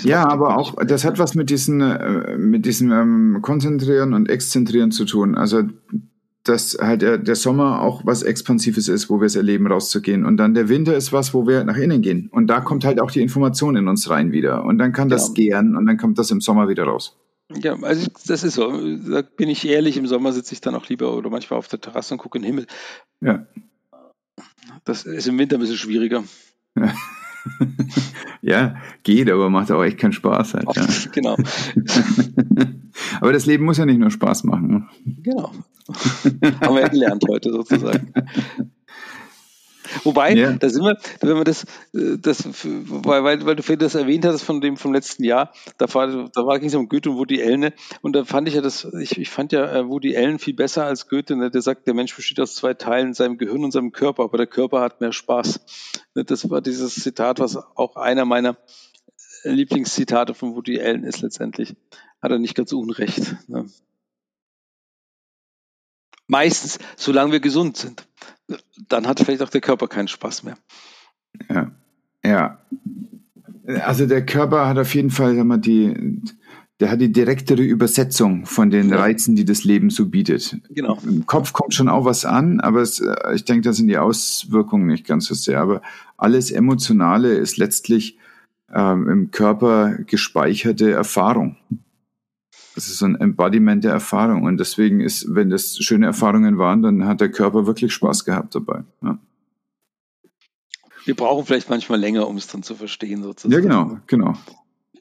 [0.05, 4.93] Ja, aber auch, das hat was mit diesen, äh, mit diesem ähm, Konzentrieren und Exzentrieren
[4.93, 5.34] zu tun.
[5.34, 5.62] Also,
[6.48, 10.24] dass halt der, der Sommer auch was Expansives ist, wo wir es erleben, rauszugehen.
[10.24, 12.28] Und dann der Winter ist was, wo wir nach innen gehen.
[12.32, 14.64] Und da kommt halt auch die Information in uns rein wieder.
[14.64, 15.35] Und dann kann das ja.
[15.35, 17.16] gären und dann kommt das im Sommer wieder raus.
[17.55, 18.73] Ja, also das ist so.
[19.09, 21.81] Da bin ich ehrlich, im Sommer sitze ich dann auch lieber oder manchmal auf der
[21.81, 22.66] Terrasse und gucke in den Himmel.
[23.20, 23.47] Ja.
[24.85, 26.24] Das ist im Winter ein bisschen schwieriger.
[26.77, 26.93] Ja.
[28.43, 30.68] ja, geht, aber macht auch echt keinen Spaß halt.
[30.74, 30.86] Ja.
[31.12, 31.36] Genau.
[33.20, 34.89] aber das Leben muss ja nicht nur Spaß machen.
[35.23, 35.52] Genau.
[36.60, 38.12] Haben wir gelernt heute sozusagen.
[40.05, 40.52] Wobei, ja.
[40.52, 41.64] da sind wir, wenn man das,
[41.94, 45.93] äh, das weil, weil, weil du das erwähnt hast von dem vom letzten Jahr, da
[45.94, 47.73] war, da war ging es um Goethe und Woody Allen, ne?
[48.02, 50.85] und da fand ich ja das, ich, ich fand ja äh, Woody Allen viel besser
[50.85, 51.51] als Goethe, ne?
[51.51, 54.47] der sagt, der Mensch besteht aus zwei Teilen, seinem Gehirn und seinem Körper, aber der
[54.47, 55.60] Körper hat mehr Spaß.
[56.14, 56.24] Ne?
[56.24, 58.56] Das war dieses Zitat, was auch einer meiner
[59.44, 61.74] Lieblingszitate von Woody Allen ist letztendlich.
[62.20, 63.36] Hat er nicht ganz unrecht.
[63.48, 63.66] Ne?
[66.28, 68.07] Meistens, solange wir gesund sind.
[68.89, 70.57] Dann hat vielleicht auch der Körper keinen Spaß mehr.
[71.48, 71.70] Ja,
[72.24, 72.59] ja.
[73.85, 76.20] Also der Körper hat auf jeden Fall, sag mal, die,
[76.78, 80.59] der hat die direktere Übersetzung von den Reizen, die das Leben so bietet.
[80.70, 80.98] Genau.
[81.05, 83.03] Im Kopf kommt schon auch was an, aber es,
[83.35, 85.61] ich denke, da sind die Auswirkungen nicht ganz so sehr.
[85.61, 85.82] Aber
[86.16, 88.19] alles Emotionale ist letztlich
[88.73, 91.57] ähm, im Körper gespeicherte Erfahrung.
[92.77, 94.43] Das ist so ein Embodiment der Erfahrung.
[94.43, 98.55] Und deswegen ist, wenn das schöne Erfahrungen waren, dann hat der Körper wirklich Spaß gehabt
[98.55, 98.85] dabei.
[99.03, 99.19] Ja.
[101.07, 103.55] Wir brauchen vielleicht manchmal länger, um es dann zu verstehen, sozusagen.
[103.55, 104.35] Ja, genau, genau.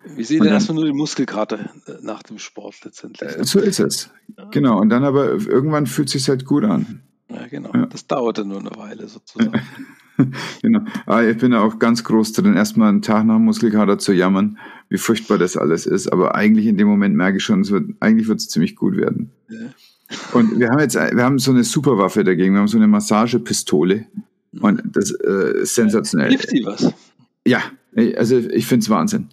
[0.06, 3.36] Wir sehen dann erstmal nur die Muskelkarte äh, nach dem Sport letztendlich.
[3.36, 3.44] Ne?
[3.44, 4.10] So ist es.
[4.52, 4.80] Genau.
[4.80, 7.02] Und dann aber irgendwann fühlt es sich halt gut an.
[7.28, 7.74] Ja, genau.
[7.74, 7.88] Ja.
[7.88, 9.52] Das dauerte nur eine Weile sozusagen.
[10.62, 10.80] genau.
[11.06, 14.14] Aber ah, ich bin ja auch ganz groß drin, erstmal einen Tag nach Muskelkater zu
[14.14, 14.58] jammern,
[14.90, 16.08] wie furchtbar das alles ist.
[16.08, 18.98] Aber eigentlich in dem Moment merke ich schon, es wird, eigentlich wird es ziemlich gut
[18.98, 19.32] werden.
[19.50, 19.60] Ja.
[20.34, 22.54] Und wir haben jetzt, wir haben so eine Superwaffe dagegen.
[22.54, 24.06] Wir haben so eine Massagepistole.
[24.60, 26.30] Und das äh, ist sensationell.
[26.30, 26.94] Hilft die was?
[27.46, 27.62] Ja,
[28.16, 29.30] also ich finde es Wahnsinn.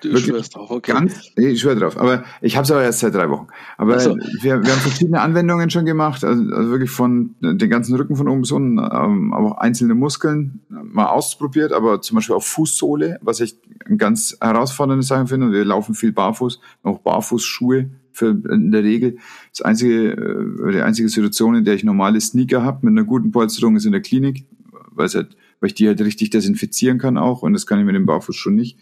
[0.00, 0.92] Du schwörst drauf, okay.
[0.92, 1.98] Ganz, ich schwöre drauf.
[1.98, 3.48] Aber ich habe es aber erst seit drei Wochen.
[3.78, 4.16] Aber so.
[4.16, 8.28] wir, wir haben verschiedene Anwendungen schon gemacht, also, also wirklich von den ganzen Rücken von
[8.28, 13.18] oben bis unten, ähm, aber auch einzelne Muskeln mal ausprobiert, aber zum Beispiel auch Fußsohle,
[13.22, 13.56] was ich
[13.86, 15.52] eine ganz herausfordernde Sache finde.
[15.52, 19.18] Wir laufen viel barfuß, auch Barfußschuhe für in der Regel.
[19.50, 23.30] Das einzige, äh, die einzige Situation, in der ich normale Sneaker habe mit einer guten
[23.30, 24.44] Polsterung, ist in der Klinik,
[24.90, 27.84] weil, es halt, weil ich die halt richtig desinfizieren kann auch und das kann ich
[27.84, 28.78] mit dem Barfußschuh nicht.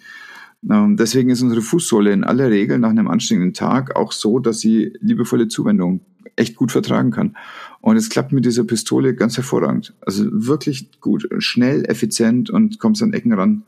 [0.70, 4.60] Ähm, deswegen ist unsere Fußsohle in aller Regel nach einem anstrengenden Tag auch so, dass
[4.60, 6.00] sie liebevolle Zuwendung
[6.36, 7.36] echt gut vertragen kann.
[7.80, 9.94] Und es klappt mit dieser Pistole ganz hervorragend.
[10.00, 13.62] Also wirklich gut, schnell, effizient und kommst an Ecken ran,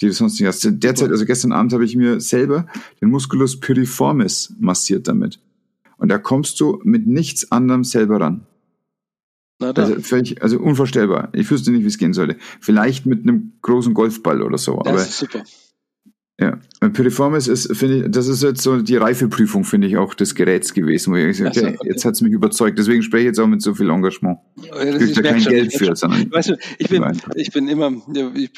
[0.00, 0.66] die du sonst nicht hast.
[0.70, 2.66] Derzeit, also gestern Abend habe ich mir selber
[3.00, 5.40] den Musculus piriformis massiert damit.
[5.96, 8.46] Und da kommst du mit nichts anderem selber ran.
[9.60, 11.30] Also, völlig, also unvorstellbar.
[11.32, 12.36] Ich wüsste nicht, wie es gehen sollte.
[12.60, 14.80] Vielleicht mit einem großen Golfball oder so.
[14.84, 15.42] Das aber, ist super.
[16.40, 20.34] Ja, Piriformis ist, finde ich, das ist jetzt so die Reifeprüfung, finde ich, auch des
[20.34, 22.76] Geräts gewesen, wo ich sage, okay, jetzt hat es mich überzeugt.
[22.76, 24.38] Deswegen spreche ich jetzt auch mit so viel Engagement.
[24.56, 26.28] Ja, das ich da kein Geld für, sondern.
[26.32, 27.04] Weißt du, ich bin,
[27.36, 27.92] ich bin immer,
[28.34, 28.50] ich,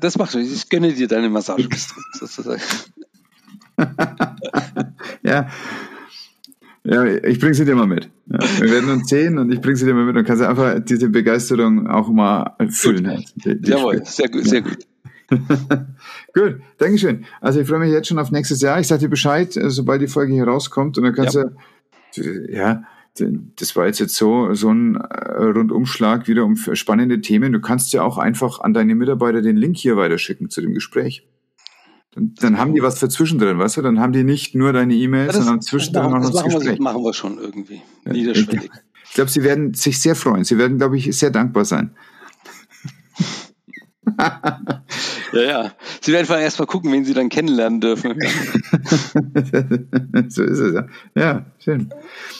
[0.00, 1.68] das machst du, ich gönne dir deine Massage
[2.18, 2.60] sozusagen.
[5.22, 5.48] ja.
[6.82, 8.10] Ja, ich bringe sie dir mal mit.
[8.26, 10.80] Ja, wir werden uns sehen und ich bringe sie dir mal mit und kannst einfach
[10.80, 13.06] diese Begeisterung auch mal fühlen.
[13.06, 14.78] Halt, Jawohl, sehr gut, sehr gut.
[16.34, 17.24] Gut, Dankeschön.
[17.40, 18.80] Also ich freue mich jetzt schon auf nächstes Jahr.
[18.80, 21.44] Ich sage dir Bescheid, äh, sobald die Folge hier rauskommt und dann kannst ja.
[22.16, 22.84] du, ja,
[23.56, 27.52] das war jetzt, jetzt so, so ein äh, Rundumschlag wieder um spannende Themen.
[27.52, 31.26] Du kannst ja auch einfach an deine Mitarbeiter den Link hier weiterschicken zu dem Gespräch.
[32.12, 33.82] Dann, dann haben die was für zwischendrin, weißt du?
[33.82, 36.78] Dann haben die nicht nur deine E-Mails, sondern zwischendrin noch das, das Gespräch.
[36.78, 37.82] Wir, machen wir schon irgendwie.
[38.04, 38.70] Niederschwellig.
[39.04, 40.44] Ich glaube, sie werden sich sehr freuen.
[40.44, 41.92] Sie werden, glaube ich, sehr dankbar sein.
[45.32, 45.72] ja, ja.
[46.00, 48.14] Sie werden erst mal gucken, wen Sie dann kennenlernen dürfen.
[50.28, 50.86] so ist es ja.
[51.14, 51.92] Ja, schön.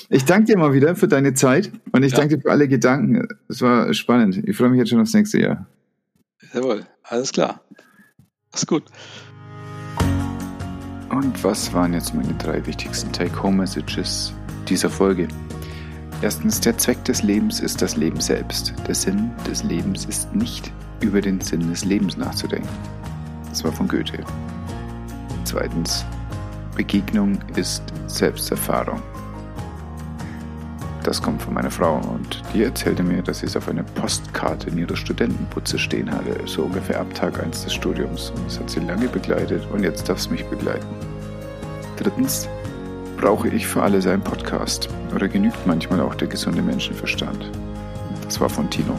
[0.09, 2.19] Ich danke dir mal wieder für deine Zeit und ich ja.
[2.19, 3.29] danke dir für alle Gedanken.
[3.49, 4.43] Es war spannend.
[4.49, 5.67] Ich freue mich jetzt schon aufs nächste Jahr.
[6.53, 7.61] Jawohl, alles klar.
[8.53, 8.85] Mach's gut.
[11.11, 14.33] Und was waren jetzt meine drei wichtigsten Take-Home-Messages
[14.69, 15.27] dieser Folge?
[16.23, 18.75] Erstens, der Zweck des Lebens ist das Leben selbst.
[18.87, 20.71] Der Sinn des Lebens ist nicht
[21.01, 22.69] über den Sinn des Lebens nachzudenken.
[23.49, 24.23] Das war von Goethe.
[25.45, 26.05] Zweitens,
[26.77, 29.01] Begegnung ist Selbsterfahrung.
[31.05, 34.69] Das kommt von meiner Frau und die erzählte mir, dass sie es auf einer Postkarte
[34.69, 38.31] in ihrer Studentenputze stehen hatte, so ungefähr ab Tag 1 des Studiums.
[38.37, 40.87] Und das hat sie lange begleitet und jetzt darf es mich begleiten.
[41.97, 42.47] Drittens,
[43.21, 47.51] brauche ich für alle seinen Podcast oder genügt manchmal auch der gesunde Menschenverstand?
[48.25, 48.99] Das war von Tino.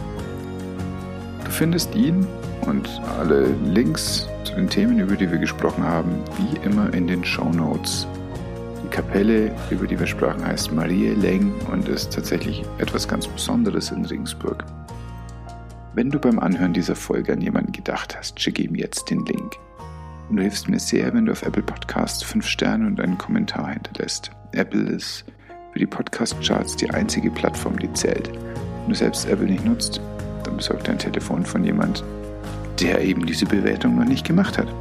[1.44, 2.28] Du findest ihn
[2.68, 2.88] und
[3.18, 7.50] alle Links zu den Themen, über die wir gesprochen haben, wie immer in den Show
[7.50, 8.08] Notes
[8.92, 14.06] Kapelle, über die wir sprachen, heißt Marie Leng und ist tatsächlich etwas ganz Besonderes in
[14.06, 14.66] Regensburg.
[15.96, 19.58] Wenn du beim Anhören dieser Folge an jemanden gedacht hast, schicke ihm jetzt den Link.
[20.32, 23.74] Und du hilfst mir sehr, wenn du auf Apple Podcasts 5 Sterne und einen Kommentar
[23.74, 24.32] hinterlässt.
[24.54, 25.26] Apple ist
[25.74, 28.32] für die Podcast-Charts die einzige Plattform, die zählt.
[28.32, 30.00] Wenn du selbst Apple nicht nutzt,
[30.46, 32.06] dann besorg dein Telefon von jemand,
[32.80, 34.74] der eben diese Bewertung noch nicht gemacht hat.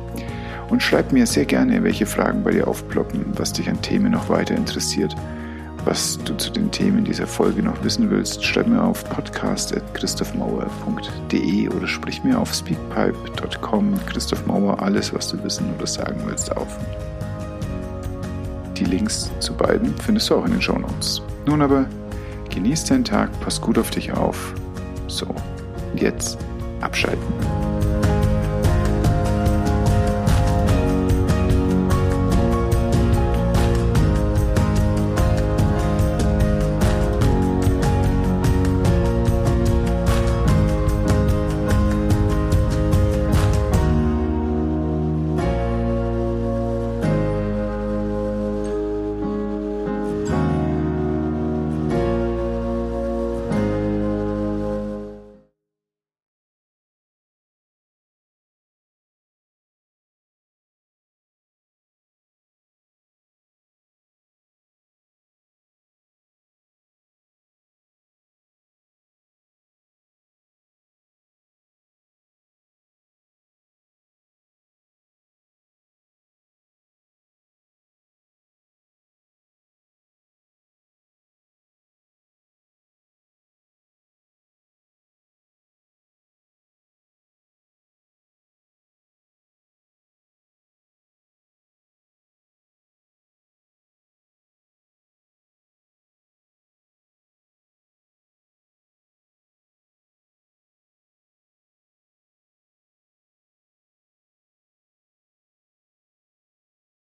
[0.69, 4.29] Und schreib mir sehr gerne, welche Fragen bei dir aufploppen, was dich an Themen noch
[4.29, 5.17] weiter interessiert,
[5.85, 8.45] was du zu den Themen dieser Folge noch wissen willst.
[8.45, 15.67] Schreib mir auf podcast.christophmauer.de oder sprich mir auf speakpipe.com Christoph Mauer alles, was du wissen
[15.77, 16.79] oder sagen willst, auf.
[18.77, 21.21] Die Links zu beiden findest du auch in den Show Notes.
[21.47, 21.87] Nun aber,
[22.49, 24.55] genieß deinen Tag, pass gut auf dich auf.
[25.07, 25.27] So,
[25.97, 26.39] jetzt
[26.81, 27.60] abschalten.